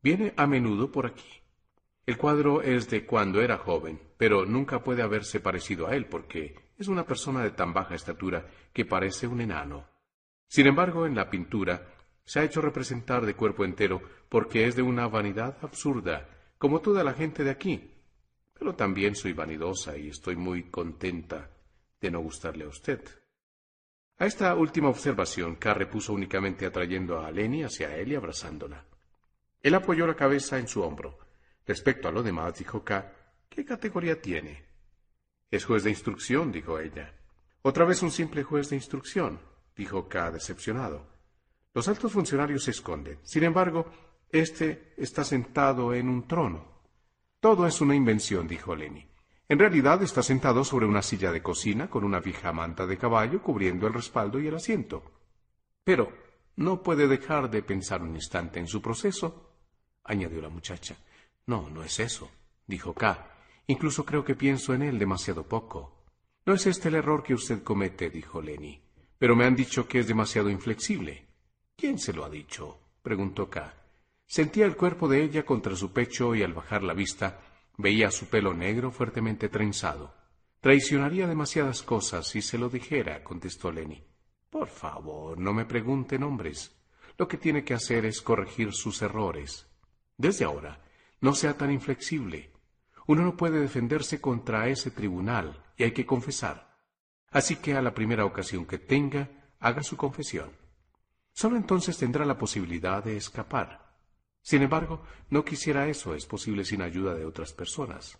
[0.00, 1.39] Viene a menudo por aquí.
[2.10, 6.56] El cuadro es de cuando era joven, pero nunca puede haberse parecido a él porque
[6.76, 9.86] es una persona de tan baja estatura que parece un enano.
[10.48, 11.86] Sin embargo, en la pintura
[12.24, 16.28] se ha hecho representar de cuerpo entero porque es de una vanidad absurda,
[16.58, 17.92] como toda la gente de aquí.
[18.58, 21.48] Pero también soy vanidosa y estoy muy contenta
[22.00, 23.04] de no gustarle a usted.
[24.18, 28.84] A esta última observación, K repuso únicamente atrayendo a Lenny hacia él y abrazándola.
[29.62, 31.29] Él apoyó la cabeza en su hombro.
[31.70, 33.12] Respecto a lo demás, dijo K,
[33.48, 34.64] ¿qué categoría tiene?
[35.52, 37.14] Es juez de instrucción, dijo ella.
[37.62, 39.38] Otra vez un simple juez de instrucción,
[39.76, 41.06] dijo K decepcionado.
[41.72, 43.20] Los altos funcionarios se esconden.
[43.22, 43.86] Sin embargo,
[44.30, 46.82] este está sentado en un trono.
[47.38, 49.06] Todo es una invención, dijo Lenny.
[49.48, 53.40] En realidad está sentado sobre una silla de cocina con una vieja manta de caballo
[53.40, 55.04] cubriendo el respaldo y el asiento.
[55.84, 56.12] Pero
[56.56, 59.52] no puede dejar de pensar un instante en su proceso,
[60.02, 60.96] añadió la muchacha.
[61.46, 62.30] No, no es eso,
[62.66, 63.26] dijo K.
[63.66, 66.04] Incluso creo que pienso en él demasiado poco.
[66.46, 68.82] No es este el error que usted comete, dijo Lenny.
[69.18, 71.26] Pero me han dicho que es demasiado inflexible.
[71.76, 72.78] ¿Quién se lo ha dicho?
[73.02, 73.74] preguntó K.
[74.26, 77.40] Sentía el cuerpo de ella contra su pecho y al bajar la vista
[77.76, 80.14] veía su pelo negro fuertemente trenzado.
[80.60, 84.04] Traicionaría demasiadas cosas si se lo dijera, contestó Lenny.
[84.50, 86.76] Por favor, no me pregunte nombres.
[87.16, 89.66] Lo que tiene que hacer es corregir sus errores.
[90.16, 90.82] Desde ahora,
[91.20, 92.52] no sea tan inflexible.
[93.06, 96.78] Uno no puede defenderse contra ese tribunal y hay que confesar.
[97.30, 99.28] Así que a la primera ocasión que tenga,
[99.60, 100.50] haga su confesión.
[101.32, 103.90] Solo entonces tendrá la posibilidad de escapar.
[104.42, 108.18] Sin embargo, no quisiera eso, es posible sin ayuda de otras personas.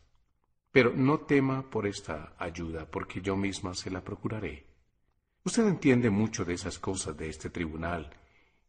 [0.71, 4.67] Pero no tema por esta ayuda, porque yo misma se la procuraré.
[5.43, 8.11] Usted entiende mucho de esas cosas de este tribunal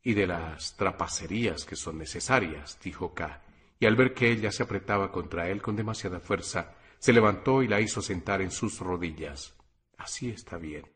[0.01, 3.41] y de las trapacerías que son necesarias, dijo K,
[3.81, 7.67] y al ver que ella se apretaba contra él con demasiada fuerza, se levantó y
[7.67, 9.57] la hizo sentar en sus rodillas.
[9.97, 10.89] Así está bien,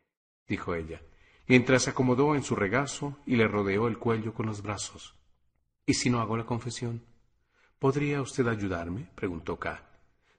[0.48, 1.02] dijo ella
[1.48, 5.16] mientras se acomodó en su regazo y le rodeó el cuello con los brazos.
[5.86, 7.04] ¿Y si no hago la confesión?
[7.80, 9.10] ¿Podría usted ayudarme?
[9.16, 9.84] preguntó K.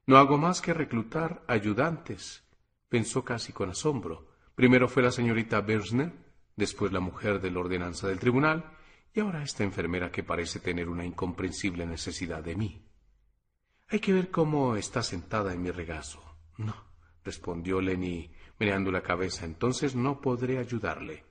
[0.06, 2.44] No hago más que reclutar ayudantes,
[2.89, 4.28] pensó casi con asombro.
[4.55, 6.12] Primero fue la señorita Bersner,
[6.56, 8.76] después la mujer de la ordenanza del tribunal,
[9.17, 12.87] y ahora esta enfermera que parece tener una incomprensible necesidad de mí.
[13.89, 16.23] Hay que ver cómo está sentada en mi regazo.
[16.59, 16.75] No,
[17.25, 21.25] respondió Lenny meneando la cabeza, entonces no podré ayudarle.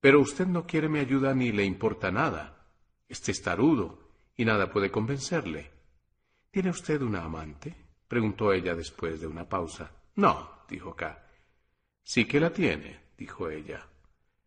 [0.00, 2.70] Pero usted no quiere mi ayuda ni le importa nada.
[3.06, 3.98] Este es tarudo
[4.34, 5.72] y nada puede convencerle.
[6.50, 7.76] ¿Tiene usted una amante?
[8.08, 9.92] preguntó ella después de una pausa.
[10.16, 11.22] No, dijo K.
[12.02, 13.86] Sí que la tiene, dijo ella.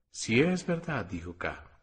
[0.09, 1.76] Si es verdad, dijo K.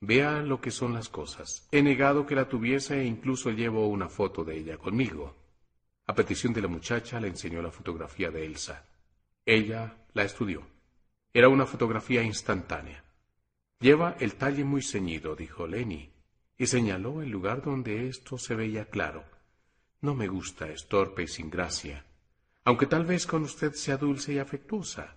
[0.00, 1.66] Vea lo que son las cosas.
[1.72, 5.34] He negado que la tuviese e incluso llevo una foto de ella conmigo.
[6.06, 8.84] A petición de la muchacha le enseñó la fotografía de Elsa.
[9.44, 10.66] Ella la estudió.
[11.32, 13.04] Era una fotografía instantánea.
[13.80, 16.10] Lleva el talle muy ceñido, dijo Lenny,
[16.56, 19.24] y señaló el lugar donde esto se veía claro.
[20.00, 22.06] No me gusta, es torpe y sin gracia,
[22.64, 25.15] aunque tal vez con usted sea dulce y afectuosa.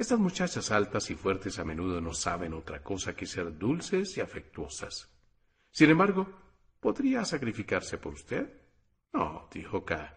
[0.00, 4.22] Estas muchachas altas y fuertes a menudo no saben otra cosa que ser dulces y
[4.22, 5.14] afectuosas.
[5.70, 6.26] Sin embargo,
[6.80, 8.50] ¿podría sacrificarse por usted?
[9.12, 10.16] No, dijo K.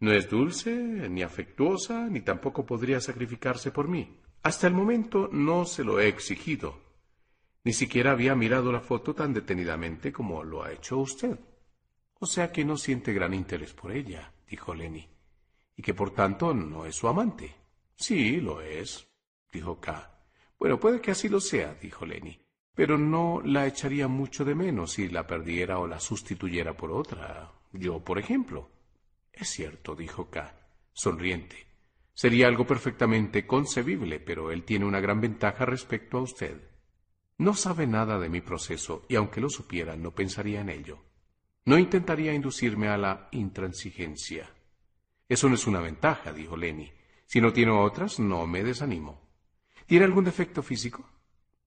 [0.00, 0.74] No es dulce,
[1.10, 4.18] ni afectuosa, ni tampoco podría sacrificarse por mí.
[4.44, 6.80] Hasta el momento no se lo he exigido.
[7.64, 11.38] Ni siquiera había mirado la foto tan detenidamente como lo ha hecho usted.
[12.18, 15.06] O sea que no siente gran interés por ella, dijo Lenny,
[15.76, 17.61] y que por tanto no es su amante.
[18.02, 19.08] Sí, lo es,
[19.52, 20.10] dijo K.
[20.58, 22.36] Bueno, puede que así lo sea, dijo Lenny,
[22.74, 27.52] pero no la echaría mucho de menos si la perdiera o la sustituyera por otra.
[27.70, 28.68] Yo, por ejemplo.
[29.32, 30.52] Es cierto, dijo K,
[30.92, 31.64] sonriente.
[32.12, 36.60] Sería algo perfectamente concebible, pero él tiene una gran ventaja respecto a usted.
[37.38, 40.98] No sabe nada de mi proceso, y aunque lo supiera, no pensaría en ello.
[41.66, 44.50] No intentaría inducirme a la intransigencia.
[45.28, 46.90] Eso no es una ventaja, dijo Lenny.
[47.32, 49.18] Si no tiene otras, no me desanimo.
[49.86, 51.08] ¿Tiene algún defecto físico?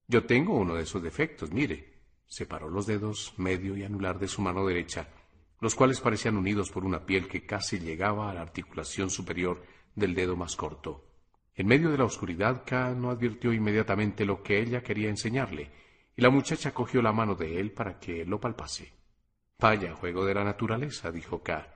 [0.07, 2.03] Yo tengo uno de esos defectos, mire.
[2.27, 5.07] Separó los dedos medio y anular de su mano derecha,
[5.61, 9.65] los cuales parecían unidos por una piel que casi llegaba a la articulación superior
[9.95, 11.09] del dedo más corto.
[11.55, 15.71] En medio de la oscuridad, K no advirtió inmediatamente lo que ella quería enseñarle,
[16.15, 18.93] y la muchacha cogió la mano de él para que lo palpase.
[19.57, 21.75] Vaya juego de la naturaleza, dijo K.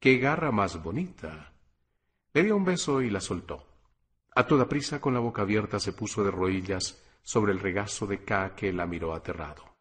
[0.00, 1.57] ¡Qué garra más bonita!
[2.32, 3.66] Le dio un beso y la soltó.
[4.34, 8.24] A toda prisa, con la boca abierta, se puso de rodillas sobre el regazo de
[8.24, 9.76] K que la miró aterrado.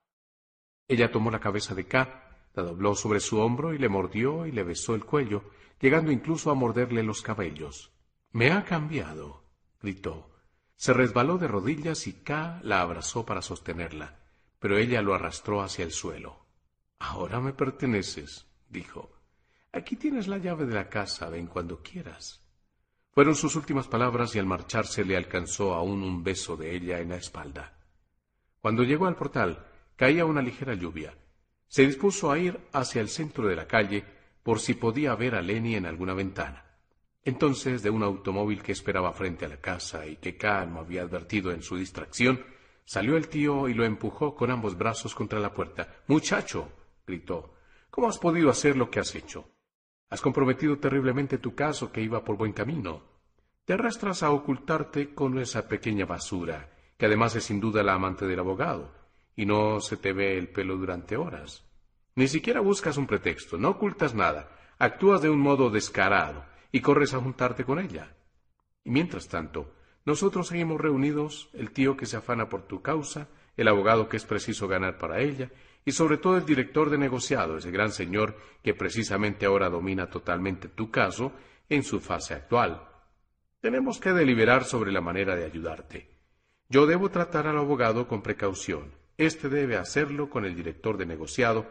[0.87, 4.51] Ella tomó la cabeza de K, la dobló sobre su hombro y le mordió y
[4.51, 5.43] le besó el cuello,
[5.79, 7.93] llegando incluso a morderle los cabellos.
[8.31, 9.43] Me ha cambiado,
[9.81, 10.31] gritó.
[10.75, 14.19] Se resbaló de rodillas y K la abrazó para sostenerla,
[14.59, 16.45] pero ella lo arrastró hacia el suelo.
[16.99, 19.16] Ahora me perteneces, dijo.
[19.72, 22.44] Aquí tienes la llave de la casa, ven cuando quieras.
[23.11, 27.10] Fueron sus últimas palabras y al marcharse le alcanzó aún un beso de ella en
[27.10, 27.77] la espalda.
[28.61, 29.65] Cuando llegó al portal,
[29.95, 31.15] caía una ligera lluvia.
[31.68, 34.06] Se dispuso a ir hacia el centro de la calle
[34.44, 36.64] por si podía ver a Lenny en alguna ventana.
[37.26, 41.02] Entonces, de un automóvil que esperaba frente a la casa y que K no había
[41.02, 42.45] advertido en su distracción,
[42.85, 45.95] salió el tío y lo empujó con ambos brazos contra la puerta.
[46.07, 46.72] Muchacho,
[47.06, 47.56] gritó,
[47.89, 49.56] ¿cómo has podido hacer lo que has hecho?
[50.09, 53.03] Has comprometido terriblemente tu caso que iba por buen camino.
[53.65, 58.25] Te arrastras a ocultarte con esa pequeña basura, que además es sin duda la amante
[58.25, 58.93] del abogado,
[59.35, 61.65] y no se te ve el pelo durante horas.
[62.15, 67.13] Ni siquiera buscas un pretexto, no ocultas nada, actúas de un modo descarado y corres
[67.13, 68.15] a juntarte con ella.
[68.85, 69.73] Y mientras tanto,
[70.05, 73.27] nosotros seguimos reunidos, el tío que se afana por tu causa,
[73.57, 75.51] el abogado que es preciso ganar para ella,
[75.88, 80.68] y sobre todo el director de negociado, ese gran señor que precisamente ahora domina totalmente
[80.68, 81.31] tu caso
[81.69, 82.89] en su fase actual.
[83.61, 86.09] Tenemos que deliberar sobre la manera de ayudarte.
[86.68, 88.95] Yo debo tratar al abogado con precaución.
[89.18, 91.65] Este debe hacerlo con el director de negociado,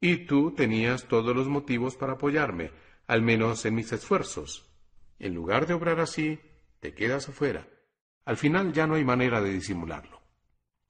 [0.00, 2.70] y tú tenías todos los motivos para apoyarme,
[3.08, 4.70] al menos en mis esfuerzos.
[5.18, 6.38] En lugar de obrar así,
[6.78, 7.66] te quedas afuera.
[8.24, 10.22] Al final ya no hay manera de disimularlo.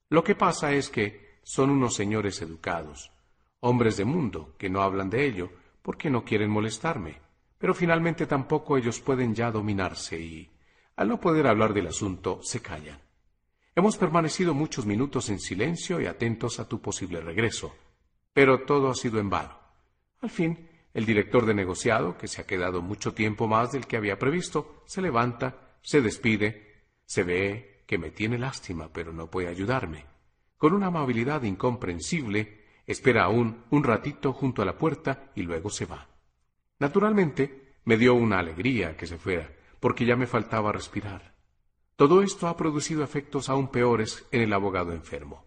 [0.09, 3.11] Lo que pasa es que son unos señores educados,
[3.59, 5.49] hombres de mundo, que no hablan de ello
[5.81, 7.17] porque no quieren molestarme,
[7.57, 10.49] pero finalmente tampoco ellos pueden ya dominarse y,
[10.95, 12.99] al no poder hablar del asunto, se callan.
[13.75, 17.75] Hemos permanecido muchos minutos en silencio y atentos a tu posible regreso,
[18.33, 19.57] pero todo ha sido en vano.
[20.21, 23.97] Al fin, el director de negociado, que se ha quedado mucho tiempo más del que
[23.97, 29.47] había previsto, se levanta, se despide, se ve que me tiene lástima, pero no puede
[29.47, 30.08] ayudarme
[30.59, 35.85] con una amabilidad incomprensible, espera aún un ratito junto a la puerta y luego se
[35.85, 36.09] va.
[36.79, 39.49] Naturalmente, me dio una alegría que se fuera,
[39.79, 41.33] porque ya me faltaba respirar.
[41.95, 45.45] Todo esto ha producido efectos aún peores en el abogado enfermo.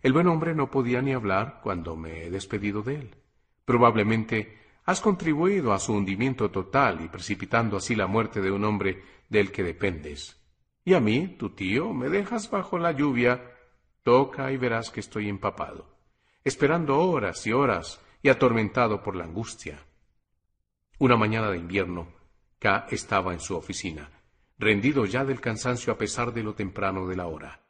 [0.00, 3.16] El buen hombre no podía ni hablar cuando me he despedido de él.
[3.64, 9.02] Probablemente has contribuido a su hundimiento total y precipitando así la muerte de un hombre
[9.28, 10.40] del que dependes.
[10.84, 13.49] Y a mí, tu tío, me dejas bajo la lluvia
[14.02, 15.86] Toca y verás que estoy empapado,
[16.42, 19.78] esperando horas y horas y atormentado por la angustia.
[20.98, 22.08] Una mañana de invierno,
[22.58, 24.10] K estaba en su oficina,
[24.58, 27.60] rendido ya del cansancio a pesar de lo temprano de la hora.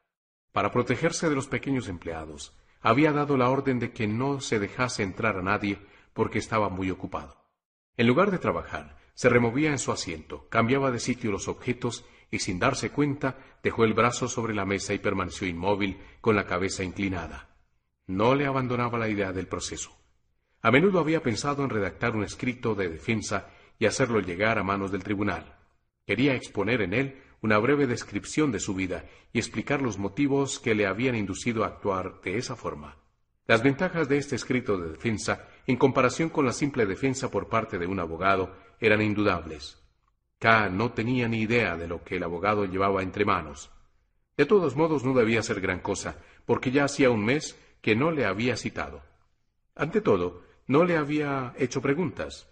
[0.53, 5.03] Para protegerse de los pequeños empleados, había dado la orden de que no se dejase
[5.03, 5.79] entrar a nadie
[6.13, 7.45] porque estaba muy ocupado.
[7.97, 12.39] En lugar de trabajar, se removía en su asiento, cambiaba de sitio los objetos y
[12.39, 16.85] sin darse cuenta dejó el brazo sobre la mesa y permaneció inmóvil con la cabeza
[16.85, 17.49] inclinada.
[18.07, 19.97] No le abandonaba la idea del proceso.
[20.63, 23.49] A menudo había pensado en redactar un escrito de defensa
[23.79, 25.57] y hacerlo llegar a manos del tribunal.
[26.07, 30.75] Quería exponer en él una breve descripción de su vida y explicar los motivos que
[30.75, 32.97] le habían inducido a actuar de esa forma.
[33.47, 37.79] Las ventajas de este escrito de defensa, en comparación con la simple defensa por parte
[37.79, 39.80] de un abogado, eran indudables.
[40.41, 43.71] K no tenía ni idea de lo que el abogado llevaba entre manos.
[44.39, 48.11] De todos modos, no debía ser gran cosa, porque ya hacía un mes que no
[48.11, 49.03] le había citado.
[49.77, 52.49] Ante todo, no le había hecho preguntas.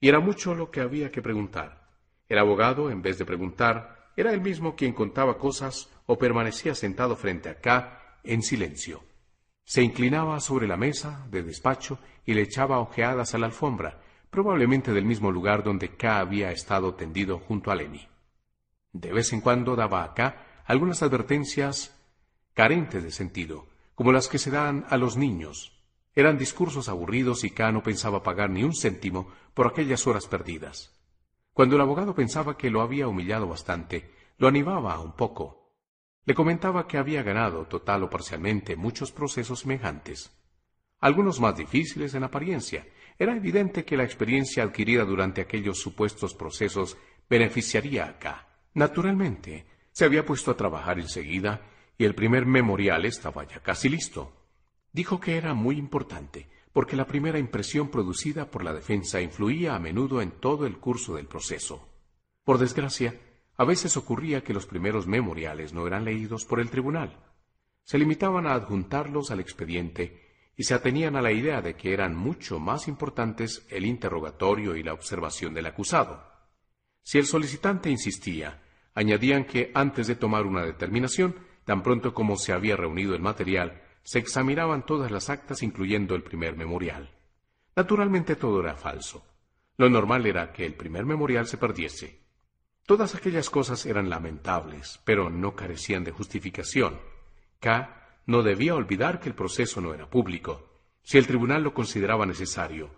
[0.00, 1.88] Y era mucho lo que había que preguntar.
[2.28, 7.14] El abogado, en vez de preguntar, era él mismo quien contaba cosas o permanecía sentado
[7.14, 9.04] frente a K en silencio.
[9.64, 14.00] Se inclinaba sobre la mesa de despacho y le echaba ojeadas a la alfombra,
[14.30, 18.08] probablemente del mismo lugar donde K había estado tendido junto a Lenny.
[18.92, 21.96] De vez en cuando daba a K algunas advertencias
[22.54, 25.76] carentes de sentido, como las que se dan a los niños.
[26.14, 30.98] Eran discursos aburridos y K no pensaba pagar ni un céntimo por aquellas horas perdidas.
[31.52, 35.74] Cuando el abogado pensaba que lo había humillado bastante, lo animaba un poco.
[36.24, 40.30] Le comentaba que había ganado, total o parcialmente, muchos procesos semejantes.
[41.00, 42.86] Algunos más difíciles en apariencia.
[43.20, 46.96] Era evidente que la experiencia adquirida durante aquellos supuestos procesos
[47.28, 48.48] beneficiaría a K.
[48.72, 51.60] Naturalmente, se había puesto a trabajar enseguida
[51.98, 54.32] y el primer memorial estaba ya casi listo.
[54.90, 59.78] Dijo que era muy importante, porque la primera impresión producida por la defensa influía a
[59.78, 61.86] menudo en todo el curso del proceso.
[62.42, 63.20] Por desgracia,
[63.58, 67.22] a veces ocurría que los primeros memoriales no eran leídos por el tribunal.
[67.84, 70.19] Se limitaban a adjuntarlos al expediente
[70.60, 74.82] y se atenían a la idea de que eran mucho más importantes el interrogatorio y
[74.82, 76.22] la observación del acusado.
[77.02, 78.60] Si el solicitante insistía,
[78.92, 81.34] añadían que antes de tomar una determinación,
[81.64, 86.22] tan pronto como se había reunido el material, se examinaban todas las actas incluyendo el
[86.22, 87.08] primer memorial.
[87.74, 89.24] Naturalmente todo era falso.
[89.78, 92.20] Lo normal era que el primer memorial se perdiese.
[92.84, 97.00] Todas aquellas cosas eran lamentables, pero no carecían de justificación.
[97.60, 100.68] K no debía olvidar que el proceso no era público.
[101.02, 102.90] Si el tribunal lo consideraba necesario,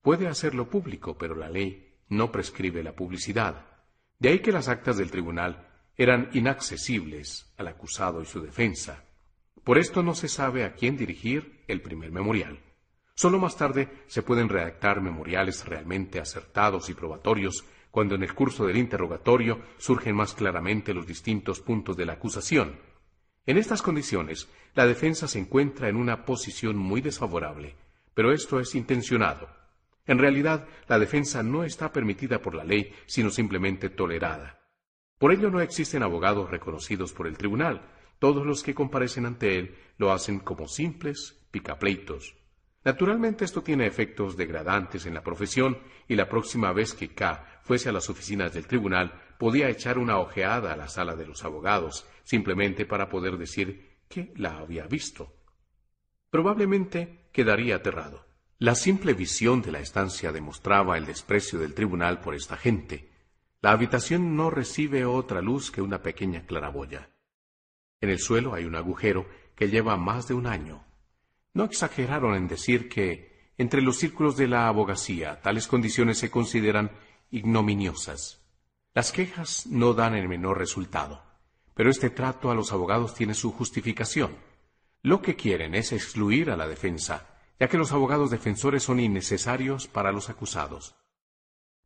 [0.00, 3.66] puede hacerlo público, pero la ley no prescribe la publicidad.
[4.18, 9.04] De ahí que las actas del tribunal eran inaccesibles al acusado y su defensa.
[9.64, 12.58] Por esto no se sabe a quién dirigir el primer memorial.
[13.14, 18.66] Solo más tarde se pueden redactar memoriales realmente acertados y probatorios cuando en el curso
[18.66, 22.80] del interrogatorio surgen más claramente los distintos puntos de la acusación.
[23.44, 27.74] En estas condiciones, la defensa se encuentra en una posición muy desfavorable,
[28.14, 29.48] pero esto es intencionado.
[30.06, 34.60] En realidad, la defensa no está permitida por la ley, sino simplemente tolerada.
[35.18, 37.82] Por ello no existen abogados reconocidos por el tribunal,
[38.20, 42.36] todos los que comparecen ante él lo hacen como simples picapleitos.
[42.84, 45.78] Naturalmente esto tiene efectos degradantes en la profesión
[46.08, 49.12] y la próxima vez que K fuese a las oficinas del tribunal
[49.42, 54.32] podía echar una ojeada a la sala de los abogados, simplemente para poder decir que
[54.36, 55.34] la había visto.
[56.30, 58.24] Probablemente quedaría aterrado.
[58.60, 63.10] La simple visión de la estancia demostraba el desprecio del tribunal por esta gente.
[63.60, 67.10] La habitación no recibe otra luz que una pequeña claraboya.
[68.00, 70.84] En el suelo hay un agujero que lleva más de un año.
[71.52, 76.92] No exageraron en decir que, entre los círculos de la abogacía, tales condiciones se consideran
[77.32, 78.41] ignominiosas.
[78.94, 81.22] Las quejas no dan el menor resultado,
[81.72, 84.36] pero este trato a los abogados tiene su justificación.
[85.00, 87.26] Lo que quieren es excluir a la defensa,
[87.58, 90.94] ya que los abogados defensores son innecesarios para los acusados.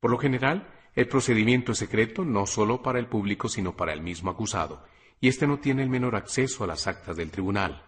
[0.01, 0.67] Por lo general,
[0.97, 4.83] el procedimiento es secreto no solo para el público, sino para el mismo acusado,
[5.21, 7.85] y éste no tiene el menor acceso a las actas del tribunal.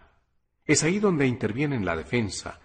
[0.63, 2.61] Es ahí donde intervienen la defensa.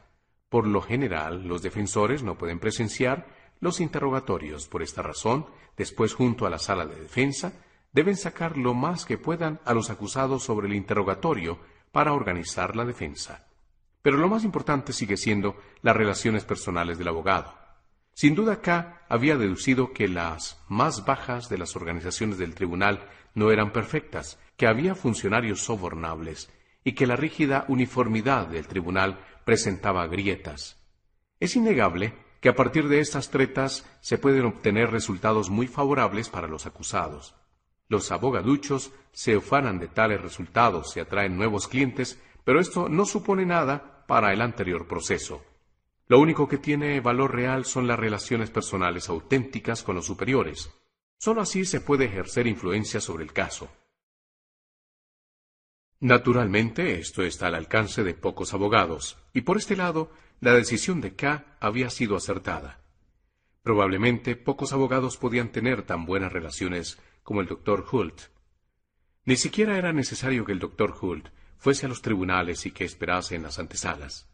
[0.49, 3.27] Por lo general, los defensores no pueden presenciar
[3.61, 4.67] los interrogatorios.
[4.69, 7.53] Por esta razón, después junto a la sala de defensa,
[7.93, 11.59] deben sacar lo más que puedan a los acusados sobre el interrogatorio
[11.93, 13.47] para organizar la defensa.
[14.03, 17.55] Pero lo más importante sigue siendo las relaciones personales del abogado.
[18.13, 23.51] Sin duda K había deducido que las más bajas de las organizaciones del tribunal no
[23.51, 26.51] eran perfectas, que había funcionarios sobornables
[26.85, 30.81] y que la rígida uniformidad del tribunal presentaba grietas.
[31.41, 32.15] Es innegable
[32.45, 37.35] que a partir de estas tretas se pueden obtener resultados muy favorables para los acusados.
[37.89, 43.47] Los abogaduchos se ufanan de tales resultados y atraen nuevos clientes, pero esto no supone
[43.47, 45.43] nada para el anterior proceso.
[46.07, 50.71] Lo único que tiene valor real son las relaciones personales auténticas con los superiores.
[51.17, 53.71] Solo así se puede ejercer influencia sobre el caso.
[55.99, 61.15] Naturalmente, esto está al alcance de pocos abogados, y por este lado, la decisión de
[61.15, 62.81] K había sido acertada.
[63.63, 68.21] Probablemente pocos abogados podían tener tan buenas relaciones como el doctor Hult.
[69.25, 73.37] Ni siquiera era necesario que el doctor Hult fuese a los tribunales y que esperase
[73.37, 74.29] en las antesalas.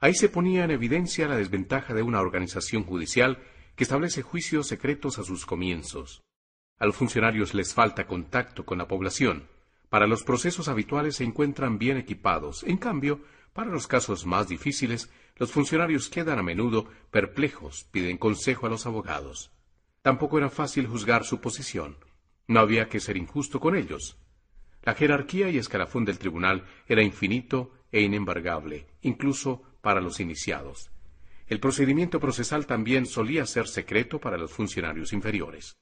[0.00, 3.42] Ahí se ponía en evidencia la desventaja de una organización judicial
[3.74, 6.22] que establece juicios secretos a sus comienzos.
[6.78, 9.48] A los funcionarios les falta contacto con la población.
[9.88, 12.64] Para los procesos habituales se encuentran bien equipados.
[12.64, 13.20] En cambio,
[13.56, 18.84] para los casos más difíciles, los funcionarios quedan a menudo perplejos, piden consejo a los
[18.84, 19.50] abogados.
[20.02, 21.96] Tampoco era fácil juzgar su posición.
[22.46, 24.18] No había que ser injusto con ellos.
[24.82, 30.90] La jerarquía y escalafón del tribunal era infinito e inembargable, incluso para los iniciados.
[31.46, 35.76] El procedimiento procesal también solía ser secreto para los funcionarios inferiores.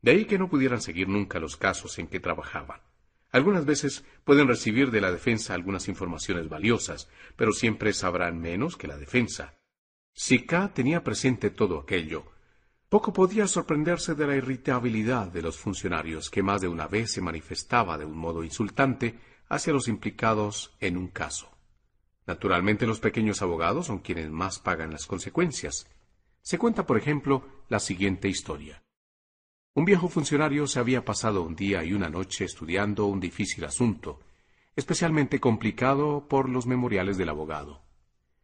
[0.00, 2.80] De ahí que no pudieran seguir nunca los casos en que trabajaban.
[3.30, 8.88] Algunas veces pueden recibir de la defensa algunas informaciones valiosas, pero siempre sabrán menos que
[8.88, 9.54] la defensa.
[10.14, 12.32] Si K tenía presente todo aquello,
[12.88, 17.20] poco podía sorprenderse de la irritabilidad de los funcionarios que más de una vez se
[17.20, 19.18] manifestaba de un modo insultante
[19.48, 21.50] hacia los implicados en un caso.
[22.26, 25.86] Naturalmente los pequeños abogados son quienes más pagan las consecuencias.
[26.40, 28.82] Se cuenta, por ejemplo, la siguiente historia.
[29.78, 34.18] Un viejo funcionario se había pasado un día y una noche estudiando un difícil asunto,
[34.74, 37.80] especialmente complicado por los memoriales del abogado.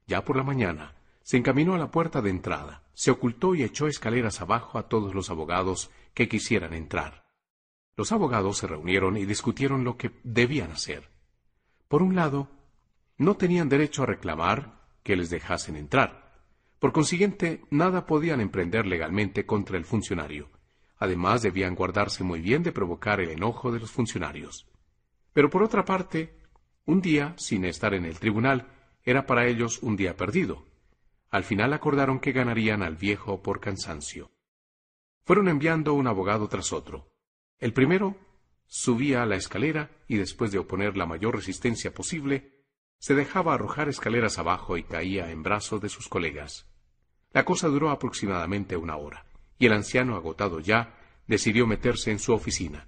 [0.06, 0.94] Ya por la mañana,
[1.24, 5.12] se encaminó a la puerta de entrada, se ocultó y echó escaleras abajo a todos
[5.12, 7.27] los abogados que quisieran entrar.
[7.97, 11.09] Los abogados se reunieron y discutieron lo que debían hacer.
[11.89, 12.48] Por un lado,
[13.19, 16.31] no tenían derecho a reclamar que les dejasen entrar.
[16.78, 20.48] Por consiguiente, nada podían emprender legalmente contra el funcionario,
[21.05, 24.66] Además, debían guardarse muy bien de provocar el enojo de los funcionarios.
[25.35, 26.35] Pero por otra parte,
[26.86, 28.68] un día, sin estar en el tribunal,
[29.02, 30.64] era para ellos un día perdido.
[31.28, 34.31] Al final acordaron que ganarían al viejo por cansancio.
[35.26, 37.12] Fueron enviando un abogado tras otro.
[37.59, 38.16] El primero
[38.66, 42.64] subía a la escalera y después de oponer la mayor resistencia posible,
[42.98, 46.66] se dejaba arrojar escaleras abajo y caía en brazos de sus colegas.
[47.32, 49.26] La cosa duró aproximadamente una hora
[49.59, 50.94] y el anciano, agotado ya,
[51.26, 52.86] decidió meterse en su oficina.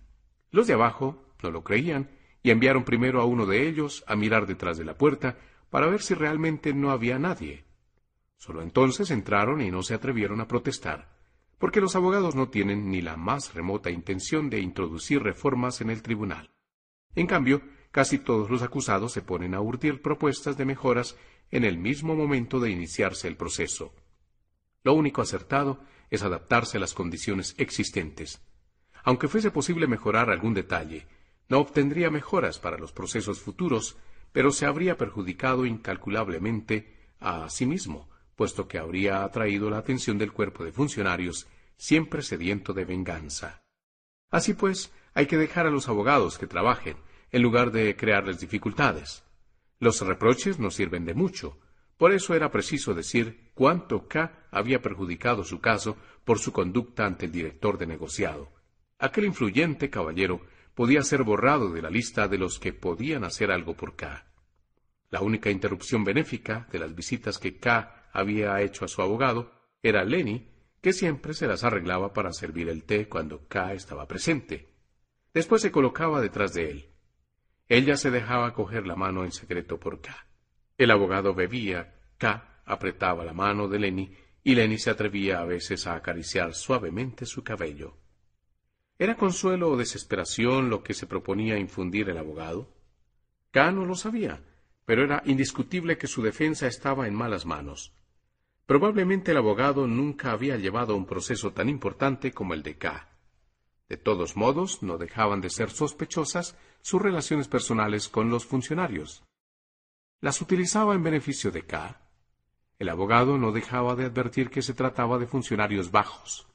[0.51, 2.11] Los de abajo no lo creían
[2.43, 5.37] y enviaron primero a uno de ellos a mirar detrás de la puerta
[5.71, 7.65] para ver si realmente no había nadie.
[8.37, 11.17] Solo entonces entraron y no se atrevieron a protestar,
[11.59, 16.03] porque los abogados no tienen ni la más remota intención de introducir reformas en el
[16.03, 16.51] tribunal.
[17.15, 21.17] En cambio, casi todos los acusados se ponen a urdir propuestas de mejoras
[21.51, 23.95] en el mismo momento de iniciarse el proceso.
[24.85, 25.81] Lo único acertado
[26.11, 28.41] es adaptarse a las condiciones existentes.
[29.05, 31.07] Aunque fuese posible mejorar algún detalle,
[31.49, 33.97] no obtendría mejoras para los procesos futuros,
[34.33, 40.33] pero se habría perjudicado incalculablemente a sí mismo, puesto que habría atraído la atención del
[40.33, 41.47] cuerpo de funcionarios
[41.77, 43.63] siempre sediento de venganza.
[44.31, 46.97] Así pues, hay que dejar a los abogados que trabajen,
[47.33, 49.25] en lugar de crearles dificultades.
[49.79, 51.59] Los reproches no sirven de mucho,
[51.97, 57.27] por eso era preciso decir cuánto K había perjudicado su caso por su conducta ante
[57.27, 58.53] el director de negociado.
[58.99, 60.41] Aquel influyente caballero
[60.75, 64.27] podía ser borrado de la lista de los que podían hacer algo por K.
[65.11, 69.53] La única interrupción benéfica de las visitas que K había hecho a su abogado
[69.83, 70.51] era Lenny,
[70.81, 74.69] que siempre se las arreglaba para servir el té cuando K estaba presente.
[75.35, 76.91] Después se colocaba detrás de él.
[77.69, 80.27] Ella se dejaba coger la mano en secreto por K.
[80.79, 84.17] El abogado bebía, K apretaba la mano de Lenny
[84.47, 87.97] y Lenny se atrevía a veces a acariciar suavemente su cabello.
[88.97, 92.73] ¿Era consuelo o desesperación lo que se proponía infundir el abogado?
[93.51, 94.45] K no lo sabía,
[94.85, 97.93] pero era indiscutible que su defensa estaba en malas manos.
[98.67, 103.19] Probablemente el abogado nunca había llevado un proceso tan importante como el de K.
[103.89, 109.25] De todos modos, no dejaban de ser sospechosas sus relaciones personales con los funcionarios
[110.21, 112.01] las utilizaba en beneficio de K.
[112.79, 116.47] El abogado no dejaba de advertir que se trataba de funcionarios bajos.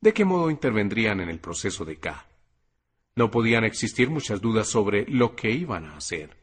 [0.00, 2.26] ¿De qué modo intervendrían en el proceso de K?
[3.14, 6.36] No podían existir muchas dudas sobre lo que iban a hacer.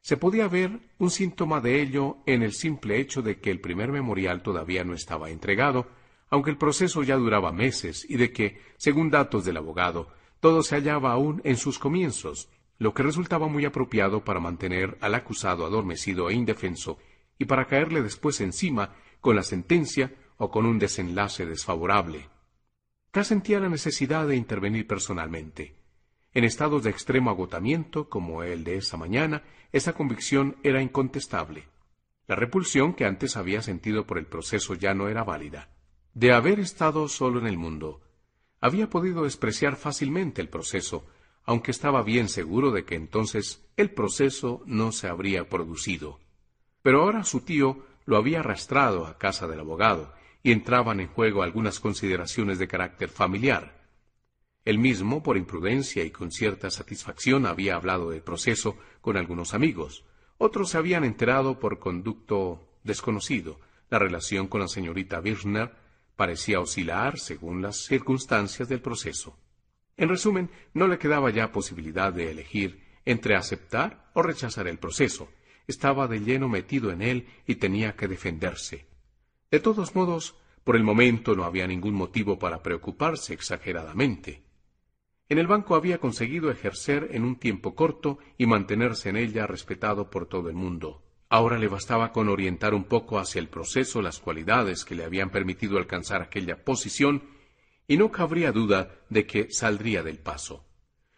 [0.00, 3.90] Se podía ver un síntoma de ello en el simple hecho de que el primer
[3.90, 5.88] memorial todavía no estaba entregado,
[6.30, 10.08] aunque el proceso ya duraba meses, y de que, según datos del abogado,
[10.44, 15.14] Todo se hallaba aún en sus comienzos, lo que resultaba muy apropiado para mantener al
[15.14, 16.98] acusado adormecido e indefenso
[17.38, 22.28] y para caerle después encima con la sentencia o con un desenlace desfavorable.
[23.10, 25.76] K sentía la necesidad de intervenir personalmente.
[26.32, 31.68] En estados de extremo agotamiento, como el de esa mañana, esa convicción era incontestable.
[32.26, 35.68] La repulsión que antes había sentido por el proceso ya no era válida.
[36.12, 38.00] De haber estado solo en el mundo,
[38.60, 41.06] había podido despreciar fácilmente el proceso,
[41.44, 46.18] aunque estaba bien seguro de que entonces el proceso no se habría producido.
[46.84, 50.12] Pero ahora su tío lo había arrastrado a casa del abogado,
[50.42, 53.88] y entraban en juego algunas consideraciones de carácter familiar.
[54.66, 60.04] Él mismo, por imprudencia y con cierta satisfacción, había hablado del proceso con algunos amigos.
[60.36, 63.58] Otros se habían enterado por conducto desconocido.
[63.88, 65.72] La relación con la señorita Birchner
[66.16, 69.38] parecía oscilar según las circunstancias del proceso.
[69.96, 75.30] En resumen, no le quedaba ya posibilidad de elegir entre aceptar o rechazar el proceso.
[75.66, 78.86] Estaba de lleno metido en él y tenía que defenderse.
[79.50, 84.42] De todos modos, por el momento no había ningún motivo para preocuparse exageradamente.
[85.28, 90.10] En el banco había conseguido ejercer en un tiempo corto y mantenerse en ella respetado
[90.10, 91.02] por todo el mundo.
[91.30, 95.30] Ahora le bastaba con orientar un poco hacia el proceso las cualidades que le habían
[95.30, 97.22] permitido alcanzar aquella posición
[97.88, 100.66] y no cabría duda de que saldría del paso.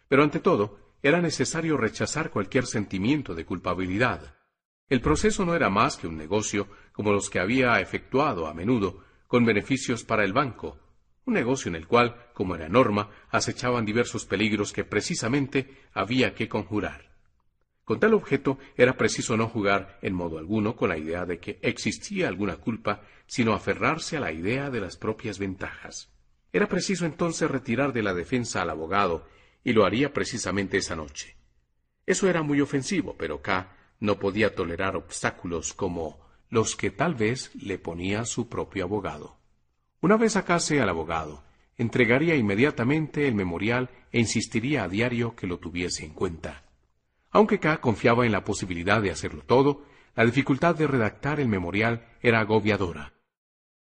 [0.07, 4.36] Pero ante todo, era necesario rechazar cualquier sentimiento de culpabilidad.
[4.89, 9.03] El proceso no era más que un negocio como los que había efectuado a menudo,
[9.27, 10.79] con beneficios para el banco,
[11.25, 16.47] un negocio en el cual, como era norma, acechaban diversos peligros que precisamente había que
[16.47, 17.11] conjurar.
[17.83, 21.59] Con tal objeto era preciso no jugar en modo alguno con la idea de que
[21.61, 26.13] existía alguna culpa, sino aferrarse a la idea de las propias ventajas.
[26.53, 29.27] Era preciso entonces retirar de la defensa al abogado,
[29.65, 31.35] y lo haría precisamente esa noche.
[32.05, 36.19] Eso era muy ofensivo, pero K no podía tolerar obstáculos como
[36.49, 39.37] los que tal vez le ponía su propio abogado.
[40.01, 41.43] Una vez sacase al abogado,
[41.77, 46.63] entregaría inmediatamente el memorial e insistiría a diario que lo tuviese en cuenta.
[47.31, 49.83] Aunque K confiaba en la posibilidad de hacerlo todo,
[50.15, 53.13] la dificultad de redactar el memorial era agobiadora.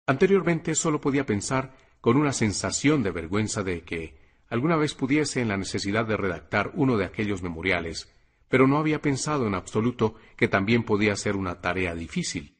[0.05, 4.19] Anteriormente solo podía pensar con una sensación de vergüenza de que
[4.49, 8.11] alguna vez pudiese en la necesidad de redactar uno de aquellos memoriales
[8.51, 12.57] pero no había pensado en absoluto que también podía ser una tarea difícil.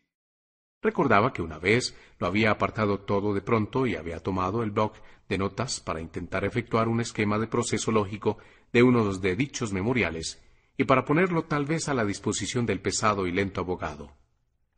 [0.81, 4.95] Recordaba que una vez lo había apartado todo de pronto y había tomado el bloc
[5.29, 8.37] de notas para intentar efectuar un esquema de proceso lógico
[8.73, 10.41] de uno de dichos memoriales
[10.77, 14.13] y para ponerlo tal vez a la disposición del pesado y lento abogado.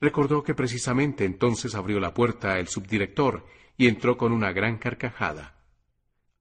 [0.01, 3.45] Recordó que precisamente entonces abrió la puerta el subdirector
[3.77, 5.63] y entró con una gran carcajada.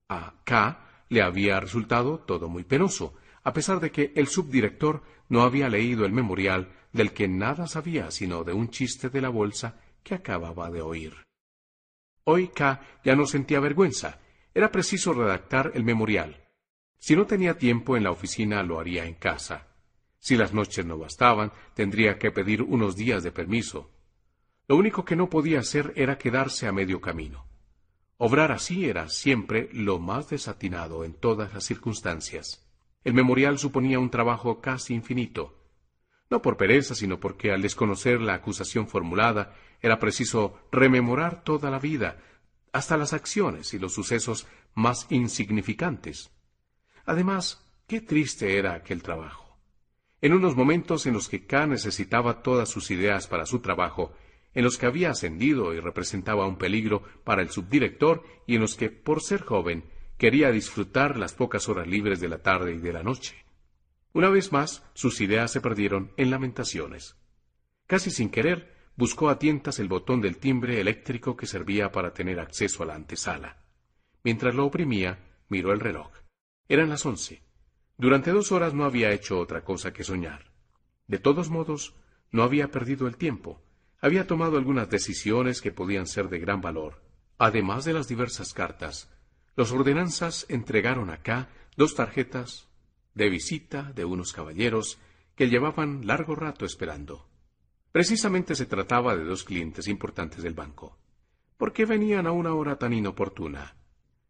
[0.09, 5.43] A K le había resultado todo muy penoso, a pesar de que el subdirector no
[5.43, 9.81] había leído el memorial del que nada sabía sino de un chiste de la bolsa
[10.03, 11.15] que acababa de oír.
[12.25, 14.21] Hoy K ya no sentía vergüenza.
[14.55, 16.45] Era preciso redactar el memorial.
[16.99, 19.67] Si no tenía tiempo en la oficina, lo haría en casa.
[20.21, 23.91] Si las noches no bastaban, tendría que pedir unos días de permiso.
[24.69, 27.49] Lo único que no podía hacer era quedarse a medio camino.
[28.19, 32.65] Obrar así era siempre lo más desatinado en todas las circunstancias.
[33.05, 35.59] El memorial suponía un trabajo casi infinito,
[36.31, 41.79] no por pereza, sino porque al desconocer la acusación formulada era preciso rememorar toda la
[41.79, 42.19] vida,
[42.73, 46.31] hasta las acciones y los sucesos más insignificantes.
[47.05, 49.59] Además, qué triste era aquel trabajo.
[50.23, 54.15] En unos momentos en los que K necesitaba todas sus ideas para su trabajo,
[54.55, 58.77] en los que había ascendido y representaba un peligro para el subdirector y en los
[58.77, 59.85] que, por ser joven,
[60.23, 63.45] quería disfrutar las pocas horas libres de la tarde y de la noche.
[64.13, 67.17] Una vez más, sus ideas se perdieron en lamentaciones.
[67.89, 72.39] Casi sin querer, buscó a tientas el botón del timbre eléctrico que servía para tener
[72.39, 73.65] acceso a la antesala.
[74.23, 75.19] Mientras lo oprimía,
[75.49, 76.13] miró el reloj.
[76.69, 77.43] Eran las once.
[77.99, 80.53] Durante dos horas no había hecho otra cosa que soñar.
[81.09, 81.97] De todos modos,
[82.31, 83.61] no había perdido el tiempo.
[84.01, 87.03] Había tomado algunas decisiones que podían ser de gran valor.
[87.39, 89.13] Además de las diversas cartas,
[89.55, 92.69] los ordenanzas entregaron acá dos tarjetas
[93.15, 94.99] de visita de unos caballeros
[95.35, 97.29] que llevaban largo rato esperando.
[97.91, 100.99] Precisamente se trataba de dos clientes importantes del banco.
[101.59, 103.77] ¿Por qué venían a una hora tan inoportuna?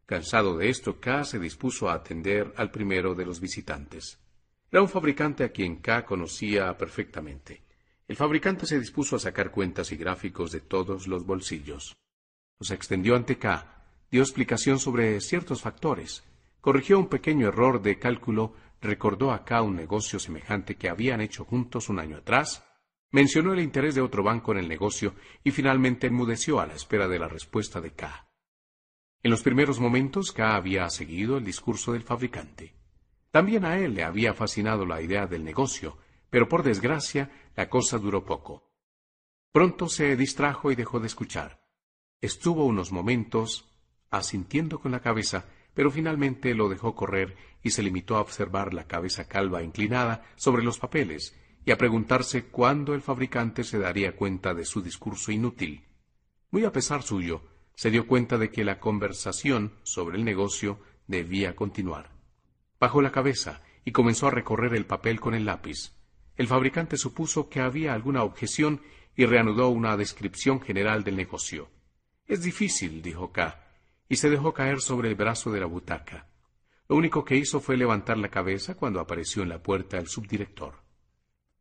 [0.05, 4.19] Cansado de esto, K se dispuso a atender al primero de los visitantes.
[4.69, 7.63] Era un fabricante a quien K conocía perfectamente.
[8.07, 11.95] El fabricante se dispuso a sacar cuentas y gráficos de todos los bolsillos.
[12.59, 13.72] Los extendió ante K
[14.13, 16.23] dio explicación sobre ciertos factores,
[16.61, 21.89] corrigió un pequeño error de cálculo, recordó acá un negocio semejante que habían hecho juntos
[21.89, 22.63] un año atrás,
[23.09, 27.07] mencionó el interés de otro banco en el negocio y finalmente enmudeció a la espera
[27.07, 28.29] de la respuesta de K.
[29.23, 32.75] En los primeros momentos K había seguido el discurso del fabricante.
[33.31, 35.97] También a él le había fascinado la idea del negocio,
[36.29, 38.75] pero por desgracia la cosa duró poco.
[39.51, 41.65] Pronto se distrajo y dejó de escuchar.
[42.21, 43.72] Estuvo unos momentos
[44.17, 48.85] asintiendo con la cabeza, pero finalmente lo dejó correr y se limitó a observar la
[48.87, 51.35] cabeza calva inclinada sobre los papeles
[51.65, 55.85] y a preguntarse cuándo el fabricante se daría cuenta de su discurso inútil.
[56.51, 57.41] Muy a pesar suyo,
[57.73, 62.11] se dio cuenta de que la conversación sobre el negocio debía continuar.
[62.79, 65.93] Bajó la cabeza y comenzó a recorrer el papel con el lápiz.
[66.35, 68.81] El fabricante supuso que había alguna objeción
[69.15, 71.69] y reanudó una descripción general del negocio.
[72.25, 73.62] Es difícil, dijo K,
[74.13, 76.27] y se dejó caer sobre el brazo de la butaca.
[76.87, 80.83] Lo único que hizo fue levantar la cabeza cuando apareció en la puerta el subdirector.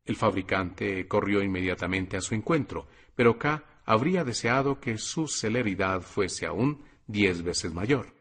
[0.04, 6.44] El fabricante corrió inmediatamente a su encuentro, pero K habría deseado que su celeridad fuese
[6.44, 8.14] aún diez veces mayor.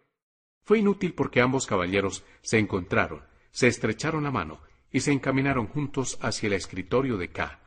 [0.64, 4.62] Fue inútil porque ambos caballeros se encontraron, se estrecharon la mano
[4.94, 7.60] y se encaminaron juntos hacia el escritorio de K.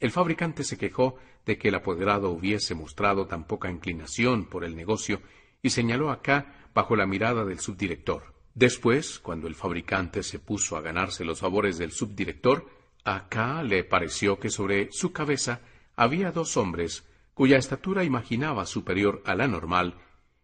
[0.00, 4.76] El fabricante se quejó de que el apoderado hubiese mostrado tan poca inclinación por el
[4.76, 5.20] negocio
[5.64, 8.34] y señaló a K bajo la mirada del subdirector.
[8.54, 12.68] Después, cuando el fabricante se puso a ganarse los favores del subdirector,
[13.04, 15.60] Acá le pareció que sobre su cabeza
[15.94, 19.96] había dos hombres cuya estatura imaginaba superior a la normal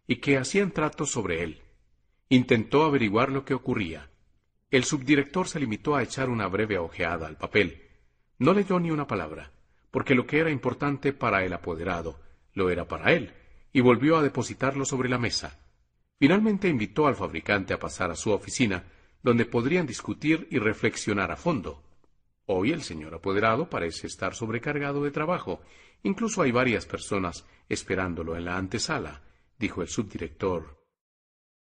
[0.05, 1.61] y que hacían trato sobre él.
[2.29, 4.11] Intentó averiguar lo que ocurría.
[4.69, 7.81] El subdirector se limitó a echar una breve ojeada al papel.
[8.37, 9.51] No leyó ni una palabra,
[9.89, 12.19] porque lo que era importante para el apoderado
[12.53, 13.33] lo era para él,
[13.73, 15.59] y volvió a depositarlo sobre la mesa.
[16.19, 18.83] Finalmente invitó al fabricante a pasar a su oficina,
[19.23, 21.83] donde podrían discutir y reflexionar a fondo.
[22.45, 25.61] Hoy el señor apoderado parece estar sobrecargado de trabajo.
[26.03, 29.21] Incluso hay varias personas esperándolo en la antesala,
[29.57, 30.81] dijo el subdirector.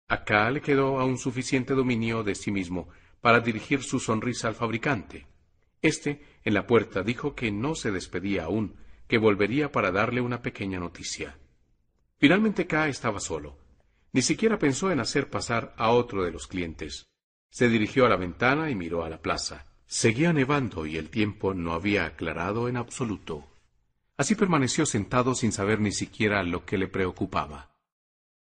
[0.09, 2.89] Acá le quedó aún suficiente dominio de sí mismo
[3.21, 5.27] para dirigir su sonrisa al fabricante.
[5.83, 8.77] Este, en la puerta, dijo que no se despedía aún,
[9.09, 11.37] que volvería para darle una pequeña noticia.
[12.19, 13.59] Finalmente K estaba solo.
[14.13, 17.07] Ni siquiera pensó en hacer pasar a otro de los clientes.
[17.51, 19.67] Se dirigió a la ventana y miró a la plaza.
[19.87, 23.47] Seguía nevando y el tiempo no había aclarado en absoluto.
[24.17, 27.77] Así permaneció sentado sin saber ni siquiera lo que le preocupaba.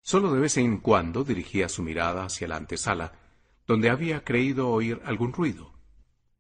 [0.03, 3.13] Solo de vez en cuando dirigía su mirada hacia la antesala,
[3.67, 5.73] donde había creído oír algún ruido.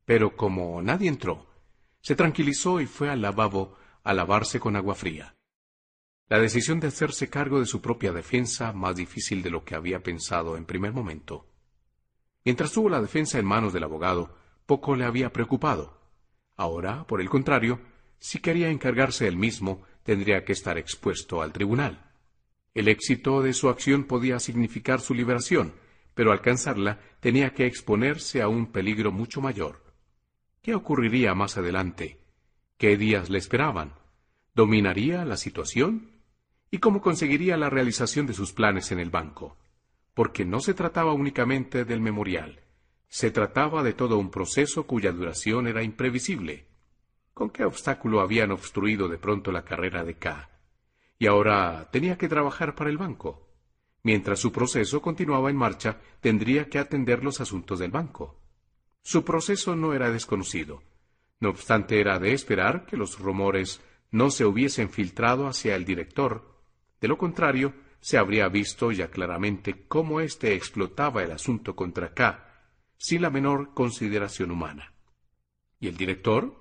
[0.04, 1.46] Pero como nadie entró,
[2.02, 5.34] se tranquilizó y fue al lavabo a lavarse con agua fría.
[6.32, 10.02] La decisión de hacerse cargo de su propia defensa más difícil de lo que había
[10.02, 11.46] pensado en primer momento.
[12.42, 14.34] Mientras tuvo la defensa en manos del abogado,
[14.64, 16.00] poco le había preocupado.
[16.56, 17.80] Ahora, por el contrario,
[18.18, 22.10] si quería encargarse él mismo, tendría que estar expuesto al tribunal.
[22.72, 25.74] El éxito de su acción podía significar su liberación,
[26.14, 29.84] pero alcanzarla tenía que exponerse a un peligro mucho mayor.
[30.62, 32.22] ¿Qué ocurriría más adelante?
[32.78, 33.92] ¿Qué días le esperaban?
[34.54, 36.11] ¿Dominaría la situación?
[36.74, 39.58] ¿Y cómo conseguiría la realización de sus planes en el banco?
[40.14, 42.60] Porque no se trataba únicamente del memorial,
[43.08, 46.66] se trataba de todo un proceso cuya duración era imprevisible.
[47.34, 50.48] ¿Con qué obstáculo habían obstruido de pronto la carrera de K?
[51.18, 53.50] Y ahora tenía que trabajar para el banco.
[54.02, 58.40] Mientras su proceso continuaba en marcha, tendría que atender los asuntos del banco.
[59.02, 60.82] Su proceso no era desconocido.
[61.38, 66.51] No obstante, era de esperar que los rumores no se hubiesen filtrado hacia el director.
[67.02, 72.48] De lo contrario, se habría visto ya claramente cómo éste explotaba el asunto contra K
[72.96, 74.92] sin la menor consideración humana.
[75.80, 76.54] ¿Y el director?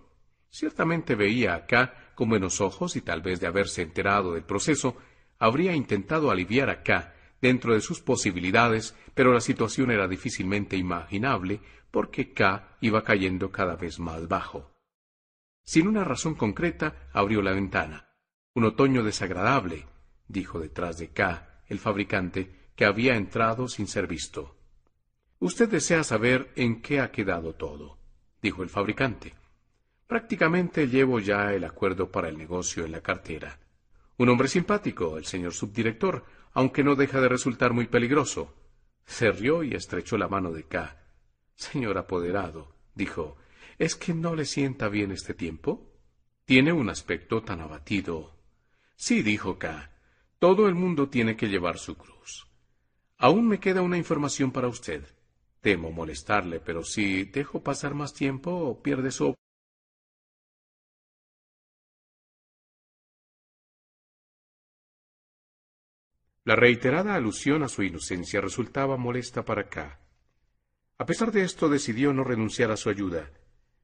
[0.50, 4.98] Ciertamente veía acá con buenos ojos y tal vez de haberse enterado del proceso,
[5.38, 11.60] habría intentado aliviar a K dentro de sus posibilidades, pero la situación era difícilmente imaginable
[11.92, 14.72] porque K iba cayendo cada vez más bajo.
[15.64, 18.10] Sin una razón concreta, abrió la ventana.
[18.56, 19.86] Un otoño desagradable,
[20.32, 24.58] dijo detrás de K el fabricante, que había entrado sin ser visto.
[25.40, 27.98] Usted desea saber en qué ha quedado todo,
[28.42, 29.34] dijo el fabricante.
[30.08, 33.60] Prácticamente llevo ya el acuerdo para el negocio en la cartera.
[34.18, 38.54] Un hombre simpático, el señor subdirector, aunque no deja de resultar muy peligroso.
[39.06, 40.98] Se rió y estrechó la mano de K.
[41.56, 43.38] Señor apoderado, dijo,
[43.78, 45.90] ¿es que no le sienta bien este tiempo?
[46.46, 48.36] Tiene un aspecto tan abatido.
[48.98, 49.91] Sí, dijo K.
[50.42, 52.48] Todo el mundo tiene que llevar su cruz.
[53.20, 55.06] Aún me queda una información para usted.
[55.62, 59.36] Temo molestarle, pero si dejo pasar más tiempo, pierde su
[66.44, 70.00] La reiterada alusión a su inocencia resultaba molesta para K.
[70.98, 73.30] A pesar de esto, decidió no renunciar a su ayuda.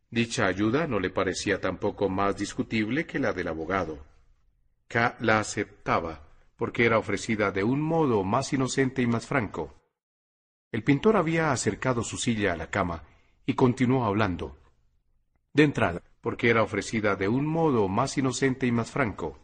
[0.09, 4.03] Dicha ayuda no le parecía tampoco más discutible que la del abogado.
[4.87, 6.26] K la aceptaba
[6.57, 9.75] porque era ofrecida de un modo más inocente y más franco.
[10.71, 13.03] El pintor había acercado su silla a la cama
[13.45, 14.57] y continuó hablando.
[15.53, 19.39] De entrada, porque era ofrecida de un modo más inocente y más franco.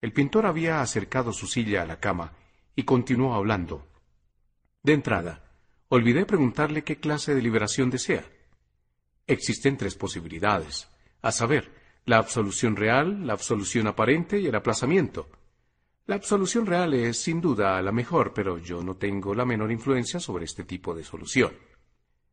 [0.00, 2.32] El pintor había acercado su silla a la cama
[2.74, 3.86] y continuó hablando.
[4.82, 5.44] De entrada,
[5.88, 8.24] olvidé preguntarle qué clase de liberación desea.
[9.26, 10.88] Existen tres posibilidades,
[11.20, 11.70] a saber,
[12.04, 15.28] la absolución real, la absolución aparente y el aplazamiento.
[16.06, 20.18] La absolución real es, sin duda, la mejor, pero yo no tengo la menor influencia
[20.18, 21.52] sobre este tipo de solución.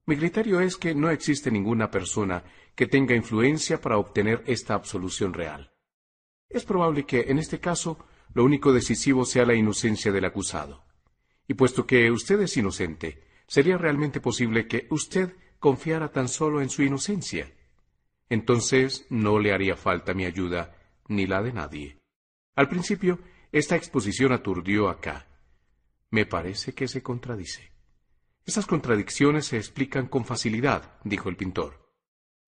[0.08, 2.44] Mi criterio es que no existe ninguna persona
[2.74, 5.72] que tenga influencia para obtener esta absolución real.
[6.50, 8.00] Es probable que, en este caso,
[8.34, 10.84] lo único decisivo sea la inocencia del acusado.
[11.48, 16.70] Y puesto que usted es inocente, sería realmente posible que usted confiara tan solo en
[16.70, 17.54] su inocencia.
[18.30, 20.76] Entonces no le haría falta mi ayuda,
[21.08, 22.00] ni la de nadie.
[22.56, 23.20] Al principio,
[23.52, 25.28] esta exposición aturdió acá.
[26.12, 27.72] Me parece que se contradice.
[28.46, 31.90] Esas contradicciones se explican con facilidad, dijo el pintor.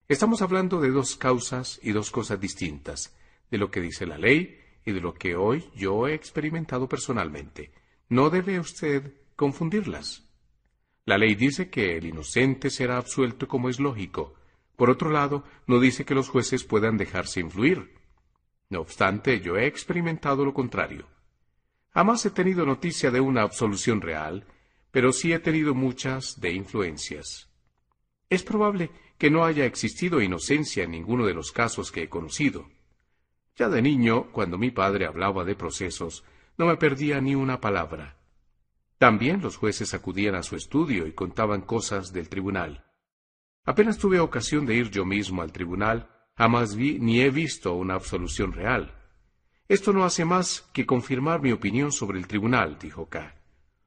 [0.08, 3.16] Estamos hablando de dos causas y dos cosas distintas
[3.50, 7.72] de lo que dice la ley y de lo que hoy yo he experimentado personalmente.
[8.08, 10.28] No debe usted confundirlas.
[11.04, 14.34] La ley dice que el inocente será absuelto como es lógico.
[14.76, 18.01] Por otro lado, no dice que los jueces puedan dejarse influir.
[18.72, 21.06] No obstante, yo he experimentado lo contrario.
[21.90, 24.46] Jamás he tenido noticia de una absolución real,
[24.90, 27.50] pero sí he tenido muchas de influencias.
[28.30, 32.66] Es probable que no haya existido inocencia en ninguno de los casos que he conocido.
[33.56, 36.24] Ya de niño, cuando mi padre hablaba de procesos,
[36.56, 38.16] no me perdía ni una palabra.
[38.96, 42.86] También los jueces acudían a su estudio y contaban cosas del tribunal.
[43.66, 47.94] Apenas tuve ocasión de ir yo mismo al tribunal, jamás vi ni he visto una
[47.94, 48.94] absolución real.
[49.68, 53.34] Esto no hace más que confirmar mi opinión sobre el tribunal, dijo K.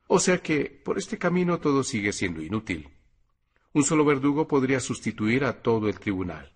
[0.07, 2.89] O sea que, por este camino todo sigue siendo inútil.
[3.73, 6.53] Un solo verdugo podría sustituir a todo el tribunal.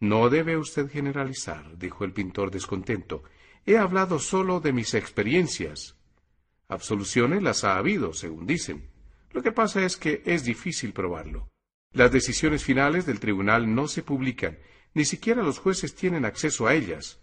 [0.00, 3.22] No debe usted generalizar, dijo el pintor descontento.
[3.64, 5.96] He hablado solo de mis experiencias.
[6.68, 8.90] Absoluciones las ha habido, según dicen.
[9.32, 11.48] Lo que pasa es que es difícil probarlo.
[11.92, 14.58] Las decisiones finales del tribunal no se publican,
[14.94, 17.20] ni siquiera los jueces tienen acceso a ellas.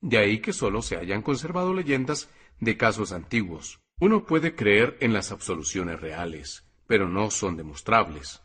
[0.00, 3.80] De ahí que solo se hayan conservado leyendas de casos antiguos.
[3.98, 8.42] Uno puede creer en las absoluciones reales, pero no son demostrables.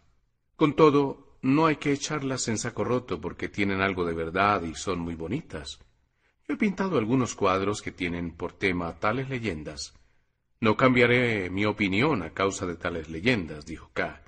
[0.56, 4.76] Con todo, no hay que echarlas en saco roto porque tienen algo de verdad y
[4.76, 5.80] son muy bonitas.
[6.48, 9.94] Yo he pintado algunos cuadros que tienen por tema tales leyendas.
[10.60, 14.22] No cambiaré mi opinión a causa de tales leyendas, dijo K.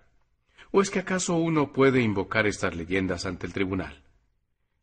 [0.71, 4.03] ¿O es que acaso uno puede invocar estas leyendas ante el tribunal?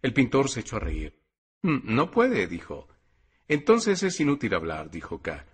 [0.04, 1.18] El pintor se echó a reír.
[1.62, 2.88] Mm, no puede, dijo.
[3.48, 5.46] Entonces es inútil hablar, dijo K.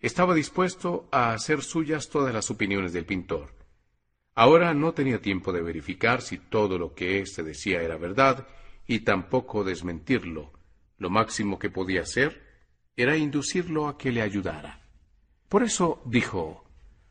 [0.00, 3.54] Estaba dispuesto a hacer suyas todas las opiniones del pintor.
[4.34, 8.46] Ahora no tenía tiempo de verificar si todo lo que éste decía era verdad
[8.86, 10.52] y tampoco desmentirlo.
[10.98, 12.42] Lo máximo que podía hacer
[12.96, 14.86] era inducirlo a que le ayudara.
[15.48, 16.68] Por eso dijo,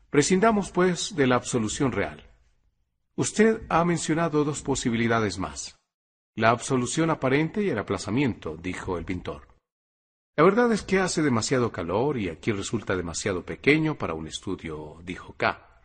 [0.08, 2.30] prescindamos pues de la absolución real.
[3.16, 5.76] Usted ha mencionado dos posibilidades más.
[6.36, 9.48] La absolución aparente y el aplazamiento, dijo el pintor.
[10.36, 14.98] La verdad es que hace demasiado calor y aquí resulta demasiado pequeño para un estudio,
[15.02, 15.80] dijo K.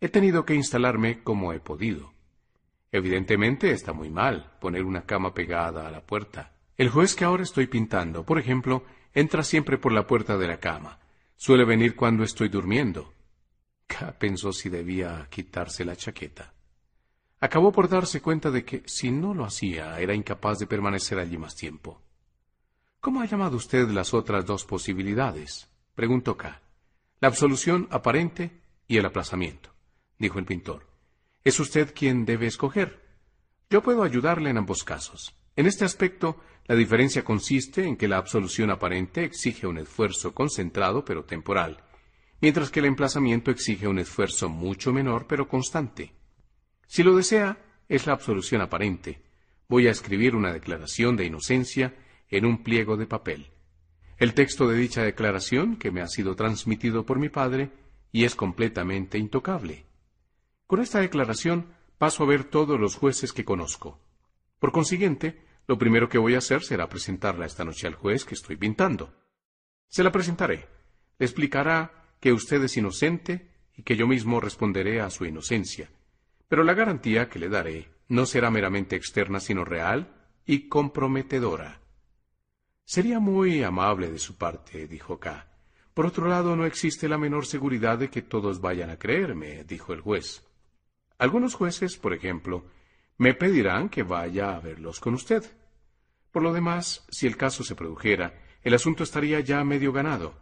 [0.00, 2.14] He tenido que instalarme como he podido.
[2.92, 6.54] Evidentemente está muy mal poner una cama pegada a la puerta.
[6.78, 10.60] El juez que ahora estoy pintando, por ejemplo, entra siempre por la puerta de la
[10.60, 10.98] cama.
[11.36, 13.12] Suele venir cuando estoy durmiendo.
[13.86, 16.53] K pensó si debía quitarse la chaqueta.
[17.44, 21.36] Acabó por darse cuenta de que, si no lo hacía, era incapaz de permanecer allí
[21.36, 22.00] más tiempo.
[23.00, 25.68] ¿Cómo ha llamado usted las otras dos posibilidades?
[25.94, 26.62] preguntó K.
[27.20, 29.74] La absolución aparente y el aplazamiento
[30.18, 30.86] dijo el pintor.
[31.44, 33.04] Es usted quien debe escoger.
[33.68, 35.36] Yo puedo ayudarle en ambos casos.
[35.54, 41.04] En este aspecto, la diferencia consiste en que la absolución aparente exige un esfuerzo concentrado
[41.04, 41.84] pero temporal,
[42.40, 46.23] mientras que el emplazamiento exige un esfuerzo mucho menor pero constante.
[46.86, 47.58] Si lo desea,
[47.88, 49.22] es la absolución aparente.
[49.68, 51.94] Voy a escribir una declaración de inocencia
[52.28, 53.50] en un pliego de papel.
[54.16, 57.70] el texto de dicha declaración, que me ha sido transmitido por mi padre,
[58.12, 59.86] y es completamente intocable.
[60.66, 64.00] Con esta declaración paso a ver todos los jueces que conozco.
[64.60, 68.34] Por consiguiente, lo primero que voy a hacer será presentarla esta noche al juez que
[68.34, 69.12] estoy pintando.
[69.88, 70.68] Se la presentaré.
[71.18, 75.90] Le explicará que usted es inocente y que yo mismo responderé a su inocencia.
[76.48, 80.14] Pero la garantía que le daré no será meramente externa, sino real
[80.46, 81.80] y comprometedora.
[82.84, 85.48] Sería muy amable de su parte, dijo K.
[85.94, 89.92] Por otro lado, no existe la menor seguridad de que todos vayan a creerme, dijo
[89.92, 90.44] el juez.
[91.18, 92.64] Algunos jueces, por ejemplo,
[93.16, 95.44] me pedirán que vaya a verlos con usted.
[96.32, 100.34] Por lo demás, si el caso se produjera, el asunto estaría ya medio ganado.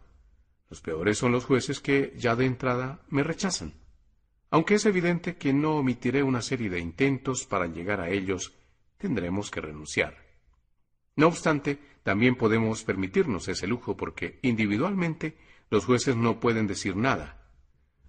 [0.69, 3.73] Los peores son los jueces que, ya de entrada, me rechazan.
[4.53, 8.53] Aunque es evidente que no omitiré una serie de intentos para llegar a ellos,
[8.99, 10.15] tendremos que renunciar.
[11.15, 15.35] No obstante, también podemos permitirnos ese lujo porque individualmente
[15.71, 17.49] los jueces no pueden decir nada.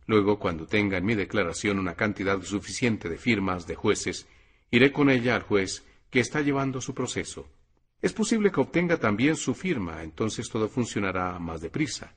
[0.06, 4.28] Luego, cuando tenga en mi declaración una cantidad suficiente de firmas de jueces,
[4.70, 7.48] iré con ella al juez que está llevando su proceso.
[8.02, 12.12] Es posible que obtenga también su firma, entonces todo funcionará más deprisa.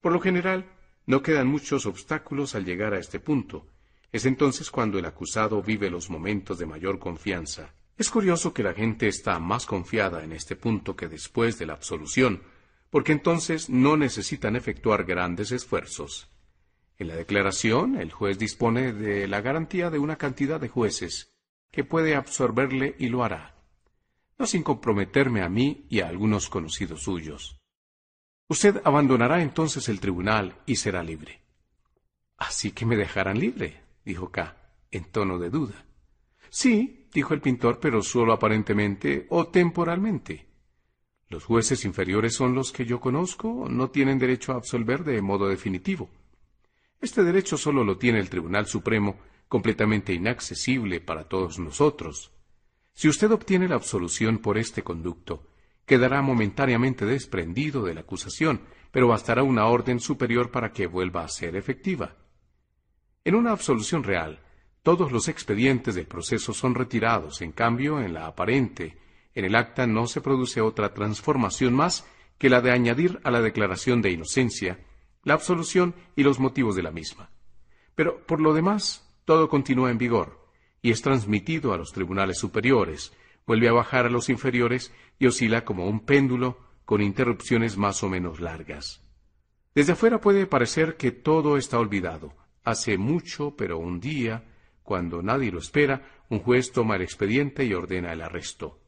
[0.00, 0.64] Por lo general,
[1.06, 3.66] no quedan muchos obstáculos al llegar a este punto.
[4.12, 7.74] Es entonces cuando el acusado vive los momentos de mayor confianza.
[7.96, 11.74] Es curioso que la gente está más confiada en este punto que después de la
[11.74, 12.42] absolución,
[12.90, 16.28] porque entonces no necesitan efectuar grandes esfuerzos.
[16.98, 21.32] En la declaración, el juez dispone de la garantía de una cantidad de jueces
[21.70, 23.56] que puede absorberle y lo hará,
[24.38, 27.61] no sin comprometerme a mí y a algunos conocidos suyos.
[28.52, 31.40] Usted abandonará entonces el tribunal y será libre.
[32.36, 34.58] Así que me dejarán libre, dijo K,
[34.90, 35.86] en tono de duda.
[36.50, 40.50] Sí, dijo el pintor, pero solo aparentemente o temporalmente.
[41.30, 45.48] Los jueces inferiores son los que yo conozco, no tienen derecho a absolver de modo
[45.48, 46.10] definitivo.
[47.00, 49.16] Este derecho solo lo tiene el Tribunal Supremo,
[49.48, 52.32] completamente inaccesible para todos nosotros.
[52.92, 55.51] Si usted obtiene la absolución por este conducto,
[55.86, 61.28] quedará momentáneamente desprendido de la acusación, pero bastará una orden superior para que vuelva a
[61.28, 62.16] ser efectiva.
[63.24, 64.40] En una absolución real,
[64.82, 68.98] todos los expedientes del proceso son retirados, en cambio, en la aparente,
[69.34, 72.06] en el acta no se produce otra transformación más
[72.38, 74.78] que la de añadir a la declaración de inocencia
[75.24, 77.30] la absolución y los motivos de la misma.
[77.94, 80.48] Pero, por lo demás, todo continúa en vigor
[80.80, 83.12] y es transmitido a los tribunales superiores,
[83.46, 84.92] vuelve a bajar a los inferiores
[85.22, 89.04] y oscila como un péndulo con interrupciones más o menos largas.
[89.72, 92.34] Desde afuera puede parecer que todo está olvidado.
[92.64, 94.42] Hace mucho, pero un día,
[94.82, 98.80] cuando nadie lo espera, un juez toma el expediente y ordena el arresto.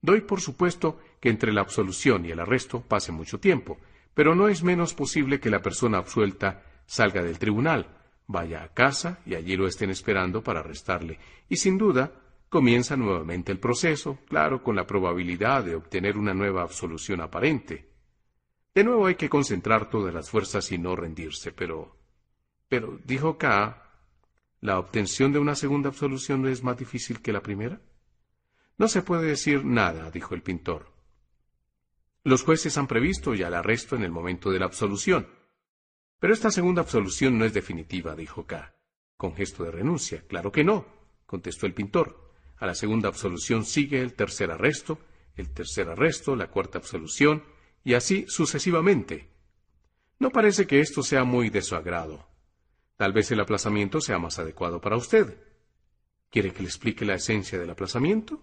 [0.00, 3.78] Doy por supuesto que entre la absolución y el arresto pase mucho tiempo,
[4.14, 7.88] pero no es menos posible que la persona absuelta salga del tribunal,
[8.26, 11.18] vaya a casa y allí lo estén esperando para arrestarle,
[11.50, 12.10] y sin duda
[12.52, 17.88] comienza nuevamente el proceso, claro, con la probabilidad de obtener una nueva absolución aparente.
[18.74, 21.96] De nuevo hay que concentrar todas las fuerzas y no rendirse, pero...
[22.68, 23.82] Pero, dijo K,
[24.62, 27.80] ¿La obtención de una segunda absolución no es más difícil que la primera?
[28.78, 30.92] No se puede decir nada, dijo el pintor.
[32.22, 35.26] Los jueces han previsto ya el arresto en el momento de la absolución.
[36.20, 38.72] Pero esta segunda absolución no es definitiva, dijo K,
[39.16, 40.24] con gesto de renuncia.
[40.28, 40.86] Claro que no,
[41.26, 42.31] contestó el pintor.
[42.56, 44.98] A la segunda absolución sigue el tercer arresto,
[45.34, 47.44] el tercer arresto, la cuarta absolución,
[47.84, 49.30] y así sucesivamente.
[50.18, 52.28] No parece que esto sea muy de su agrado.
[52.96, 55.36] Tal vez el aplazamiento sea más adecuado para usted.
[56.30, 58.42] ¿Quiere que le explique la esencia del aplazamiento?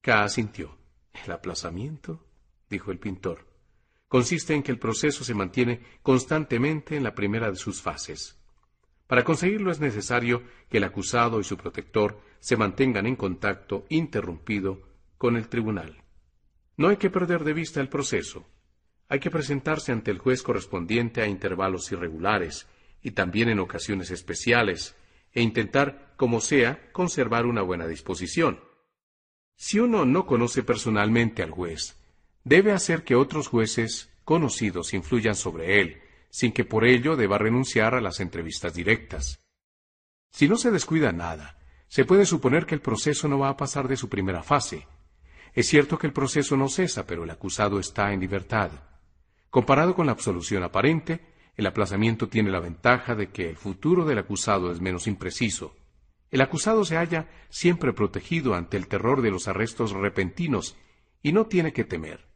[0.00, 0.76] K asintió.
[1.24, 2.26] ¿El aplazamiento?
[2.68, 3.46] dijo el pintor.
[4.08, 8.37] Consiste en que el proceso se mantiene constantemente en la primera de sus fases.
[9.08, 14.82] Para conseguirlo es necesario que el acusado y su protector se mantengan en contacto interrumpido
[15.16, 16.04] con el tribunal.
[16.76, 18.46] No hay que perder de vista el proceso.
[19.08, 22.68] Hay que presentarse ante el juez correspondiente a intervalos irregulares
[23.02, 24.94] y también en ocasiones especiales,
[25.32, 28.60] e intentar, como sea, conservar una buena disposición.
[29.56, 31.96] Si uno no conoce personalmente al juez,
[32.44, 37.94] debe hacer que otros jueces conocidos influyan sobre él, sin que por ello deba renunciar
[37.94, 39.40] a las entrevistas directas.
[40.30, 43.88] Si no se descuida nada, se puede suponer que el proceso no va a pasar
[43.88, 44.86] de su primera fase.
[45.54, 48.70] Es cierto que el proceso no cesa, pero el acusado está en libertad.
[49.50, 54.18] Comparado con la absolución aparente, el aplazamiento tiene la ventaja de que el futuro del
[54.18, 55.74] acusado es menos impreciso.
[56.30, 60.76] El acusado se halla siempre protegido ante el terror de los arrestos repentinos
[61.22, 62.28] y no tiene que temer.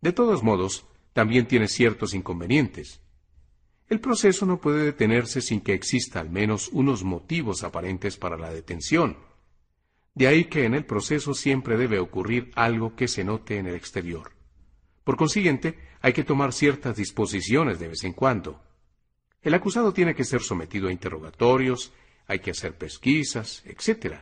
[0.00, 3.00] De todos modos, también tiene ciertos inconvenientes.
[3.88, 8.52] El proceso no puede detenerse sin que exista al menos unos motivos aparentes para la
[8.52, 9.16] detención.
[10.14, 13.74] De ahí que en el proceso siempre debe ocurrir algo que se note en el
[13.74, 14.32] exterior.
[15.04, 18.60] Por consiguiente, hay que tomar ciertas disposiciones de vez en cuando.
[19.40, 21.92] El acusado tiene que ser sometido a interrogatorios,
[22.26, 24.16] hay que hacer pesquisas, etc.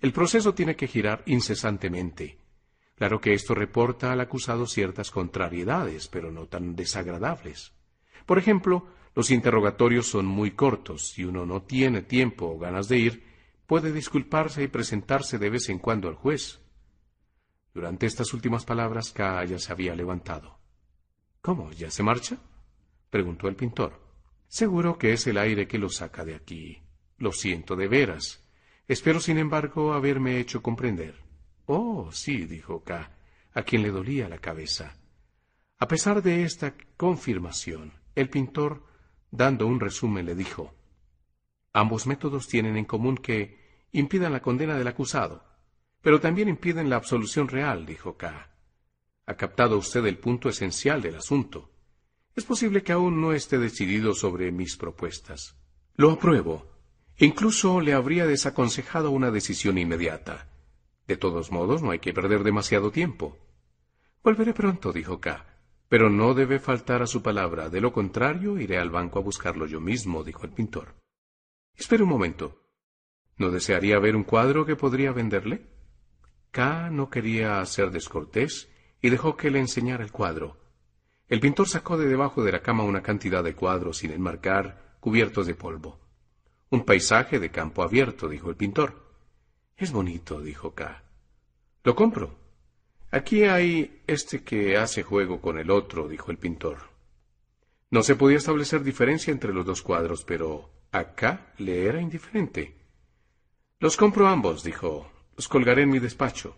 [0.00, 2.38] El proceso tiene que girar incesantemente.
[3.02, 7.72] Claro que esto reporta al acusado ciertas contrariedades, pero no tan desagradables.
[8.26, 11.08] Por ejemplo, los interrogatorios son muy cortos.
[11.08, 13.24] Si uno no tiene tiempo o ganas de ir,
[13.66, 16.60] puede disculparse y presentarse de vez en cuando al juez.
[17.74, 20.60] Durante estas últimas palabras, K ya se había levantado.
[21.40, 21.72] ¿Cómo?
[21.72, 22.38] ¿Ya se marcha?
[23.10, 24.00] preguntó el pintor.
[24.46, 26.80] Seguro que es el aire que lo saca de aquí.
[27.18, 28.44] Lo siento de veras.
[28.86, 31.21] Espero, sin embargo, haberme hecho comprender.
[31.66, 33.10] Oh, sí, dijo K,
[33.54, 34.96] a quien le dolía la cabeza.
[35.78, 38.84] A pesar de esta confirmación, el pintor,
[39.30, 40.74] dando un resumen, le dijo
[41.72, 45.44] Ambos métodos tienen en común que impidan la condena del acusado,
[46.02, 48.50] pero también impiden la absolución real, dijo K.
[49.26, 51.70] Ha captado usted el punto esencial del asunto.
[52.34, 55.56] Es posible que aún no esté decidido sobre mis propuestas.
[55.96, 56.70] Lo apruebo.
[57.18, 60.51] Incluso le habría desaconsejado una decisión inmediata.
[61.06, 63.38] De todos modos, no hay que perder demasiado tiempo.
[64.22, 65.46] Volveré pronto, dijo K.
[65.88, 67.68] Pero no debe faltar a su palabra.
[67.68, 70.94] De lo contrario, iré al banco a buscarlo yo mismo, dijo el pintor.
[71.74, 72.62] Espere un momento.
[73.36, 75.66] ¿No desearía ver un cuadro que podría venderle?
[76.50, 78.70] K no quería ser descortés
[79.00, 80.60] y dejó que le enseñara el cuadro.
[81.28, 85.46] El pintor sacó de debajo de la cama una cantidad de cuadros sin enmarcar, cubiertos
[85.46, 85.98] de polvo.
[86.68, 89.01] Un paisaje de campo abierto, dijo el pintor.
[89.76, 91.02] Es bonito, dijo K.
[91.84, 92.38] Lo compro.
[93.10, 96.78] Aquí hay este que hace juego con el otro, dijo el pintor.
[97.90, 102.74] No se podía establecer diferencia entre los dos cuadros, pero a K le era indiferente.
[103.80, 105.10] Los compro ambos, dijo.
[105.36, 106.56] Los colgaré en mi despacho.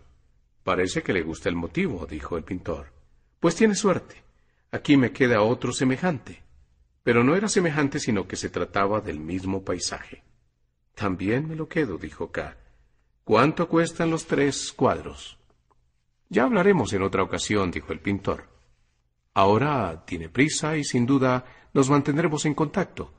[0.63, 2.93] Parece que le gusta el motivo, dijo el pintor.
[3.39, 4.23] Pues tiene suerte.
[4.71, 6.43] Aquí me queda otro semejante.
[7.03, 10.23] Pero no era semejante, sino que se trataba del mismo paisaje.
[10.93, 12.57] También me lo quedo, dijo K.
[13.25, 15.37] ¿Cuánto cuestan los tres cuadros?
[16.29, 18.47] Ya hablaremos en otra ocasión, dijo el pintor.
[19.33, 21.43] Ahora tiene prisa y sin duda
[21.73, 23.11] nos mantendremos en contacto.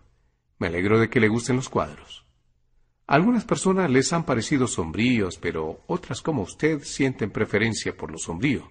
[0.58, 2.26] Me alegro de que le gusten los cuadros
[3.06, 8.70] algunas personas les han parecido sombríos, pero otras como usted sienten preferencia por lo sombrío.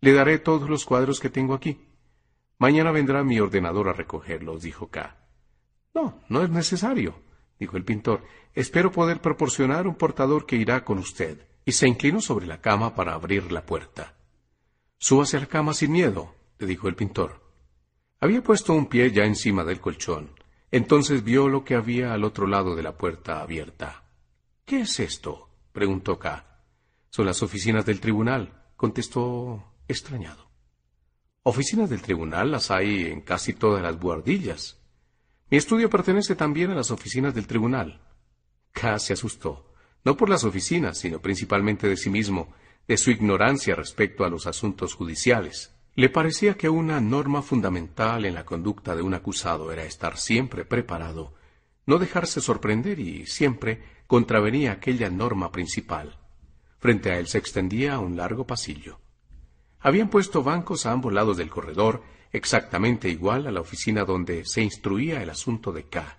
[0.00, 1.80] Le daré todos los cuadros que tengo aquí.
[2.58, 5.16] Mañana vendrá mi ordenador a recogerlos, dijo K.
[5.94, 7.14] No, no es necesario,
[7.58, 8.22] dijo el pintor.
[8.58, 11.46] Espero poder proporcionar un portador que irá con usted.
[11.64, 14.16] Y se inclinó sobre la cama para abrir la puerta.
[14.98, 17.40] Súbase a la cama sin miedo, le dijo el pintor.
[18.18, 20.32] Había puesto un pie ya encima del colchón.
[20.72, 24.02] Entonces vio lo que había al otro lado de la puerta abierta.
[24.64, 25.50] ¿Qué es esto?
[25.70, 26.44] preguntó K.
[27.10, 30.50] Son las oficinas del tribunal, contestó extrañado.
[31.44, 34.80] Oficinas del tribunal las hay en casi todas las buhardillas.
[35.48, 38.07] Mi estudio pertenece también a las oficinas del tribunal.
[38.78, 39.72] K se asustó,
[40.04, 42.52] no por las oficinas, sino principalmente de sí mismo,
[42.86, 45.74] de su ignorancia respecto a los asuntos judiciales.
[45.96, 50.64] Le parecía que una norma fundamental en la conducta de un acusado era estar siempre
[50.64, 51.34] preparado,
[51.86, 56.16] no dejarse sorprender y siempre contravenía aquella norma principal.
[56.78, 59.00] Frente a él se extendía un largo pasillo.
[59.80, 64.62] Habían puesto bancos a ambos lados del corredor, exactamente igual a la oficina donde se
[64.62, 66.18] instruía el asunto de K.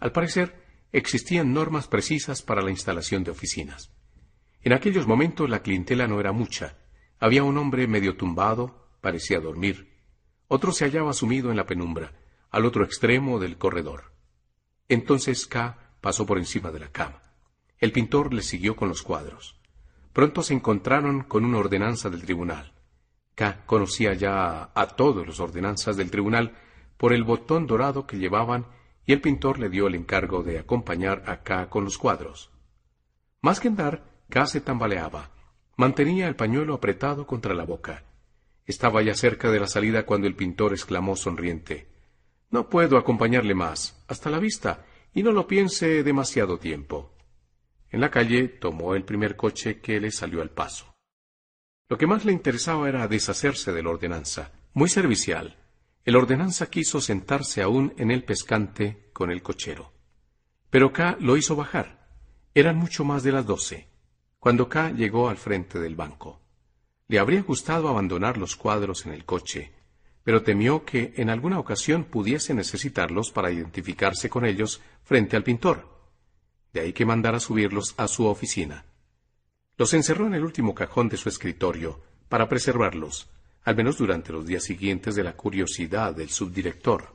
[0.00, 0.63] Al parecer,
[0.94, 3.92] existían normas precisas para la instalación de oficinas.
[4.62, 6.78] En aquellos momentos la clientela no era mucha,
[7.18, 9.92] había un hombre medio tumbado, parecía dormir.
[10.46, 12.12] Otro se hallaba sumido en la penumbra,
[12.50, 14.12] al otro extremo del corredor.
[14.88, 17.22] Entonces K pasó por encima de la cama.
[17.78, 19.60] El pintor le siguió con los cuadros.
[20.12, 22.72] Pronto se encontraron con una ordenanza del tribunal.
[23.34, 26.54] K conocía ya a, todos los ordenanzas del tribunal
[26.96, 28.66] por el botón dorado que llevaban
[29.06, 32.50] y el pintor le dio el encargo de acompañar a con los cuadros.
[33.40, 35.34] Más que andar, K se tambaleaba,
[35.76, 38.04] Mantenía el pañuelo apretado contra la boca.
[38.64, 41.88] Estaba ya cerca de la salida cuando el pintor exclamó sonriente
[42.50, 44.04] No puedo acompañarle más.
[44.06, 44.86] Hasta la vista.
[45.12, 47.12] Y no lo piense demasiado tiempo.
[47.90, 50.94] En la calle tomó el primer coche que le salió al paso.
[51.88, 54.52] Lo que más le interesaba era deshacerse de la ordenanza.
[54.72, 55.56] Muy servicial.
[56.04, 59.92] El ordenanza quiso sentarse aún en el pescante con el cochero.
[60.70, 62.08] Pero K lo hizo bajar.
[62.54, 63.94] Eran mucho más de las doce
[64.44, 66.42] cuando K llegó al frente del banco.
[67.08, 69.72] Le habría gustado abandonar los cuadros en el coche,
[70.22, 76.10] pero temió que en alguna ocasión pudiese necesitarlos para identificarse con ellos frente al pintor.
[76.74, 78.84] De ahí que mandara subirlos a su oficina.
[79.78, 83.30] Los encerró en el último cajón de su escritorio para preservarlos,
[83.64, 87.14] al menos durante los días siguientes de la curiosidad del subdirector.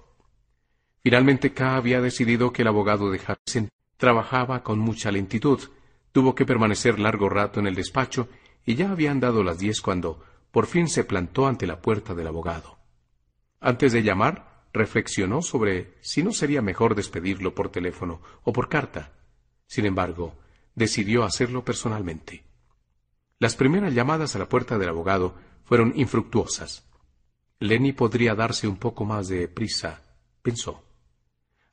[1.01, 5.59] Finalmente K había decidido que el abogado de Harrison trabajaba con mucha lentitud,
[6.11, 8.27] tuvo que permanecer largo rato en el despacho
[8.65, 12.27] y ya habían dado las diez cuando por fin se plantó ante la puerta del
[12.27, 12.79] abogado.
[13.59, 19.13] Antes de llamar, reflexionó sobre si no sería mejor despedirlo por teléfono o por carta.
[19.67, 20.35] Sin embargo,
[20.75, 22.43] decidió hacerlo personalmente.
[23.37, 25.35] Las primeras llamadas a la puerta del abogado
[25.69, 26.89] fueron infructuosas.
[27.59, 30.01] Lenny podría darse un poco más de prisa,
[30.41, 30.83] pensó.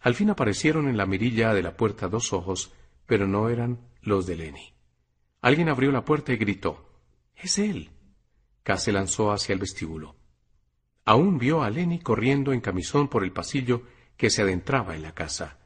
[0.00, 2.74] Al fin aparecieron en la mirilla de la puerta dos ojos,
[3.06, 4.74] pero no eran los de Lenny.
[5.40, 7.00] Alguien abrió la puerta y gritó.
[7.34, 7.88] Es él.
[8.62, 10.14] K se lanzó hacia el vestíbulo.
[11.06, 13.84] Aún vio a Lenny corriendo en camisón por el pasillo
[14.18, 15.56] que se adentraba en la casa.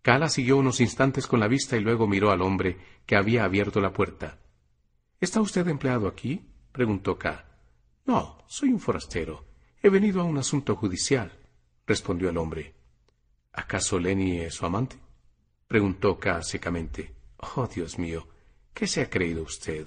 [0.00, 3.82] K siguió unos instantes con la vista y luego miró al hombre que había abierto
[3.82, 4.38] la puerta.
[5.20, 6.46] ¿Está usted empleado aquí?
[6.72, 7.50] preguntó K.
[8.06, 9.44] No, soy un forastero.
[9.82, 11.32] He venido a un asunto judicial,
[11.86, 12.74] respondió el hombre.
[13.52, 14.96] ¿Acaso Lenny es su amante?
[15.66, 17.14] preguntó K secamente.
[17.38, 18.28] Oh, Dios mío,
[18.72, 19.86] ¿qué se ha creído usted?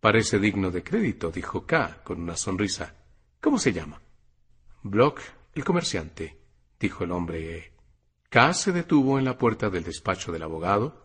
[0.00, 2.94] Parece digno de crédito, dijo K con una sonrisa.
[3.40, 4.00] ¿Cómo se llama?
[4.82, 5.20] Block,
[5.54, 6.38] el comerciante,
[6.78, 7.72] dijo el hombre.
[8.28, 11.02] K se detuvo en la puerta del despacho del abogado,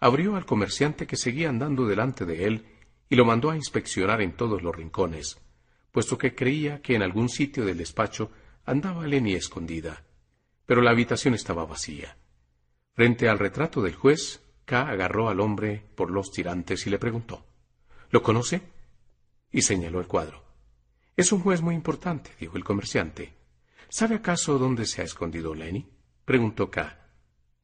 [0.00, 2.66] abrió al comerciante que seguía andando delante de él
[3.08, 5.40] y lo mandó a inspeccionar en todos los rincones,
[5.98, 8.30] puesto que creía que en algún sitio del despacho
[8.64, 10.04] andaba Lenny escondida.
[10.64, 12.16] Pero la habitación estaba vacía.
[12.92, 17.44] Frente al retrato del juez, K agarró al hombre por los tirantes y le preguntó
[18.10, 18.62] ¿Lo conoce?
[19.50, 20.44] y señaló el cuadro.
[21.16, 23.34] Es un juez muy importante, dijo el comerciante.
[23.88, 25.84] ¿Sabe acaso dónde se ha escondido Lenny?
[26.24, 27.10] preguntó K.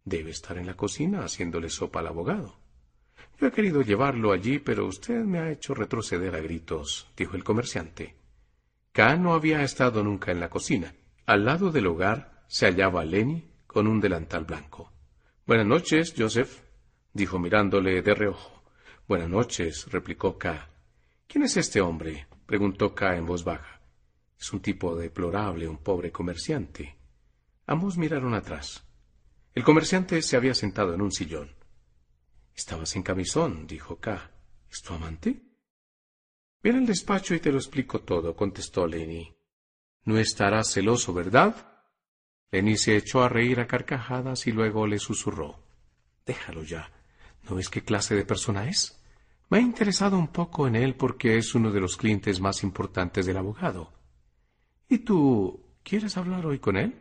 [0.05, 2.59] Debe estar en la cocina haciéndole sopa al abogado.
[3.39, 7.45] Yo he querido llevarlo allí, pero usted me ha hecho retroceder a gritos, dijo el
[7.45, 8.24] comerciante.
[8.95, 10.95] K no había estado nunca en la cocina.
[11.27, 14.93] Al lado del hogar se hallaba Lenny con un delantal blanco.
[15.45, 16.63] Buenas noches, Joseph,
[17.13, 18.63] dijo mirándole de reojo.
[19.09, 20.71] Buenas noches, replicó K.
[21.27, 22.29] ¿Quién es este hombre?
[22.47, 23.81] preguntó K en voz baja.
[24.39, 26.97] Es un tipo deplorable, un pobre comerciante.
[27.67, 28.87] Ambos miraron atrás.
[29.57, 31.51] El comerciante se había sentado en un sillón.
[32.55, 34.31] Estabas en camisón, dijo K.
[34.71, 35.43] ¿Es tu amante?
[36.65, 39.37] Ven al despacho y te lo explico todo, contestó Lenny.
[40.05, 41.55] No estarás celoso, ¿verdad?
[42.51, 45.63] Lenny se echó a reír a carcajadas y luego le susurró.
[46.25, 46.91] Déjalo ya.
[47.43, 48.99] ¿No ves qué clase de persona es?
[49.51, 53.27] Me ha interesado un poco en él porque es uno de los clientes más importantes
[53.27, 53.93] del abogado.
[54.89, 56.99] ¿Y tú quieres hablar hoy con él?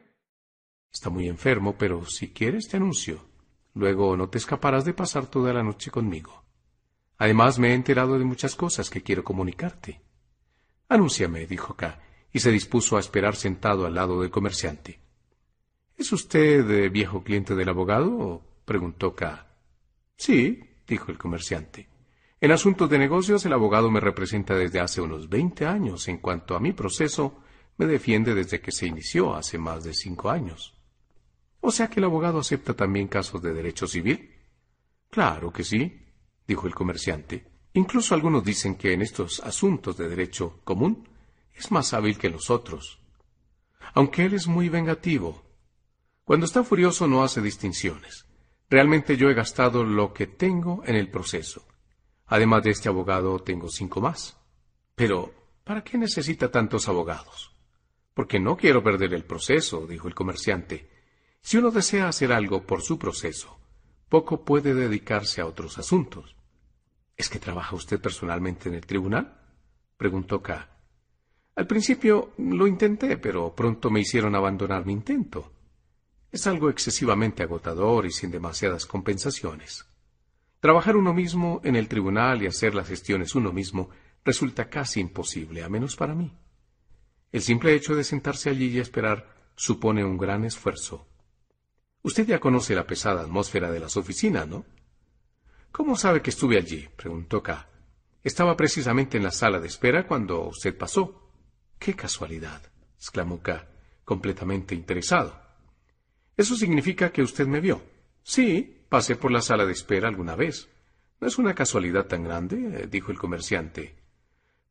[0.91, 3.26] Está muy enfermo, pero si quieres te anuncio.
[3.76, 6.43] Luego no te escaparás de pasar toda la noche conmigo.
[7.24, 10.02] Además me he enterado de muchas cosas que quiero comunicarte.
[10.90, 12.02] Anúnciame, dijo K,
[12.34, 15.00] y se dispuso a esperar sentado al lado del comerciante.
[15.95, 18.41] ¿Es usted eh, viejo cliente del abogado?
[18.66, 19.48] preguntó K.
[20.18, 21.88] Sí, dijo el comerciante.
[22.41, 26.10] En asuntos de negocios, el abogado me representa desde hace unos veinte años.
[26.10, 27.40] En cuanto a mi proceso,
[27.78, 30.78] me defiende desde que se inició hace más de cinco años.
[31.62, 34.30] O sea que el abogado acepta también casos de derecho civil.
[35.10, 36.02] Claro que sí,
[36.48, 37.45] dijo el comerciante.
[37.74, 41.07] Incluso algunos dicen que en estos asuntos de derecho común
[41.53, 42.99] es más hábil que los otros.
[43.94, 45.44] Aunque él es muy vengativo.
[46.24, 48.26] Cuando está furioso no hace distinciones.
[48.70, 51.65] Realmente yo he gastado lo que tengo en el proceso.
[52.28, 54.38] Además de este abogado, tengo cinco más.
[54.95, 55.34] Pero,
[55.64, 57.56] ¿para qué necesita tantos abogados?
[58.14, 60.90] Porque no quiero perder el proceso, dijo el comerciante.
[61.41, 63.60] Si uno desea hacer algo por su proceso,
[64.14, 66.35] poco puede dedicarse a otros asuntos.
[67.18, 69.41] ¿Es que trabaja usted personalmente en el tribunal?
[69.98, 70.69] preguntó K.
[71.56, 75.52] Al principio lo intenté, pero pronto me hicieron abandonar mi intento.
[76.31, 79.84] Es algo excesivamente agotador y sin demasiadas compensaciones.
[80.60, 83.90] Trabajar uno mismo en el tribunal y hacer las gestiones uno mismo
[84.23, 86.31] resulta casi imposible, a menos para mí.
[87.31, 91.07] El simple hecho de sentarse allí y esperar supone un gran esfuerzo.
[92.03, 94.65] Usted ya conoce la pesada atmósfera de las oficinas, ¿no?
[95.71, 96.88] ¿Cómo sabe que estuve allí?
[96.95, 97.67] preguntó K.
[98.23, 101.31] Estaba precisamente en la sala de espera cuando usted pasó.
[101.80, 102.61] ¡Qué casualidad!
[102.95, 103.67] exclamó K,
[104.05, 105.41] completamente interesado.
[106.38, 107.81] Eso significa que usted me vio.
[108.21, 110.69] Sí, Pasé por la sala de espera alguna vez.
[111.19, 113.95] No es una casualidad tan grande, eh, dijo el comerciante.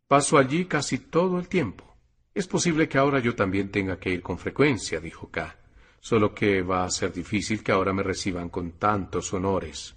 [0.06, 1.96] Paso allí casi todo el tiempo.
[2.32, 5.56] Es posible que ahora yo también tenga que ir con frecuencia, dijo K.
[6.03, 9.95] Solo que va a ser difícil que ahora me reciban con tantos honores.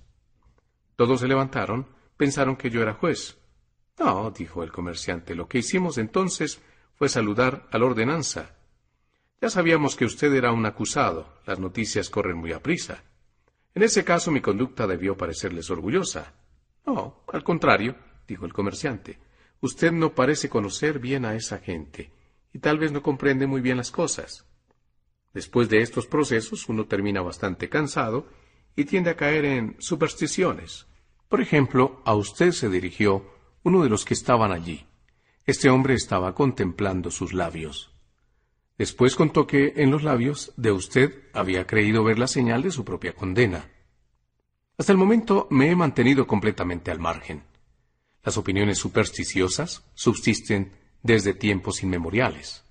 [0.96, 3.40] Todos se levantaron, pensaron que yo era juez.
[3.98, 6.62] No, dijo el comerciante, lo que hicimos entonces
[6.94, 8.56] fue saludar a la ordenanza.
[9.42, 13.04] Ya sabíamos que usted era un acusado, las noticias corren muy aprisa.
[13.74, 16.34] En ese caso mi conducta debió parecerles orgullosa.
[16.86, 17.96] No, al contrario,
[18.28, 19.18] dijo el comerciante.
[19.60, 22.12] Usted no parece conocer bien a esa gente,
[22.54, 24.46] y tal vez no comprende muy bien las cosas.
[25.36, 28.26] Después de estos procesos uno termina bastante cansado
[28.74, 30.88] y tiende a caer en supersticiones.
[31.28, 33.30] Por ejemplo, a usted se dirigió
[33.62, 34.86] uno de los que estaban allí.
[35.46, 37.92] Este hombre estaba contemplando sus labios.
[38.78, 42.86] Después contó que en los labios de usted había creído ver la señal de su
[42.86, 43.70] propia condena.
[44.78, 47.44] Hasta el momento me he mantenido completamente al margen.
[48.24, 50.72] Las opiniones supersticiosas subsisten
[51.04, 52.65] desde tiempos inmemoriales.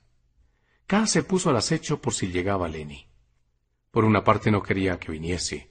[0.88, 3.06] Se puso al acecho por si llegaba Lenny.
[3.90, 5.70] Por una parte no quería que viniese.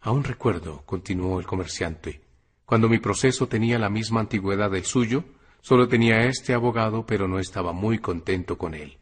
[0.00, 2.20] Aún recuerdo, continuó el comerciante,
[2.66, 5.24] cuando mi proceso tenía la misma antigüedad del suyo,
[5.60, 8.98] solo tenía este abogado, pero no estaba muy contento con él.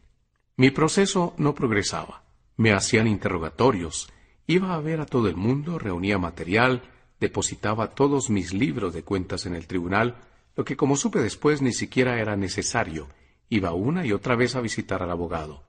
[0.55, 2.23] Mi proceso no progresaba.
[2.55, 4.09] Me hacían interrogatorios,
[4.47, 6.83] iba a ver a todo el mundo, reunía material,
[7.19, 10.17] depositaba todos mis libros de cuentas en el tribunal,
[10.55, 13.07] lo que como supe después ni siquiera era necesario,
[13.49, 15.63] iba una y otra vez a visitar al abogado.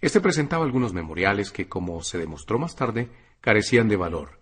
[0.00, 3.08] Este presentaba algunos memoriales que, como se demostró más tarde,
[3.40, 4.40] carecían de valor.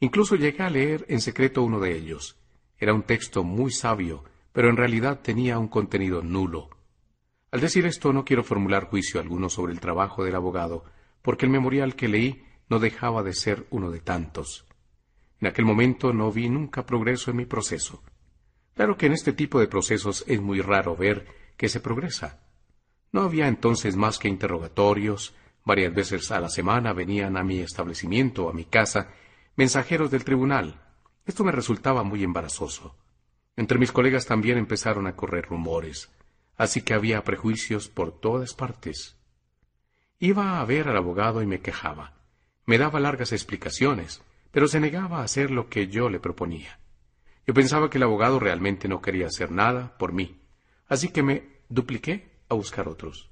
[0.00, 2.36] Incluso llegué a leer en secreto uno de ellos.
[2.78, 6.70] Era un texto muy sabio, pero en realidad tenía un contenido nulo.
[7.50, 10.84] Al decir esto no quiero formular juicio alguno sobre el trabajo del abogado,
[11.22, 14.66] porque el memorial que leí no dejaba de ser uno de tantos.
[15.40, 18.02] En aquel momento no vi nunca progreso en mi proceso.
[18.74, 21.26] Claro que en este tipo de procesos es muy raro ver
[21.56, 22.40] que se progresa.
[23.12, 28.48] No había entonces más que interrogatorios, varias veces a la semana venían a mi establecimiento
[28.48, 29.10] a mi casa
[29.56, 30.80] mensajeros del tribunal.
[31.26, 32.96] Esto me resultaba muy embarazoso.
[33.56, 36.10] Entre mis colegas también empezaron a correr rumores
[36.56, 39.16] así que había prejuicios por todas partes.
[40.18, 42.14] Iba a ver al abogado y me quejaba.
[42.66, 46.78] Me daba largas explicaciones, pero se negaba a hacer lo que yo le proponía.
[47.46, 50.40] Yo pensaba que el abogado realmente no quería hacer nada por mí,
[50.88, 53.30] así que me dupliqué a buscar otros.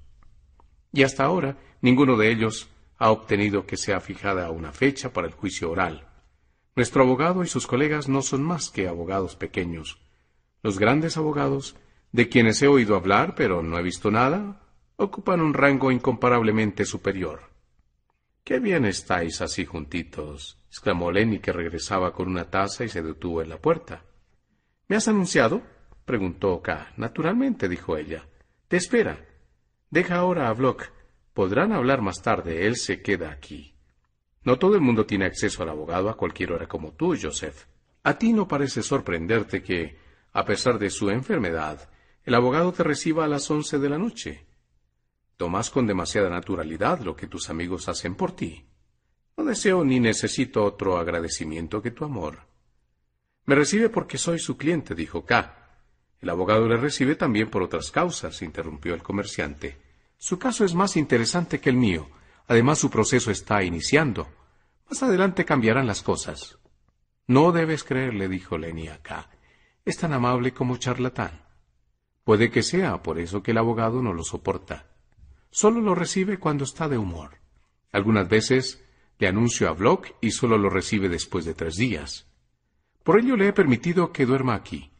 [0.92, 2.68] Y hasta ahora ninguno de ellos
[2.98, 6.08] ha obtenido que sea fijada una fecha para el juicio oral.
[6.74, 10.00] Nuestro abogado y sus colegas no son más que abogados pequeños.
[10.62, 11.76] Los grandes abogados
[12.12, 14.62] de quienes he oído hablar, pero no he visto nada,
[14.96, 17.50] ocupan un rango incomparablemente superior.
[18.44, 23.42] Qué bien estáis así juntitos, exclamó Lenny, que regresaba con una taza y se detuvo
[23.42, 24.04] en la puerta.
[24.88, 25.62] ¿Me has anunciado?
[26.04, 26.92] Preguntó K.
[26.96, 28.26] Naturalmente, dijo ella.
[28.68, 29.26] Te espera.
[29.90, 30.90] Deja ahora a Block.
[31.34, 32.66] Podrán hablar más tarde.
[32.66, 33.74] Él se queda aquí.
[34.44, 37.66] No todo el mundo tiene acceso al abogado a cualquier hora como tú, Joseph.
[38.02, 39.98] A ti no parece sorprenderte que,
[40.32, 41.88] a pesar de su enfermedad,
[42.24, 44.46] el abogado te reciba a las once de la noche.
[45.36, 48.66] Tomas con demasiada naturalidad lo que tus amigos hacen por ti.
[49.36, 52.46] No deseo ni necesito otro agradecimiento que tu amor.
[53.44, 55.61] Me recibe porque soy su cliente, dijo K.
[56.22, 59.76] El abogado le recibe también por otras causas, interrumpió el comerciante.
[60.16, 62.08] Su caso es más interesante que el mío.
[62.46, 64.28] Además, su proceso está iniciando.
[64.88, 66.58] Más adelante cambiarán las cosas.
[67.26, 69.28] No debes creerle, dijo Lenny a K.
[69.84, 71.42] Es tan amable como charlatán.
[72.22, 74.86] Puede que sea por eso que el abogado no lo soporta.
[75.50, 77.38] Solo lo recibe cuando está de humor.
[77.90, 78.84] Algunas veces
[79.18, 82.28] le anuncio a Block y solo lo recibe después de tres días.
[83.02, 84.91] Por ello le he permitido que duerma aquí.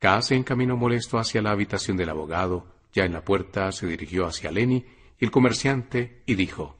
[0.00, 4.26] K se encaminó molesto hacia la habitación del abogado, ya en la puerta se dirigió
[4.26, 4.86] hacia Lenny
[5.18, 6.78] y el comerciante y dijo,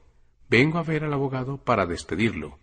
[0.49, 2.57] Vengo a ver al abogado para despedirlo.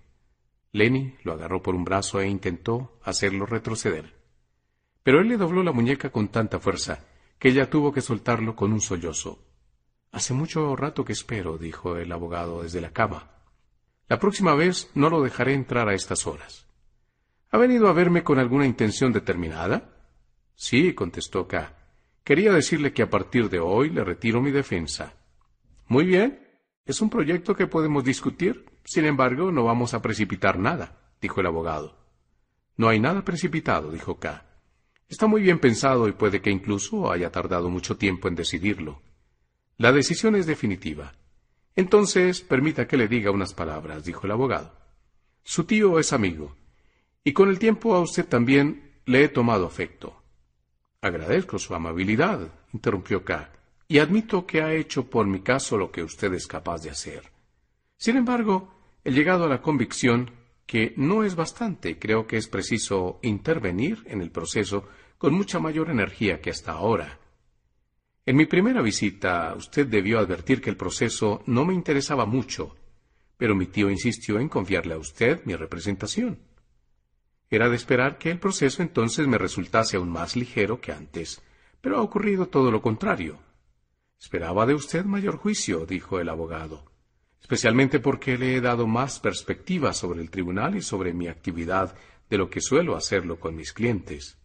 [0.73, 4.17] Lenny lo agarró por un brazo e intentó hacerlo retroceder.
[5.05, 7.07] Pero él le dobló la muñeca con tanta fuerza
[7.39, 9.45] que ella tuvo que soltarlo con un sollozo.
[10.11, 13.31] Hace mucho rato que espero, dijo el abogado desde la cama.
[14.09, 16.67] La próxima vez no lo dejaré entrar a estas horas.
[17.53, 19.98] ¿Ha venido a verme con alguna intención determinada?
[20.59, 21.73] Sí, contestó K.
[22.25, 25.15] Quería decirle que a partir de hoy le retiro mi defensa.
[25.87, 26.47] Muy bien.
[26.85, 28.67] Es un proyecto que podemos discutir.
[28.85, 31.97] Sin embargo, no vamos a precipitar nada, dijo el abogado.
[32.77, 34.47] No hay nada precipitado, dijo K.
[35.09, 39.01] Está muy bien pensado y puede que incluso haya tardado mucho tiempo en decidirlo.
[39.77, 41.15] La decisión es definitiva.
[41.77, 44.75] Entonces, permita que le diga unas palabras, dijo el abogado.
[45.45, 46.57] Su tío es amigo,
[47.23, 50.19] y con el tiempo a usted también le he tomado afecto.
[51.01, 53.51] Agradezco su amabilidad, interrumpió K,
[53.87, 57.23] y admito que ha hecho por mi caso lo que usted es capaz de hacer.
[57.97, 60.31] Sin embargo, he llegado a la convicción
[60.67, 61.99] que no es bastante.
[61.99, 67.19] Creo que es preciso intervenir en el proceso con mucha mayor energía que hasta ahora.
[68.27, 72.77] En mi primera visita, usted debió advertir que el proceso no me interesaba mucho,
[73.39, 76.39] pero mi tío insistió en confiarle a usted mi representación.
[77.51, 81.43] Era de esperar que el proceso entonces me resultase aún más ligero que antes,
[81.81, 83.39] pero ha ocurrido todo lo contrario.
[84.21, 86.85] Esperaba de usted mayor juicio, dijo el abogado,
[87.41, 91.95] especialmente porque le he dado más perspectiva sobre el tribunal y sobre mi actividad
[92.29, 94.39] de lo que suelo hacerlo con mis clientes.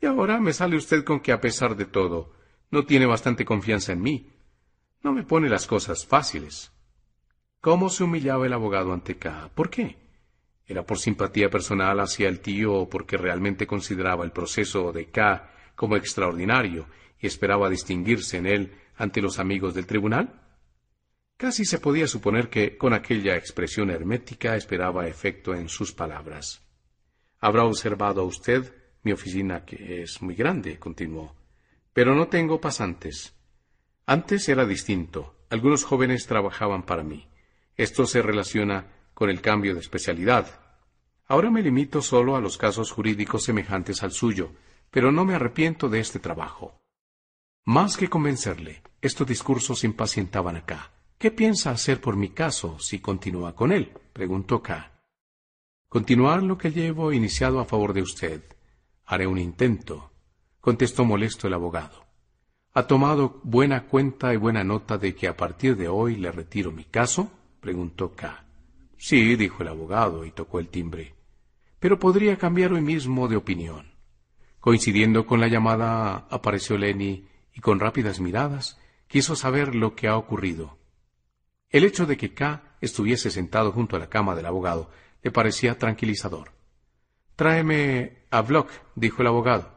[0.00, 2.32] Y ahora me sale usted con que a pesar de todo,
[2.70, 4.30] no tiene bastante confianza en mí.
[5.02, 6.72] No me pone las cosas fáciles.
[7.60, 9.50] ¿Cómo se humillaba el abogado ante K?
[9.54, 9.96] ¿Por qué?
[10.66, 15.50] ¿Era por simpatía personal hacia el tío o porque realmente consideraba el proceso de K
[15.76, 16.86] como extraordinario
[17.20, 20.42] y esperaba distinguirse en él ante los amigos del tribunal?
[21.36, 26.62] Casi se podía suponer que, con aquella expresión hermética, esperaba efecto en sus palabras.
[27.38, 31.36] Habrá observado usted mi oficina que es muy grande, continuó.
[31.92, 33.34] Pero no tengo pasantes.
[34.06, 35.36] Antes era distinto.
[35.50, 37.28] Algunos jóvenes trabajaban para mí.
[37.76, 40.60] Esto se relaciona con el cambio de especialidad.
[41.26, 44.52] Ahora me limito solo a los casos jurídicos semejantes al suyo,
[44.90, 46.78] pero no me arrepiento de este trabajo.
[47.64, 50.92] Más que convencerle, estos discursos impacientaban a K.
[51.16, 53.94] ¿Qué piensa hacer por mi caso si continúa con él?
[54.12, 54.92] preguntó K.
[55.88, 58.44] Continuar lo que llevo iniciado a favor de usted.
[59.06, 60.12] Haré un intento
[60.66, 62.06] contestó molesto el abogado.
[62.74, 66.72] ¿Ha tomado buena cuenta y buena nota de que a partir de hoy le retiro
[66.72, 67.30] mi caso?
[67.60, 68.45] preguntó K.
[69.08, 71.14] Sí, dijo el abogado y tocó el timbre.
[71.78, 73.92] Pero podría cambiar hoy mismo de opinión.
[74.58, 77.24] Coincidiendo con la llamada, apareció Lenny
[77.54, 80.76] y con rápidas miradas quiso saber lo que ha ocurrido.
[81.70, 84.90] El hecho de que K estuviese sentado junto a la cama del abogado
[85.22, 86.50] le parecía tranquilizador.
[87.36, 89.72] Tráeme a Block, dijo el abogado.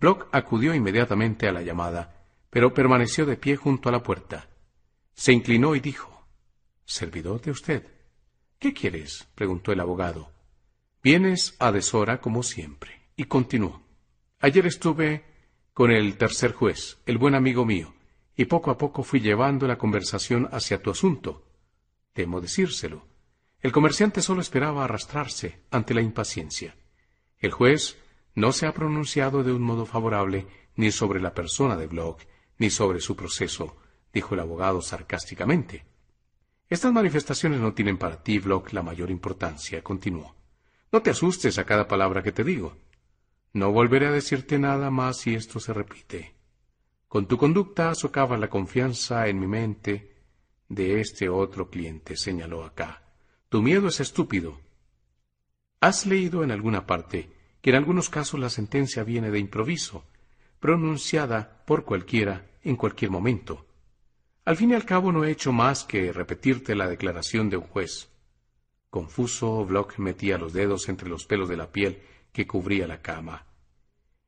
[0.00, 4.48] Block acudió inmediatamente a la llamada, pero permaneció de pie junto a la puerta.
[5.14, 6.26] Se inclinó y dijo
[6.84, 7.97] Servidor de usted.
[8.58, 9.28] ¿Qué quieres?
[9.36, 10.32] preguntó el abogado.
[11.02, 13.02] Vienes a deshora como siempre.
[13.14, 13.82] Y continuó.
[14.40, 15.24] Ayer estuve
[15.72, 17.94] con el tercer juez, el buen amigo mío,
[18.36, 21.44] y poco a poco fui llevando la conversación hacia tu asunto.
[22.12, 23.06] Temo decírselo.
[23.60, 26.76] El comerciante solo esperaba arrastrarse ante la impaciencia.
[27.38, 27.96] El juez
[28.34, 32.22] no se ha pronunciado de un modo favorable ni sobre la persona de Bloch,
[32.58, 33.76] ni sobre su proceso,
[34.12, 35.84] dijo el abogado sarcásticamente.
[36.68, 40.34] Estas manifestaciones no tienen para ti, Bloch, la mayor importancia, continuó.
[40.92, 42.76] No te asustes a cada palabra que te digo.
[43.52, 46.34] No volveré a decirte nada más si esto se repite.
[47.08, 50.16] Con tu conducta socava la confianza en mi mente
[50.68, 53.02] de este otro cliente, señaló acá.
[53.48, 54.60] Tu miedo es estúpido.
[55.80, 57.30] ¿Has leído en alguna parte
[57.60, 60.04] que en algunos casos la sentencia viene de improviso,
[60.60, 63.66] pronunciada por cualquiera en cualquier momento.
[64.48, 67.64] Al fin y al cabo no he hecho más que repetirte la declaración de un
[67.64, 68.08] juez.
[68.88, 72.00] Confuso, Block metía los dedos entre los pelos de la piel
[72.32, 73.44] que cubría la cama.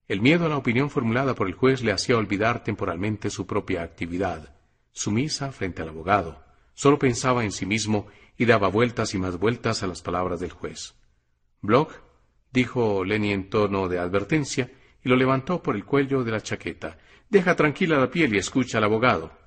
[0.08, 3.82] El miedo a la opinión formulada por el juez le hacía olvidar temporalmente su propia
[3.82, 4.54] actividad,
[4.92, 6.44] sumisa frente al abogado.
[6.74, 8.06] Solo pensaba en sí mismo
[8.36, 10.96] y daba vueltas y más vueltas a las palabras del juez.
[11.62, 11.94] Block
[12.52, 14.70] dijo Lenny en tono de advertencia,
[15.02, 16.98] y lo levantó por el cuello de la chaqueta.
[17.30, 19.39] Deja tranquila la piel y escucha al abogado.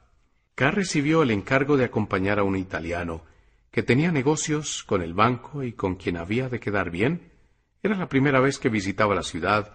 [0.56, 3.24] Carr recibió el encargo de acompañar a un italiano
[3.72, 7.32] que tenía negocios con el banco y con quien había de quedar bien.
[7.82, 9.74] Era la primera vez que visitaba la ciudad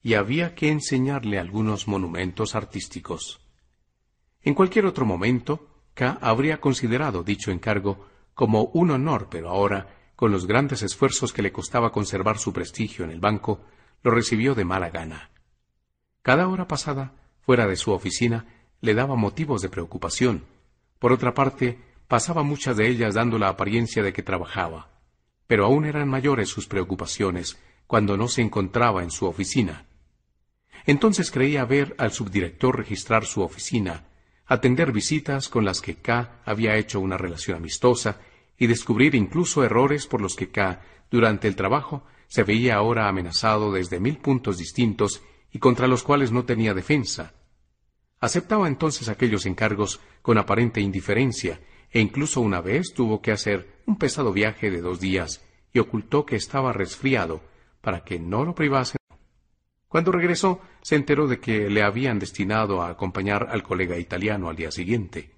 [0.00, 3.40] y había que enseñarle algunos monumentos artísticos.
[4.42, 10.30] En cualquier otro momento, K habría considerado dicho encargo como un honor, pero ahora con
[10.30, 13.64] los grandes esfuerzos que le costaba conservar su prestigio en el banco,
[14.04, 15.30] lo recibió de mala gana.
[16.22, 20.44] Cada hora pasada, fuera de su oficina, le daba motivos de preocupación.
[20.98, 21.78] Por otra parte,
[22.08, 24.90] pasaba muchas de ellas dando la apariencia de que trabajaba.
[25.46, 29.86] Pero aún eran mayores sus preocupaciones cuando no se encontraba en su oficina.
[30.84, 34.08] Entonces creía ver al subdirector registrar su oficina,
[34.46, 38.18] atender visitas con las que K había hecho una relación amistosa
[38.58, 43.72] y descubrir incluso errores por los que K, durante el trabajo, se veía ahora amenazado
[43.72, 45.22] desde mil puntos distintos
[45.52, 47.34] y contra los cuales no tenía defensa.
[48.22, 53.98] Aceptaba entonces aquellos encargos con aparente indiferencia e incluso una vez tuvo que hacer un
[53.98, 57.42] pesado viaje de dos días y ocultó que estaba resfriado
[57.80, 58.98] para que no lo privasen.
[59.88, 64.54] Cuando regresó, se enteró de que le habían destinado a acompañar al colega italiano al
[64.54, 65.32] día siguiente.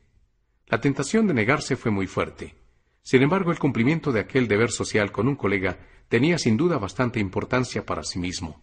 [0.66, 2.54] La tentación de negarse fue muy fuerte.
[3.00, 5.78] Sin embargo, el cumplimiento de aquel deber social con un colega
[6.10, 8.62] tenía sin duda bastante importancia para sí mismo.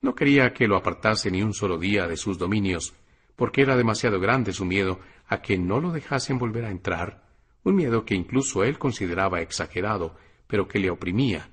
[0.00, 2.92] No quería que lo apartase ni un solo día de sus dominios,
[3.36, 7.22] porque era demasiado grande su miedo a que no lo dejasen volver a entrar,
[7.64, 11.48] un miedo que incluso él consideraba exagerado, pero que le oprimía.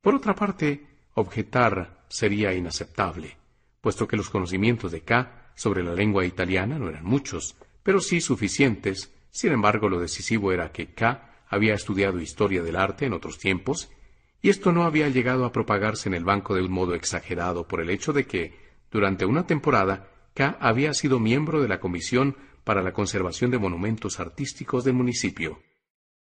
[0.00, 3.36] Por otra parte, objetar sería inaceptable,
[3.80, 8.20] puesto que los conocimientos de K sobre la lengua italiana no eran muchos, pero sí
[8.20, 9.12] suficientes.
[9.30, 13.90] Sin embargo, lo decisivo era que K había estudiado historia del arte en otros tiempos,
[14.40, 17.80] y esto no había llegado a propagarse en el banco de un modo exagerado por
[17.80, 18.58] el hecho de que,
[18.90, 24.18] durante una temporada, K había sido miembro de la Comisión para la Conservación de Monumentos
[24.18, 25.60] Artísticos del municipio.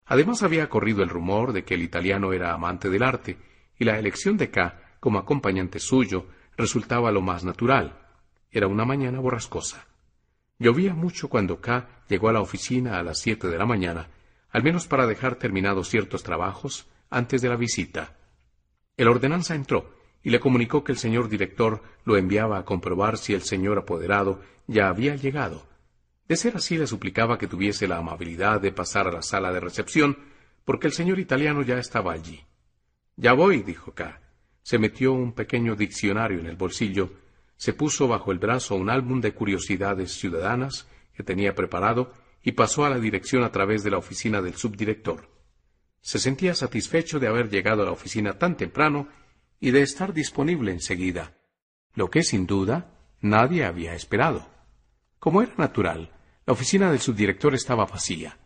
[0.05, 3.37] Además había corrido el rumor de que el italiano era amante del arte,
[3.79, 8.05] y la elección de K como acompañante suyo resultaba lo más natural.
[8.51, 9.87] Era una mañana borrascosa.
[10.59, 14.09] Llovía mucho cuando K llegó a la oficina a las siete de la mañana,
[14.49, 18.15] al menos para dejar terminados ciertos trabajos antes de la visita.
[18.95, 19.96] El ordenanza entró
[20.27, 24.41] y le comunicó que el señor director lo enviaba a comprobar si el señor apoderado
[24.67, 25.65] ya había llegado.
[26.27, 29.61] De ser así, le suplicaba que tuviese la amabilidad de pasar a la sala de
[29.61, 30.17] recepción,
[30.65, 32.43] porque el señor italiano ya estaba allí.
[33.15, 34.19] Ya voy, dijo K.
[34.63, 37.09] Se metió un pequeño diccionario en el bolsillo,
[37.55, 42.11] se puso bajo el brazo un álbum de curiosidades ciudadanas que tenía preparado
[42.43, 45.29] y pasó a la dirección a través de la oficina del subdirector.
[46.01, 49.07] Se sentía satisfecho de haber llegado a la oficina tan temprano
[49.59, 51.37] y de estar disponible enseguida,
[51.93, 54.49] lo que sin duda nadie había esperado.
[55.19, 56.11] Como era natural,
[56.45, 58.37] la oficina del subdirector estaba vacía.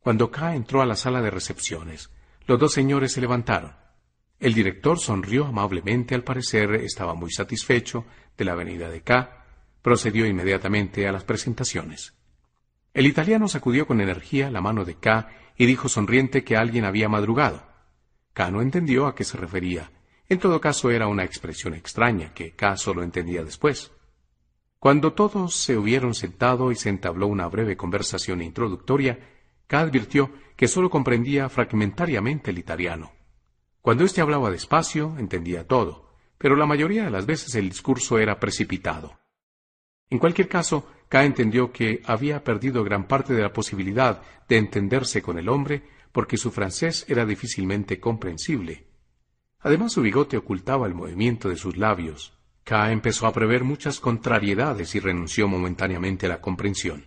[0.00, 2.10] Cuando K entró a la sala de recepciones,
[2.46, 3.74] los dos señores se levantaron.
[4.38, 8.06] El director sonrió amablemente, al parecer estaba muy satisfecho
[8.36, 9.44] de la venida de K,
[9.82, 12.14] procedió inmediatamente a las presentaciones.
[12.92, 17.08] El italiano sacudió con energía la mano de K y dijo sonriente que alguien había
[17.08, 17.66] madrugado.
[18.32, 19.90] K no entendió a qué se refería.
[20.30, 23.90] En todo caso era una expresión extraña que K solo entendía después.
[24.78, 29.18] Cuando todos se hubieron sentado y se entabló una breve conversación introductoria,
[29.66, 33.10] K advirtió que solo comprendía fragmentariamente el italiano.
[33.82, 38.38] Cuando éste hablaba despacio, entendía todo, pero la mayoría de las veces el discurso era
[38.38, 39.18] precipitado.
[40.10, 45.22] En cualquier caso, K entendió que había perdido gran parte de la posibilidad de entenderse
[45.22, 48.89] con el hombre porque su francés era difícilmente comprensible.
[49.60, 52.32] Además, su bigote ocultaba el movimiento de sus labios.
[52.64, 57.06] K empezó a prever muchas contrariedades y renunció momentáneamente a la comprensión.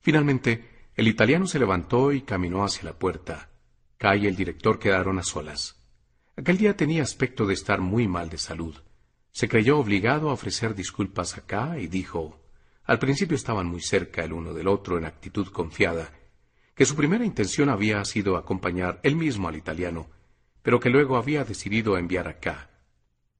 [0.00, 3.50] Finalmente, el italiano se levantó y caminó hacia la puerta.
[3.98, 5.80] K y el director quedaron a solas.
[6.36, 8.76] Aquel día tenía aspecto de estar muy mal de salud.
[9.30, 12.40] Se creyó obligado a ofrecer disculpas a K y dijo
[12.86, 16.12] al principio estaban muy cerca el uno del otro en actitud confiada,
[16.74, 20.08] que su primera intención había sido acompañar él mismo al italiano,
[20.64, 22.70] pero que luego había decidido enviar acá.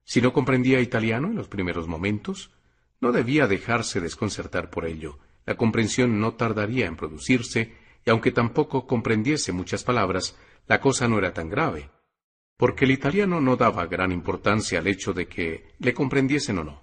[0.05, 2.53] Si no comprendía italiano en los primeros momentos,
[3.01, 5.19] no debía dejarse desconcertar por ello.
[5.47, 7.73] La comprensión no tardaría en producirse,
[8.05, 10.39] y aunque tampoco comprendiese muchas palabras,
[10.69, 11.91] la cosa no era tan grave,
[12.59, 16.83] porque el italiano no daba gran importancia al hecho de que le comprendiesen o no.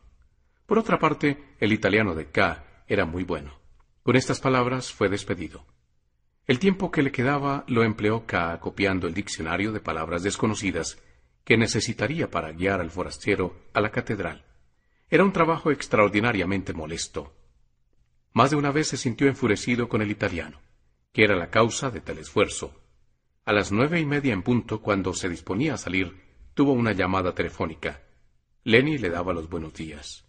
[0.65, 3.59] Por otra parte, el italiano de K era muy bueno.
[4.01, 5.67] Con estas palabras fue despedido.
[6.51, 11.01] El tiempo que le quedaba lo empleó K copiando el diccionario de palabras desconocidas
[11.45, 14.43] que necesitaría para guiar al forastero a la catedral.
[15.09, 17.33] Era un trabajo extraordinariamente molesto.
[18.33, 20.59] Más de una vez se sintió enfurecido con el italiano,
[21.13, 22.83] que era la causa de tal esfuerzo.
[23.45, 26.21] A las nueve y media en punto, cuando se disponía a salir,
[26.53, 28.01] tuvo una llamada telefónica.
[28.65, 30.25] Lenny le daba los buenos días.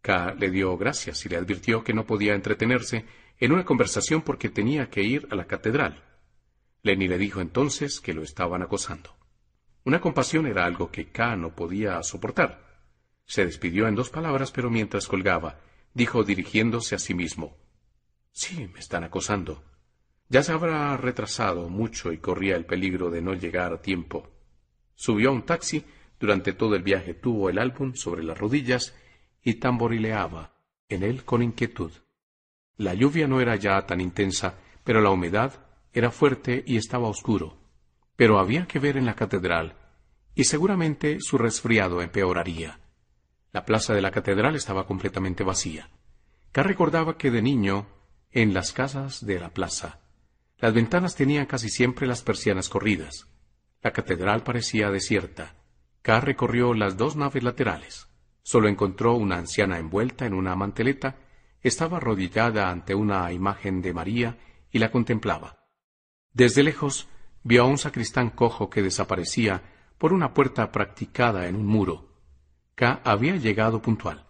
[0.00, 3.04] K le dio gracias y le advirtió que no podía entretenerse
[3.38, 6.04] en una conversación porque tenía que ir a la catedral.
[6.82, 9.16] Lenny le dijo entonces que lo estaban acosando.
[9.84, 12.80] Una compasión era algo que K no podía soportar.
[13.24, 15.60] Se despidió en dos palabras, pero mientras colgaba,
[15.94, 17.56] dijo dirigiéndose a sí mismo
[18.36, 19.64] Sí, me están acosando.
[20.28, 24.28] Ya se habrá retrasado mucho y corría el peligro de no llegar a tiempo.
[24.94, 25.86] Subió a un taxi,
[26.20, 28.94] durante todo el viaje tuvo el álbum sobre las rodillas
[29.42, 30.54] y tamborileaba
[30.90, 31.92] en él con inquietud.
[32.76, 37.56] La lluvia no era ya tan intensa, pero la humedad era fuerte y estaba oscuro.
[38.16, 39.76] Pero había que ver en la catedral,
[40.34, 42.80] y seguramente su resfriado empeoraría.
[43.52, 45.88] La plaza de la catedral estaba completamente vacía.
[46.52, 47.86] K recordaba que de niño,
[48.30, 50.00] en las casas de la plaza,
[50.58, 53.28] las ventanas tenían casi siempre las persianas corridas.
[53.82, 55.54] La catedral parecía desierta.
[56.02, 58.08] K recorrió las dos naves laterales.
[58.42, 61.16] Solo encontró una anciana envuelta en una manteleta,
[61.62, 64.38] estaba arrodillada ante una imagen de María
[64.70, 65.58] y la contemplaba.
[66.32, 67.08] Desde lejos
[67.42, 69.62] vio a un sacristán cojo que desaparecía
[69.98, 72.08] por una puerta practicada en un muro.
[72.74, 74.26] K había llegado puntual.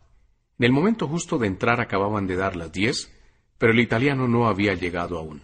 [0.59, 3.13] En el momento justo de entrar acababan de dar las diez,
[3.59, 5.43] pero el italiano no había llegado aún.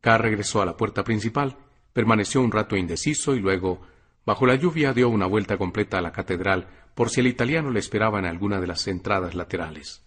[0.00, 1.56] K regresó a la puerta principal,
[1.92, 3.80] permaneció un rato indeciso y luego,
[4.24, 7.80] bajo la lluvia, dio una vuelta completa a la catedral por si el italiano le
[7.80, 10.05] esperaba en alguna de las entradas laterales.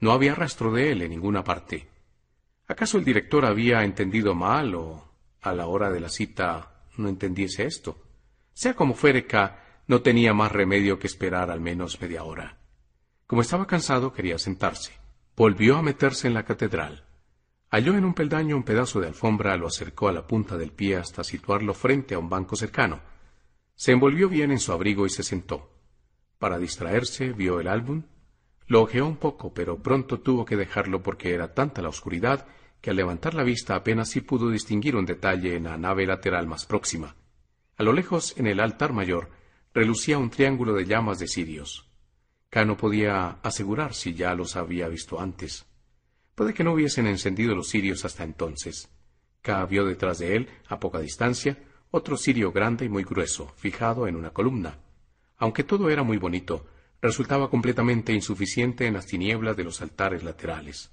[0.00, 1.88] No había rastro de él en ninguna parte.
[2.66, 7.64] ¿Acaso el director había entendido mal o a la hora de la cita no entendiese
[7.64, 7.98] esto?
[8.52, 12.58] Sea como fuere, K no tenía más remedio que esperar al menos media hora.
[13.26, 14.92] Como estaba cansado, quería sentarse.
[15.36, 17.04] Volvió a meterse en la catedral.
[17.70, 20.96] Halló en un peldaño un pedazo de alfombra, lo acercó a la punta del pie
[20.96, 23.00] hasta situarlo frente a un banco cercano.
[23.74, 25.70] Se envolvió bien en su abrigo y se sentó.
[26.38, 28.02] Para distraerse, vio el álbum,
[28.68, 32.46] lo ojeó un poco, pero pronto tuvo que dejarlo porque era tanta la oscuridad
[32.80, 36.46] que al levantar la vista apenas sí pudo distinguir un detalle en la nave lateral
[36.46, 37.16] más próxima.
[37.76, 39.30] A lo lejos, en el altar mayor,
[39.72, 41.88] relucía un triángulo de llamas de cirios.
[42.50, 45.66] K no podía asegurar si ya los había visto antes.
[46.34, 48.90] Puede que no hubiesen encendido los cirios hasta entonces.
[49.42, 51.58] K vio detrás de él, a poca distancia,
[51.90, 54.78] otro cirio grande y muy grueso, fijado en una columna.
[55.36, 56.66] Aunque todo era muy bonito,
[57.00, 60.90] resultaba completamente insuficiente en las tinieblas de los altares laterales.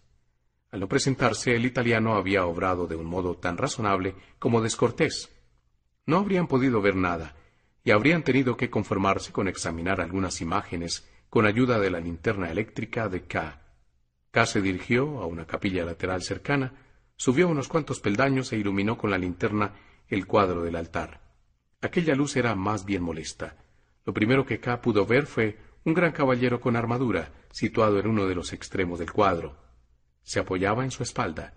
[0.72, 5.32] Al no presentarse, el italiano había obrado de un modo tan razonable como descortés.
[6.06, 7.36] No habrían podido ver nada,
[7.84, 13.10] y habrían tenido que conformarse con examinar algunas imágenes con ayuda de la linterna eléctrica
[13.10, 13.62] de K.
[14.32, 16.74] K se dirigió a una capilla lateral cercana,
[17.16, 19.74] subió unos cuantos peldaños e iluminó con la linterna
[20.08, 21.22] el cuadro del altar.
[21.82, 23.58] Aquella luz era más bien molesta.
[24.06, 28.26] Lo primero que K pudo ver fue un gran caballero con armadura, situado en uno
[28.26, 29.66] de los extremos del cuadro
[30.26, 31.54] se apoyaba en su espalda.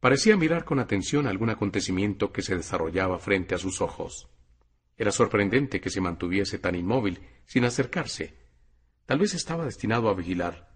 [0.00, 4.28] Parecía mirar con atención algún acontecimiento que se desarrollaba frente a sus ojos.
[4.96, 8.34] Era sorprendente que se mantuviese tan inmóvil, sin acercarse.
[9.04, 10.72] Tal vez estaba destinado a vigilar.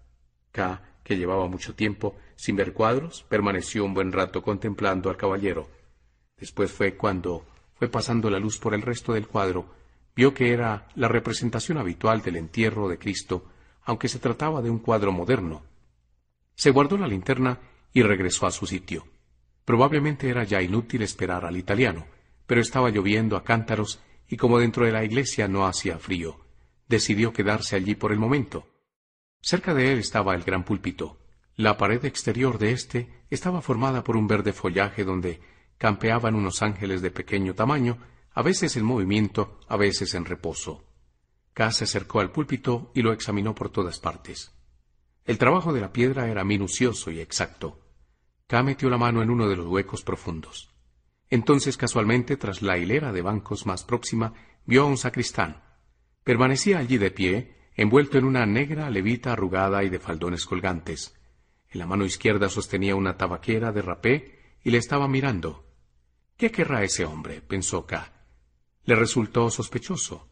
[0.51, 5.69] K, que llevaba mucho tiempo sin ver cuadros, permaneció un buen rato contemplando al caballero.
[6.37, 7.45] Después fue cuando
[7.75, 9.73] fue pasando la luz por el resto del cuadro,
[10.15, 13.45] vio que era la representación habitual del entierro de Cristo,
[13.83, 15.63] aunque se trataba de un cuadro moderno,
[16.61, 17.59] se guardó la linterna
[17.91, 19.07] y regresó a su sitio.
[19.65, 22.05] Probablemente era ya inútil esperar al italiano,
[22.45, 26.39] pero estaba lloviendo a cántaros y como dentro de la iglesia no hacía frío,
[26.87, 28.67] decidió quedarse allí por el momento.
[29.41, 31.19] Cerca de él estaba el gran púlpito.
[31.55, 35.41] La pared exterior de éste estaba formada por un verde follaje donde
[35.77, 37.97] campeaban unos ángeles de pequeño tamaño,
[38.33, 40.85] a veces en movimiento, a veces en reposo.
[41.53, 44.53] K se acercó al púlpito y lo examinó por todas partes.
[45.25, 47.79] El trabajo de la piedra era minucioso y exacto.
[48.47, 50.73] K metió la mano en uno de los huecos profundos.
[51.29, 54.33] Entonces, casualmente, tras la hilera de bancos más próxima,
[54.65, 55.63] vio a un sacristán.
[56.23, 61.15] Permanecía allí de pie, envuelto en una negra levita arrugada y de faldones colgantes.
[61.69, 65.65] En la mano izquierda sostenía una tabaquera de rapé y le estaba mirando.
[66.35, 67.41] ¿Qué querrá ese hombre?
[67.41, 68.10] pensó K.
[68.83, 70.27] Le resultó sospechoso.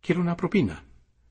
[0.00, 0.84] Quiere una propina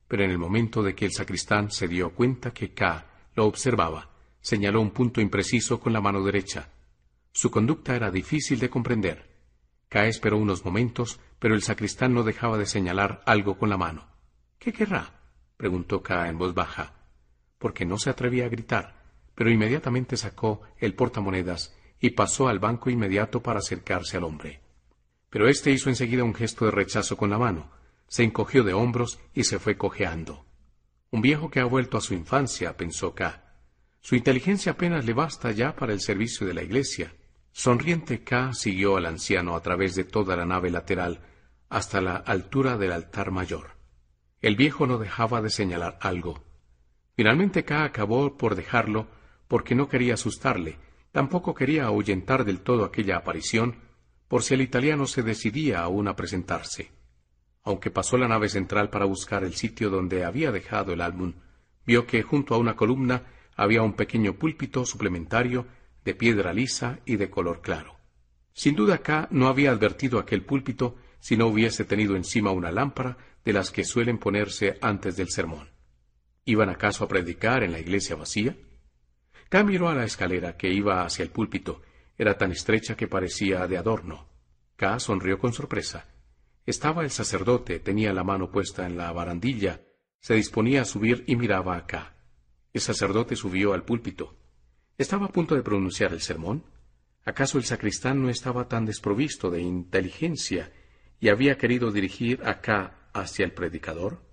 [0.08, 4.10] pero en el momento de que el sacristán se dio cuenta que K lo observaba,
[4.40, 6.70] señaló un punto impreciso con la mano derecha.
[7.32, 9.34] Su conducta era difícil de comprender.
[9.88, 14.06] K esperó unos momentos, pero el sacristán no dejaba de señalar algo con la mano.
[14.58, 15.20] ¿Qué querrá?
[15.56, 16.94] preguntó K en voz baja,
[17.58, 19.02] porque no se atrevía a gritar,
[19.34, 24.60] pero inmediatamente sacó el portamonedas y pasó al banco inmediato para acercarse al hombre.
[25.36, 27.70] Pero éste hizo enseguida un gesto de rechazo con la mano,
[28.08, 30.46] se encogió de hombros y se fue cojeando.
[31.10, 33.44] Un viejo que ha vuelto a su infancia, pensó K.
[34.00, 37.14] Su inteligencia apenas le basta ya para el servicio de la iglesia.
[37.52, 41.20] Sonriente K siguió al anciano a través de toda la nave lateral
[41.68, 43.76] hasta la altura del altar mayor.
[44.40, 46.46] El viejo no dejaba de señalar algo.
[47.14, 49.08] Finalmente K acabó por dejarlo
[49.48, 50.78] porque no quería asustarle,
[51.12, 53.84] tampoco quería ahuyentar del todo aquella aparición,
[54.28, 56.90] por si el italiano se decidía aún a presentarse.
[57.62, 61.34] Aunque pasó la nave central para buscar el sitio donde había dejado el álbum,
[61.84, 63.24] vio que junto a una columna
[63.56, 65.66] había un pequeño púlpito suplementario
[66.04, 67.96] de piedra lisa y de color claro.
[68.52, 73.18] Sin duda K no había advertido aquel púlpito si no hubiese tenido encima una lámpara
[73.44, 75.70] de las que suelen ponerse antes del sermón.
[76.44, 78.56] ¿Iban acaso a predicar en la iglesia vacía?
[79.48, 81.82] K miró a la escalera que iba hacia el púlpito.
[82.18, 84.28] Era tan estrecha que parecía de adorno.
[84.76, 86.08] K sonrió con sorpresa.
[86.64, 89.82] Estaba el sacerdote, tenía la mano puesta en la barandilla,
[90.18, 92.16] Se disponía a subir y miraba acá.
[92.72, 94.36] El sacerdote subió al púlpito.
[94.98, 96.64] Estaba a punto de pronunciar el sermón.
[97.24, 100.72] ¿Acaso el sacristán no estaba tan desprovisto de inteligencia
[101.20, 104.26] y había querido dirigir acá hacia el predicador?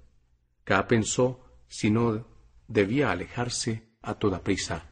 [0.63, 2.27] K pensó si no
[2.67, 4.89] debía alejarse a toda prisa,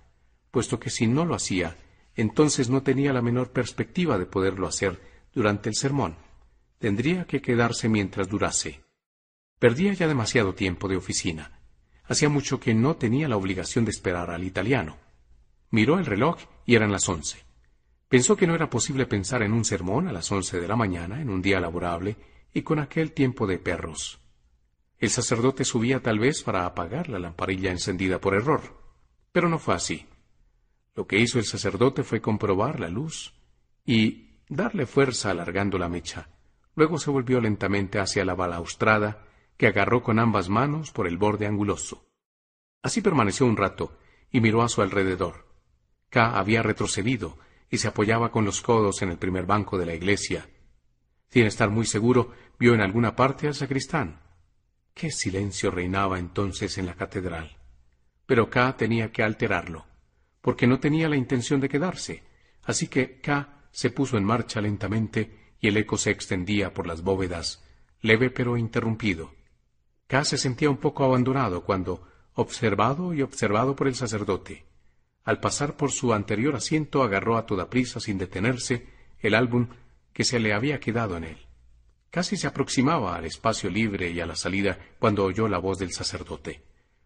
[0.52, 1.76] puesto que si no lo hacía,
[2.16, 5.02] entonces no tenía la menor perspectiva de poderlo hacer
[5.34, 6.18] durante el sermón.
[6.78, 8.84] Tendría que quedarse mientras durase.
[9.60, 11.60] Perdía ya demasiado tiempo de oficina.
[12.06, 14.98] Hacía mucho que no tenía la obligación de esperar al italiano.
[15.70, 17.46] Miró el reloj y eran las once.
[18.10, 21.22] Pensó que no era posible pensar en un sermón a las once de la mañana,
[21.22, 22.18] en un día laborable,
[22.54, 24.20] y con aquel tiempo de perros.
[25.00, 28.82] El sacerdote subía tal vez para apagar la lamparilla encendida por error.
[29.32, 30.06] Pero no fue así.
[30.94, 33.34] Lo que hizo el sacerdote fue comprobar la luz
[33.86, 36.30] y darle fuerza alargando la mecha.
[36.76, 39.26] Luego se volvió lentamente hacia la balaustrada,
[39.58, 42.10] que agarró con ambas manos por el borde anguloso.
[42.82, 43.98] Así permaneció un rato
[44.32, 45.48] y miró a su alrededor.
[46.10, 47.38] K había retrocedido
[47.70, 50.50] y se apoyaba con los codos en el primer banco de la iglesia.
[51.30, 54.20] Sin estar muy seguro, vio en alguna parte al sacristán.
[54.94, 57.58] Qué silencio reinaba entonces en la catedral.
[58.26, 59.91] Pero K tenía que alterarlo
[60.42, 62.24] porque no tenía la intención de quedarse,
[62.64, 67.04] así que K se puso en marcha lentamente y el eco se extendía por las
[67.04, 67.64] bóvedas,
[68.02, 69.34] leve pero interrumpido.
[70.08, 74.66] K se sentía un poco abandonado cuando, observado y observado por el sacerdote,
[75.24, 78.88] al pasar por su anterior asiento agarró a toda prisa sin detenerse
[79.20, 79.68] el álbum
[80.14, 81.38] que se le había quedado en él.
[82.10, 85.94] Casi se aproximaba al espacio libre y a la salida cuando oyó la voz del
[85.94, 86.64] sacerdote.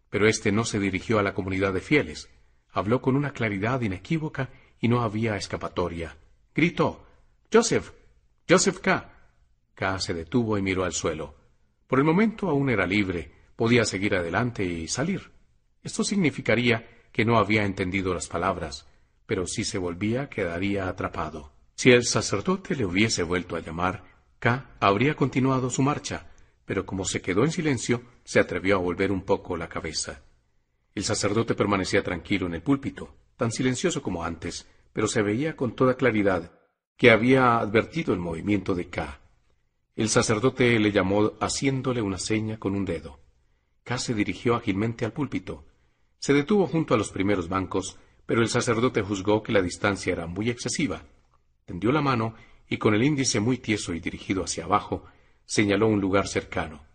[0.09, 2.29] Pero éste no se dirigió a la comunidad de fieles,
[2.75, 4.49] Habló con una claridad inequívoca
[4.81, 6.17] y no había escapatoria.
[6.53, 7.05] Gritó
[7.51, 7.93] Joseph.
[8.49, 9.13] Joseph K.
[9.73, 9.99] K.
[10.01, 11.35] se detuvo y miró al suelo.
[11.87, 15.31] Por el momento aún era libre, podía seguir adelante y salir.
[15.83, 18.85] Esto significaría que no había entendido las palabras,
[19.25, 21.53] pero si se volvía quedaría atrapado.
[21.75, 24.03] Si el sacerdote le hubiese vuelto a llamar,
[24.39, 26.27] K habría continuado su marcha,
[26.65, 30.24] pero como se quedó en silencio, se atrevió a volver un poco la cabeza.
[30.95, 35.75] El sacerdote permanecía tranquilo en el púlpito, tan silencioso como antes, pero se veía con
[35.75, 36.53] toda claridad
[36.95, 39.19] que había advertido el movimiento de K.
[39.97, 43.19] El sacerdote le llamó haciéndole una seña con un dedo.
[43.83, 45.65] K se dirigió ágilmente al púlpito.
[46.17, 50.27] Se detuvo junto a los primeros bancos, pero el sacerdote juzgó que la distancia era
[50.27, 51.03] muy excesiva.
[51.65, 52.35] Tendió la mano
[52.69, 55.03] y con el índice muy tieso y dirigido hacia abajo,
[55.45, 56.85] señaló un lugar cercano.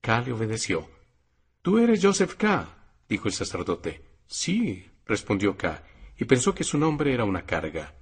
[0.00, 0.88] K le obedeció.
[1.60, 2.77] Tú eres Joseph K
[3.08, 4.02] dijo el sacerdote.
[4.26, 5.82] Sí, respondió K,
[6.18, 7.94] y pensó que su nombre era una carga.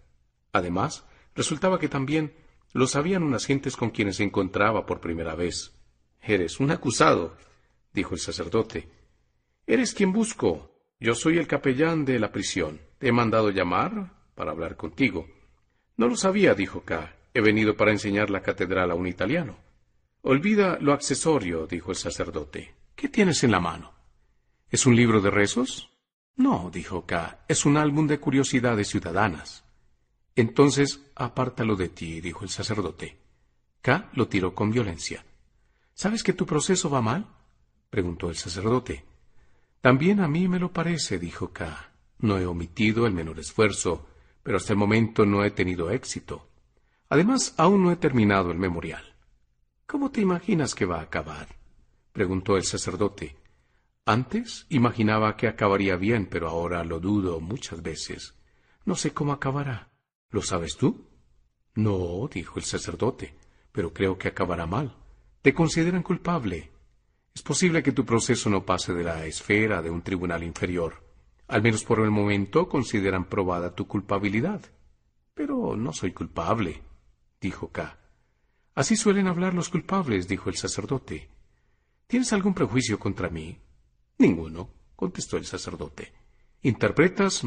[0.52, 2.34] Además, resultaba que también
[2.72, 5.74] lo sabían unas gentes con quienes se encontraba por primera vez.
[6.20, 7.36] Eres un acusado,
[7.92, 8.88] dijo el sacerdote.
[9.66, 10.72] Eres quien busco.
[10.98, 12.80] Yo soy el capellán de la prisión.
[12.98, 15.26] Te he mandado llamar para hablar contigo.
[15.96, 17.14] No lo sabía, dijo K.
[17.32, 19.58] He venido para enseñar la catedral a un italiano.
[20.22, 22.74] Olvida lo accesorio, dijo el sacerdote.
[22.94, 23.95] ¿Qué tienes en la mano?
[24.70, 25.90] ¿Es un libro de rezos?
[26.34, 29.64] No, dijo K, es un álbum de curiosidades ciudadanas.
[30.34, 33.16] Entonces, apártalo de ti, dijo el sacerdote.
[33.80, 35.24] K lo tiró con violencia.
[35.94, 37.26] ¿Sabes que tu proceso va mal?
[37.88, 39.04] preguntó el sacerdote.
[39.80, 41.92] También a mí me lo parece, dijo K.
[42.18, 44.06] No he omitido el menor esfuerzo,
[44.42, 46.48] pero hasta el momento no he tenido éxito.
[47.08, 49.14] Además, aún no he terminado el memorial.
[49.86, 51.48] ¿Cómo te imaginas que va a acabar?
[52.12, 53.36] preguntó el sacerdote.
[54.08, 58.36] Antes imaginaba que acabaría bien, pero ahora lo dudo muchas veces.
[58.84, 59.90] No sé cómo acabará.
[60.30, 61.08] ¿Lo sabes tú?
[61.74, 63.36] No, dijo el sacerdote,
[63.72, 64.96] pero creo que acabará mal.
[65.42, 66.70] Te consideran culpable.
[67.34, 71.04] Es posible que tu proceso no pase de la esfera de un tribunal inferior.
[71.48, 74.62] Al menos por el momento consideran probada tu culpabilidad.
[75.34, 76.80] Pero no soy culpable,
[77.40, 77.98] dijo K.
[78.76, 81.28] Así suelen hablar los culpables, dijo el sacerdote.
[82.06, 83.65] ¿Tienes algún prejuicio contra mí?
[84.18, 86.12] Ninguno, contestó el sacerdote.
[86.62, 87.42] Interpretas.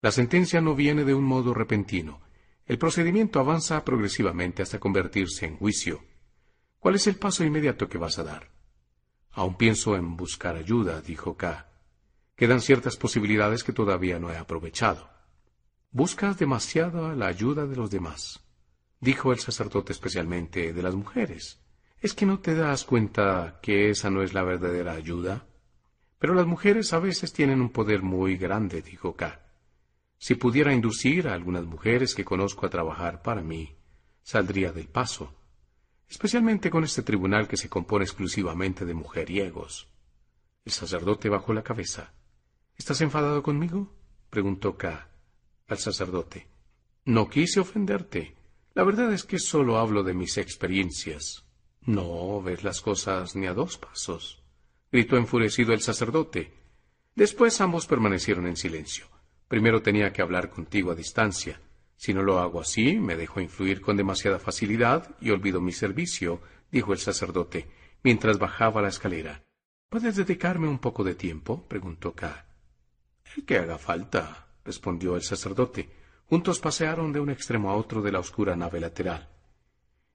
[0.00, 2.20] La sentencia no viene de un modo repentino.
[2.66, 6.04] El procedimiento avanza progresivamente hasta convertirse en juicio.
[6.78, 8.50] ¿Cuál es el paso inmediato que vas a dar?
[9.30, 11.70] Aún pienso en buscar ayuda, dijo K.
[12.36, 15.08] Quedan ciertas posibilidades que todavía no he aprovechado.
[15.90, 18.44] Buscas demasiado la ayuda de los demás,
[19.00, 21.60] dijo el sacerdote especialmente de las mujeres.
[22.00, 25.46] ¿Es que no te das cuenta que esa no es la verdadera ayuda?
[26.18, 29.40] Pero las mujeres a veces tienen un poder muy grande, dijo K.
[30.18, 33.76] Si pudiera inducir a algunas mujeres que conozco a trabajar para mí,
[34.22, 35.34] saldría del paso,
[36.08, 39.88] especialmente con este tribunal que se compone exclusivamente de mujeriegos.
[40.64, 42.14] El sacerdote bajó la cabeza.
[42.76, 43.92] ¿Estás enfadado conmigo?
[44.30, 45.08] preguntó K.
[45.68, 46.48] al sacerdote.
[47.04, 48.34] No quise ofenderte.
[48.72, 51.44] La verdad es que solo hablo de mis experiencias.
[51.82, 54.42] No ves las cosas ni a dos pasos,
[54.94, 56.52] gritó enfurecido el sacerdote.
[57.16, 59.06] Después ambos permanecieron en silencio.
[59.48, 61.60] Primero tenía que hablar contigo a distancia.
[61.96, 66.40] Si no lo hago así, me dejo influir con demasiada facilidad y olvido mi servicio,
[66.70, 67.66] dijo el sacerdote,
[68.04, 69.42] mientras bajaba la escalera.
[69.88, 71.66] ¿Puedes dedicarme un poco de tiempo?
[71.66, 72.46] preguntó K.
[73.34, 75.90] El que haga falta, respondió el sacerdote.
[76.26, 79.28] Juntos pasearon de un extremo a otro de la oscura nave lateral.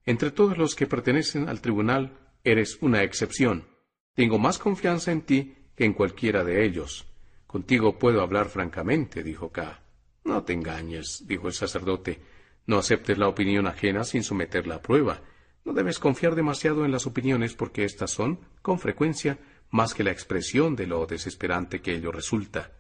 [0.06, 3.78] Entre todos los que pertenecen al tribunal, eres una excepción.
[4.20, 7.08] Tengo más confianza en ti que en cualquiera de ellos.
[7.48, 9.80] Contigo puedo hablar francamente, dijo K.
[10.26, 12.20] No te engañes, dijo el sacerdote.
[12.66, 15.22] No aceptes la opinión ajena sin someterla a prueba.
[15.64, 19.40] No debes confiar demasiado en las opiniones porque éstas son, con frecuencia,
[19.70, 22.74] más que la expresión de lo desesperante que ello resulta.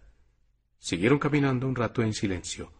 [0.78, 2.74] Siguieron caminando un rato en silencio.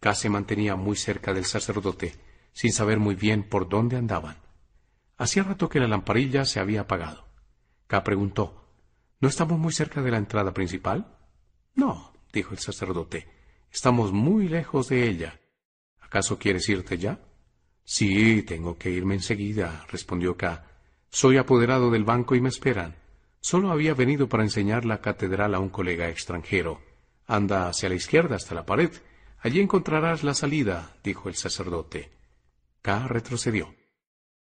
[0.00, 2.12] K se mantenía muy cerca del sacerdote,
[2.54, 4.38] sin saber muy bien por dónde andaban.
[5.16, 7.33] Hacía rato que la lamparilla se había apagado.
[7.86, 8.64] K preguntó
[9.20, 11.16] ¿No estamos muy cerca de la entrada principal?
[11.74, 13.26] No, dijo el sacerdote.
[13.72, 15.40] Estamos muy lejos de ella.
[16.00, 17.20] ¿Acaso quieres irte ya?
[17.84, 20.64] Sí, tengo que irme enseguida, respondió K.
[21.10, 22.96] Soy apoderado del banco y me esperan.
[23.40, 26.80] Solo había venido para enseñar la catedral a un colega extranjero.
[27.26, 28.90] Anda hacia la izquierda hasta la pared.
[29.38, 32.10] Allí encontrarás la salida, dijo el sacerdote.
[32.82, 33.74] K retrocedió.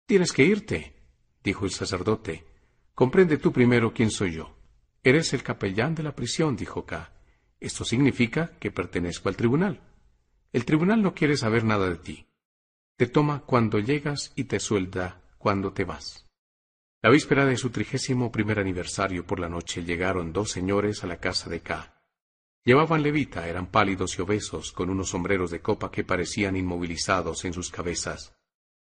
[0.06, 0.94] Tienes que irte,
[1.42, 2.51] dijo el sacerdote.
[2.94, 4.56] Comprende tú primero quién soy yo.
[5.02, 7.12] Eres el capellán de la prisión, dijo K.
[7.58, 9.80] Esto significa que pertenezco al tribunal.
[10.52, 12.26] El tribunal no quiere saber nada de ti.
[12.96, 16.28] Te toma cuando llegas y te suelda cuando te vas.
[17.00, 21.16] La víspera de su trigésimo primer aniversario por la noche llegaron dos señores a la
[21.16, 22.00] casa de K.
[22.64, 27.52] Llevaban levita, eran pálidos y obesos, con unos sombreros de copa que parecían inmovilizados en
[27.52, 28.36] sus cabezas.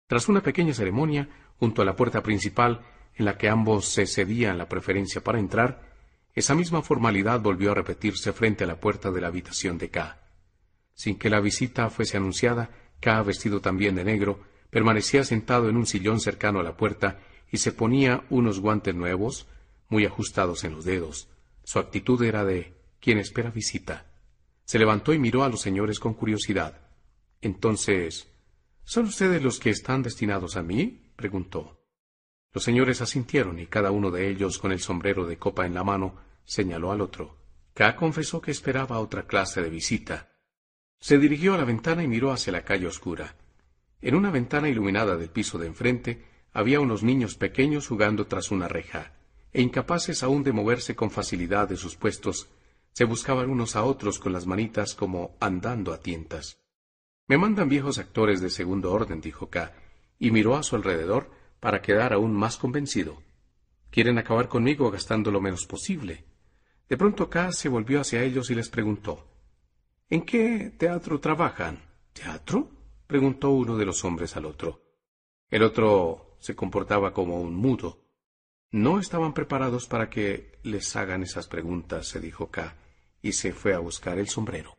[0.05, 2.81] Tras una pequeña ceremonia, junto a la puerta principal,
[3.15, 5.93] en la que ambos se cedían la preferencia para entrar,
[6.33, 10.19] esa misma formalidad volvió a repetirse frente a la puerta de la habitación de K.
[10.95, 12.69] Sin que la visita fuese anunciada,
[12.99, 17.19] K, vestido también de negro, permanecía sentado en un sillón cercano a la puerta
[17.51, 19.47] y se ponía unos guantes nuevos,
[19.89, 21.27] muy ajustados en los dedos.
[21.63, 24.07] Su actitud era de quien espera visita.
[24.65, 26.81] Se levantó y miró a los señores con curiosidad.
[27.41, 28.27] Entonces,
[28.85, 31.11] ¿son ustedes los que están destinados a mí?
[31.15, 31.82] preguntó.
[32.53, 35.83] Los señores asintieron y cada uno de ellos, con el sombrero de copa en la
[35.83, 36.15] mano,
[36.45, 37.37] señaló al otro.
[37.73, 40.29] K confesó que esperaba otra clase de visita.
[40.99, 43.35] Se dirigió a la ventana y miró hacia la calle oscura.
[44.01, 48.67] En una ventana iluminada del piso de enfrente había unos niños pequeños jugando tras una
[48.67, 49.13] reja,
[49.51, 52.49] e incapaces aún de moverse con facilidad de sus puestos,
[52.91, 56.59] se buscaban unos a otros con las manitas como andando a tientas.
[57.27, 59.73] Me mandan viejos actores de segundo orden, dijo K,
[60.19, 61.31] y miró a su alrededor
[61.63, 63.23] para quedar aún más convencido.
[63.89, 66.25] Quieren acabar conmigo gastando lo menos posible.
[66.89, 69.25] De pronto K se volvió hacia ellos y les preguntó
[70.09, 71.79] ¿En qué teatro trabajan?
[72.11, 72.69] ¿Teatro?
[73.07, 74.81] preguntó uno de los hombres al otro.
[75.49, 78.09] El otro se comportaba como un mudo.
[78.71, 82.75] No estaban preparados para que les hagan esas preguntas, se dijo K,
[83.21, 84.73] y se fue a buscar el sombrero.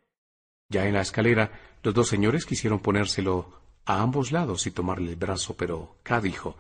[0.69, 1.51] Ya en la escalera,
[1.83, 6.59] los dos señores quisieron ponérselo a ambos lados y tomarle el brazo, pero K dijo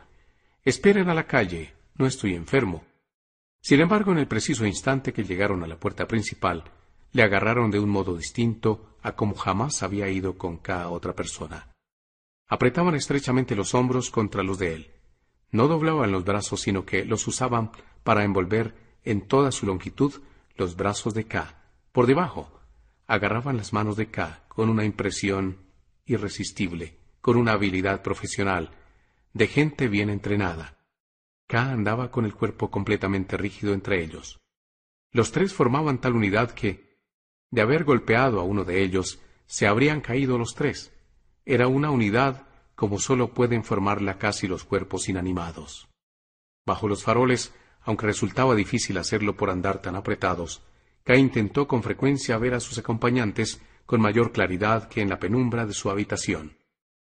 [0.65, 2.85] Esperen a la calle, no estoy enfermo.
[3.61, 6.65] Sin embargo, en el preciso instante que llegaron a la puerta principal,
[7.13, 11.71] le agarraron de un modo distinto a como jamás había ido con K otra persona.
[12.49, 14.91] Apretaban estrechamente los hombros contra los de él.
[15.51, 17.71] No doblaban los brazos, sino que los usaban
[18.03, 20.15] para envolver en toda su longitud
[20.57, 21.63] los brazos de K.
[21.93, 22.59] Por debajo,
[23.07, 25.59] agarraban las manos de K con una impresión
[26.07, 28.71] irresistible, con una habilidad profesional,
[29.35, 30.79] de gente bien entrenada.
[31.49, 34.41] K andaba con el cuerpo completamente rígido entre ellos.
[35.11, 36.99] Los tres formaban tal unidad que,
[37.51, 40.93] de haber golpeado a uno de ellos, se habrían caído los tres.
[41.45, 42.47] Era una unidad
[42.77, 45.89] como sólo pueden formarla casi los cuerpos inanimados.
[46.65, 50.63] Bajo los faroles, aunque resultaba difícil hacerlo por andar tan apretados,
[51.03, 55.67] K intentó con frecuencia ver a sus acompañantes con mayor claridad que en la penumbra
[55.67, 56.57] de su habitación.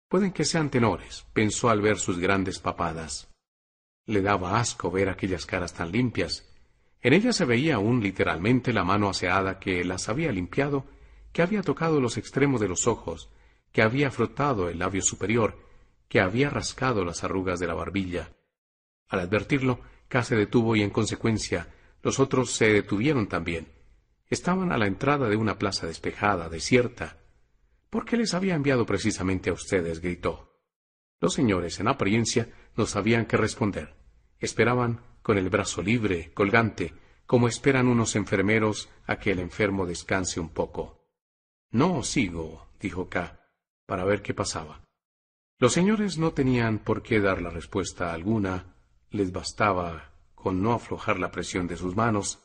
[0.08, 3.28] Pueden que sean tenores, pensó al ver sus grandes papadas.
[4.04, 6.48] Le daba asco ver aquellas caras tan limpias.
[7.00, 10.86] En ellas se veía aún literalmente la mano aseada que las había limpiado,
[11.32, 13.30] que había tocado los extremos de los ojos,
[13.72, 15.58] que había frotado el labio superior,
[16.08, 18.30] que había rascado las arrugas de la barbilla.
[19.08, 21.68] Al advertirlo, K se detuvo y en consecuencia
[22.02, 23.72] Los otros se detuvieron también.
[24.28, 27.18] Estaban a la entrada de una plaza despejada, desierta.
[27.90, 30.00] ¿Por qué les había enviado precisamente a ustedes?
[30.00, 30.60] gritó.
[31.20, 33.94] Los señores, en apariencia, no sabían qué responder.
[34.38, 36.94] Esperaban con el brazo libre, colgante,
[37.26, 41.06] como esperan unos enfermeros a que el enfermo descanse un poco.
[41.70, 43.40] No, sigo, dijo K,
[43.86, 44.82] para ver qué pasaba.
[45.58, 48.76] Los señores no tenían por qué dar la respuesta alguna,
[49.10, 52.38] les bastaba con no aflojar la presión de sus manos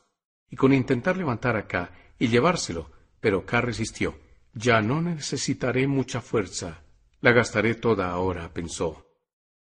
[0.49, 2.89] y con intentar levantar a K y llevárselo,
[3.19, 4.15] pero K resistió.
[4.53, 6.83] Ya no necesitaré mucha fuerza,
[7.21, 9.07] la gastaré toda ahora, pensó.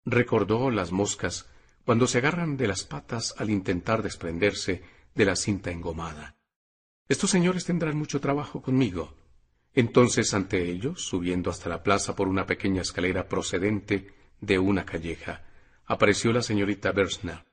[0.04, 1.50] Recordó las moscas
[1.84, 4.82] cuando se agarran de las patas al intentar desprenderse
[5.14, 6.36] de la cinta engomada.
[7.08, 9.16] Estos señores tendrán mucho trabajo conmigo.
[9.74, 15.44] Entonces ante ellos, subiendo hasta la plaza por una pequeña escalera procedente de una calleja,
[15.86, 17.44] apareció la señorita Bersner.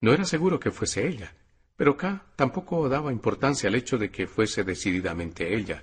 [0.00, 1.34] No era seguro que fuese ella,
[1.76, 5.82] pero K tampoco daba importancia al hecho de que fuese decididamente ella.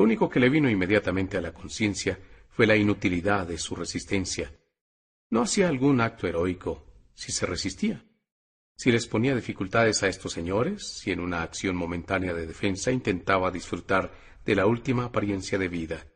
[0.00, 4.50] Lo único que le vino inmediatamente a la conciencia fue la inutilidad de su resistencia.
[5.28, 8.02] No hacía algún acto heroico si se resistía.
[8.74, 13.50] Si les ponía dificultades a estos señores, si en una acción momentánea de defensa intentaba
[13.50, 14.10] disfrutar
[14.42, 16.06] de la última apariencia de vida.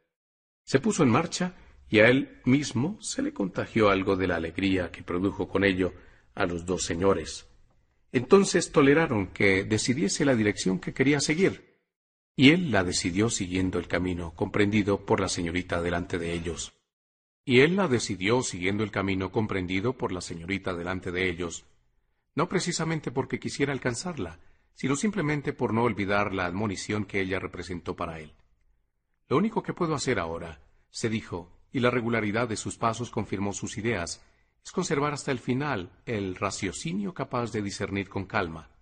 [0.63, 1.55] Se puso en marcha
[1.91, 5.93] y a él mismo se le contagió algo de la alegría que produjo con ello
[6.35, 7.47] a los dos señores.
[8.13, 11.74] Entonces toleraron que decidiese la dirección que quería seguir,
[12.37, 16.75] y él la decidió siguiendo el camino comprendido por la señorita delante de ellos.
[17.45, 21.67] Y él la decidió siguiendo el camino comprendido por la señorita delante de ellos,
[22.35, 24.41] no precisamente porque quisiera alcanzarla,
[24.75, 28.35] sino simplemente por no olvidar la admonición que ella representó para él.
[29.29, 33.53] Lo único que puedo hacer ahora, se dijo, y la regularidad de sus pasos confirmó
[33.53, 34.25] sus ideas,
[34.65, 38.74] es conservar hasta el final el raciocinio capaz de discernir con calma.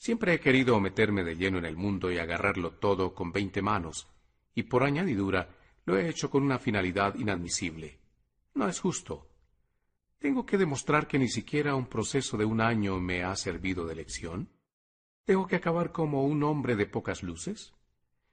[0.00, 4.08] Siempre he querido meterme de lleno en el mundo y agarrarlo todo con veinte manos,
[4.54, 5.50] y por añadidura
[5.84, 7.98] lo he hecho con una finalidad inadmisible.
[8.54, 9.28] No es justo.
[10.18, 13.94] ¿Tengo que demostrar que ni siquiera un proceso de un año me ha servido de
[13.94, 14.48] lección?
[15.26, 17.74] ¿Tengo que acabar como un hombre de pocas luces?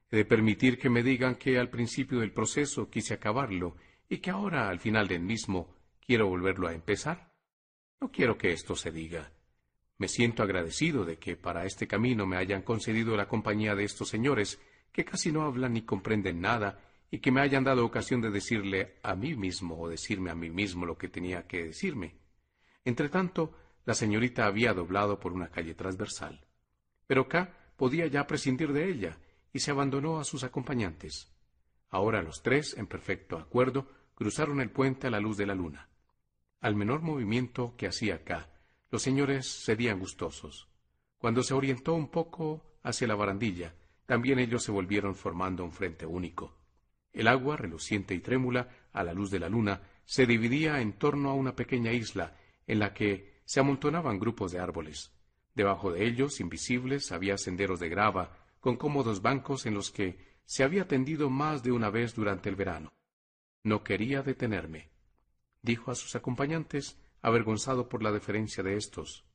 [0.10, 3.76] ¿He de permitir que me digan que al principio del proceso quise acabarlo
[4.08, 7.34] y que ahora, al final del mismo, quiero volverlo a empezar?
[8.00, 9.34] No quiero que esto se diga.
[9.98, 14.10] Me siento agradecido de que para este camino me hayan concedido la compañía de estos
[14.10, 14.60] señores
[14.92, 18.98] que casi no hablan ni comprenden nada y que me hayan dado ocasión de decirle
[19.04, 22.16] a mí mismo o decirme a mí mismo lo que tenía que decirme.
[22.86, 26.48] Entretanto, la señorita había doblado por una calle transversal
[27.08, 29.18] pero K podía ya prescindir de ella
[29.54, 31.34] y se abandonó a sus acompañantes.
[31.90, 35.90] Ahora los tres, en perfecto acuerdo, cruzaron el puente a la luz de la luna.
[36.60, 38.50] Al menor movimiento que hacía K,
[38.90, 40.70] los señores cedían gustosos.
[41.18, 43.76] Cuando se orientó un poco hacia la barandilla,
[44.06, 46.58] también ellos se volvieron formando un frente único.
[47.12, 51.30] El agua, reluciente y trémula, a la luz de la luna, se dividía en torno
[51.30, 55.12] a una pequeña isla en la que se amontonaban grupos de árboles.
[55.54, 60.64] Debajo de ellos, invisibles, había senderos de grava, con cómodos bancos en los que se
[60.64, 62.94] había tendido más de una vez durante el verano.
[63.64, 64.92] No quería detenerme,
[65.62, 69.26] dijo a sus acompañantes, avergonzado por la deferencia de éstos.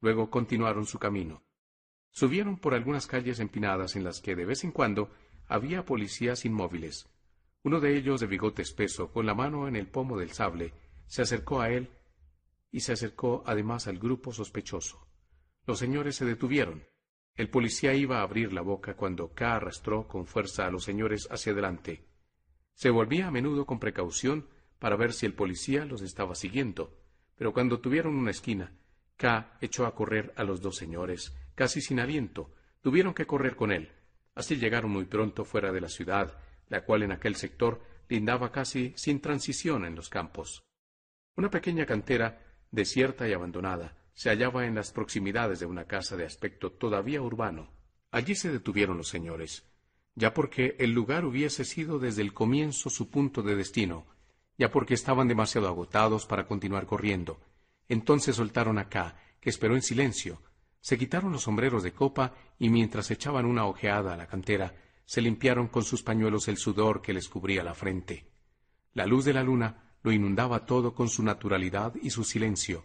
[0.00, 1.42] Luego continuaron su camino.
[2.10, 5.10] Subieron por algunas calles empinadas en las que de vez en cuando
[5.46, 7.08] había policías inmóviles.
[7.62, 10.74] Uno de ellos, de bigote espeso, con la mano en el pomo del sable,
[11.06, 11.88] se acercó a él
[12.70, 15.06] y se acercó además al grupo sospechoso.
[15.66, 16.84] Los señores se detuvieron.
[17.34, 21.28] El policía iba a abrir la boca cuando K arrastró con fuerza a los señores
[21.30, 22.08] hacia adelante.
[22.74, 26.98] Se volvía a menudo con precaución para ver si el policía los estaba siguiendo,
[27.36, 28.72] pero cuando tuvieron una esquina,
[29.16, 32.54] K echó a correr a los dos señores, casi sin aliento.
[32.80, 33.92] Tuvieron que correr con él.
[34.34, 36.38] Así llegaron muy pronto fuera de la ciudad,
[36.68, 40.64] la cual en aquel sector lindaba casi sin transición en los campos.
[41.36, 46.24] Una pequeña cantera, desierta y abandonada, se hallaba en las proximidades de una casa de
[46.24, 47.70] aspecto todavía urbano.
[48.10, 49.64] Allí se detuvieron los señores,
[50.14, 54.06] ya porque el lugar hubiese sido desde el comienzo su punto de destino,
[54.58, 57.40] ya porque estaban demasiado agotados para continuar corriendo.
[57.88, 60.40] Entonces soltaron a K, que esperó en silencio,
[60.82, 64.74] se quitaron los sombreros de copa y mientras echaban una ojeada a la cantera,
[65.04, 68.26] se limpiaron con sus pañuelos el sudor que les cubría la frente.
[68.92, 72.84] La luz de la luna lo inundaba todo con su naturalidad y su silencio,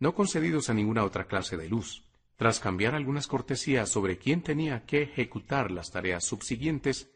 [0.00, 2.04] no concedidos a ninguna otra clase de luz.
[2.36, 7.10] Tras cambiar algunas cortesías sobre quién tenía que ejecutar las tareas subsiguientes,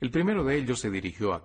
[0.00, 1.44] el primero de ellos se dirigió a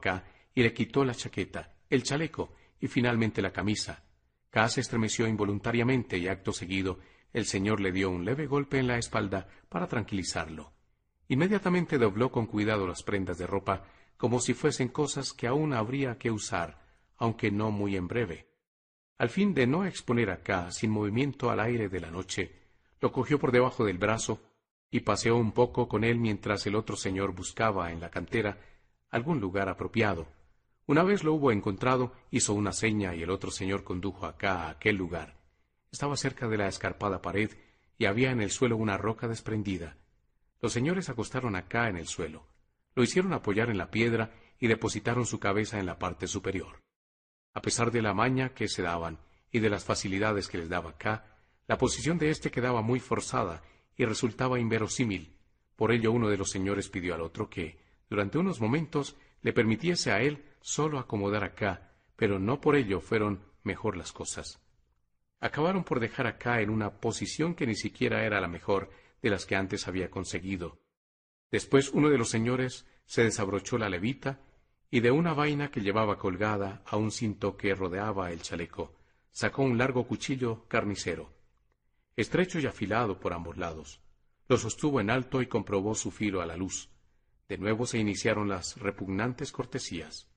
[0.53, 4.03] y le quitó la chaqueta, el chaleco y finalmente la camisa.
[4.49, 6.99] K se estremeció involuntariamente y acto seguido
[7.33, 10.73] el señor le dio un leve golpe en la espalda para tranquilizarlo.
[11.27, 13.85] Inmediatamente dobló con cuidado las prendas de ropa,
[14.17, 16.81] como si fuesen cosas que aún habría que usar,
[17.17, 18.49] aunque no muy en breve.
[19.17, 22.59] Al fin de no exponer acá sin movimiento al aire de la noche,
[22.99, 24.41] lo cogió por debajo del brazo
[24.89, 28.59] y paseó un poco con él mientras el otro señor buscaba en la cantera
[29.09, 30.27] algún lugar apropiado.
[30.91, 34.71] Una vez lo hubo encontrado, hizo una seña y el otro señor condujo acá a
[34.71, 35.37] aquel lugar.
[35.89, 37.49] Estaba cerca de la escarpada pared
[37.97, 39.95] y había en el suelo una roca desprendida.
[40.59, 42.45] Los señores acostaron acá en el suelo.
[42.93, 46.81] Lo hicieron apoyar en la piedra y depositaron su cabeza en la parte superior.
[47.53, 49.17] A pesar de la maña que se daban
[49.49, 51.37] y de las facilidades que les daba acá,
[51.67, 53.63] la posición de éste quedaba muy forzada
[53.95, 55.37] y resultaba inverosímil.
[55.77, 57.79] Por ello uno de los señores pidió al otro que,
[58.09, 63.43] durante unos momentos, le permitiese a él solo acomodar acá, pero no por ello fueron
[63.63, 64.61] mejor las cosas.
[65.39, 68.91] Acabaron por dejar acá en una posición que ni siquiera era la mejor
[69.21, 70.79] de las que antes había conseguido.
[71.51, 74.39] Después uno de los señores se desabrochó la levita
[74.89, 78.95] y de una vaina que llevaba colgada a un cinto que rodeaba el chaleco,
[79.31, 81.33] sacó un largo cuchillo carnicero,
[82.15, 84.01] estrecho y afilado por ambos lados.
[84.47, 86.89] Lo sostuvo en alto y comprobó su filo a la luz.
[87.47, 90.30] De nuevo se iniciaron las repugnantes cortesías.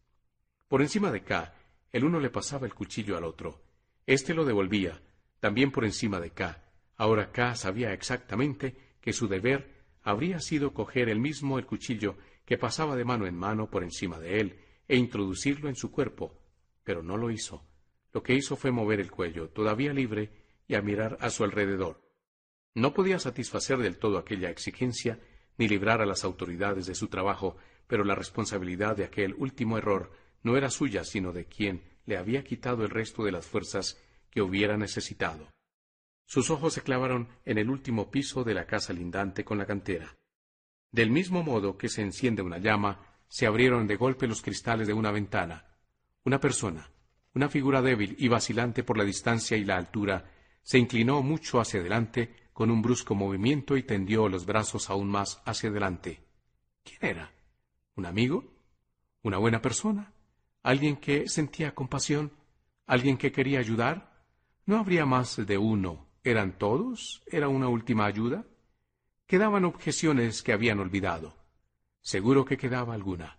[0.74, 1.54] Por encima de K,
[1.92, 3.62] el uno le pasaba el cuchillo al otro.
[4.06, 5.00] Este lo devolvía,
[5.38, 6.64] también por encima de K.
[6.96, 12.58] Ahora K sabía exactamente que su deber habría sido coger el mismo el cuchillo que
[12.58, 16.40] pasaba de mano en mano por encima de él e introducirlo en su cuerpo,
[16.82, 17.64] pero no lo hizo.
[18.12, 20.32] Lo que hizo fue mover el cuello, todavía libre,
[20.66, 22.02] y a mirar a su alrededor.
[22.74, 25.20] No podía satisfacer del todo aquella exigencia,
[25.56, 30.23] ni librar a las autoridades de su trabajo, pero la responsabilidad de aquel último error
[30.44, 34.00] no era suya, sino de quien le había quitado el resto de las fuerzas
[34.30, 35.48] que hubiera necesitado.
[36.26, 40.16] Sus ojos se clavaron en el último piso de la casa lindante con la cantera.
[40.90, 44.92] Del mismo modo que se enciende una llama, se abrieron de golpe los cristales de
[44.92, 45.66] una ventana.
[46.24, 46.90] Una persona,
[47.34, 50.30] una figura débil y vacilante por la distancia y la altura,
[50.62, 55.42] se inclinó mucho hacia adelante con un brusco movimiento y tendió los brazos aún más
[55.44, 56.20] hacia adelante.
[56.84, 57.32] ¿Quién era?
[57.96, 58.54] ¿Un amigo?
[59.22, 60.13] ¿Una buena persona?
[60.64, 62.32] ¿Alguien que sentía compasión?
[62.86, 64.24] ¿Alguien que quería ayudar?
[64.64, 66.08] ¿No habría más de uno?
[66.24, 67.22] ¿Eran todos?
[67.26, 68.46] ¿Era una última ayuda?
[69.26, 71.36] Quedaban objeciones que habían olvidado.
[72.00, 73.38] Seguro que quedaba alguna.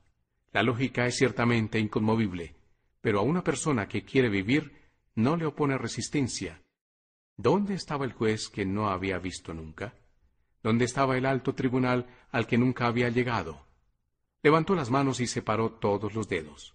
[0.53, 2.57] La lógica es ciertamente inconmovible,
[3.01, 4.83] pero a una persona que quiere vivir
[5.15, 6.61] no le opone resistencia.
[7.37, 9.95] ¿Dónde estaba el juez que no había visto nunca?
[10.61, 13.65] ¿Dónde estaba el alto tribunal al que nunca había llegado?
[14.43, 16.74] Levantó las manos y separó todos los dedos.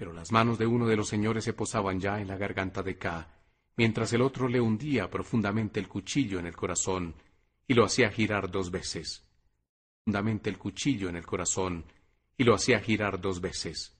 [0.00, 2.96] Pero las manos de uno de los señores se posaban ya en la garganta de
[2.96, 3.28] K,
[3.76, 7.14] mientras el otro le hundía profundamente el cuchillo en el corazón
[7.68, 9.28] y lo hacía girar dos veces.
[9.98, 11.84] Profundamente el cuchillo en el corazón
[12.34, 13.99] y lo hacía girar dos veces.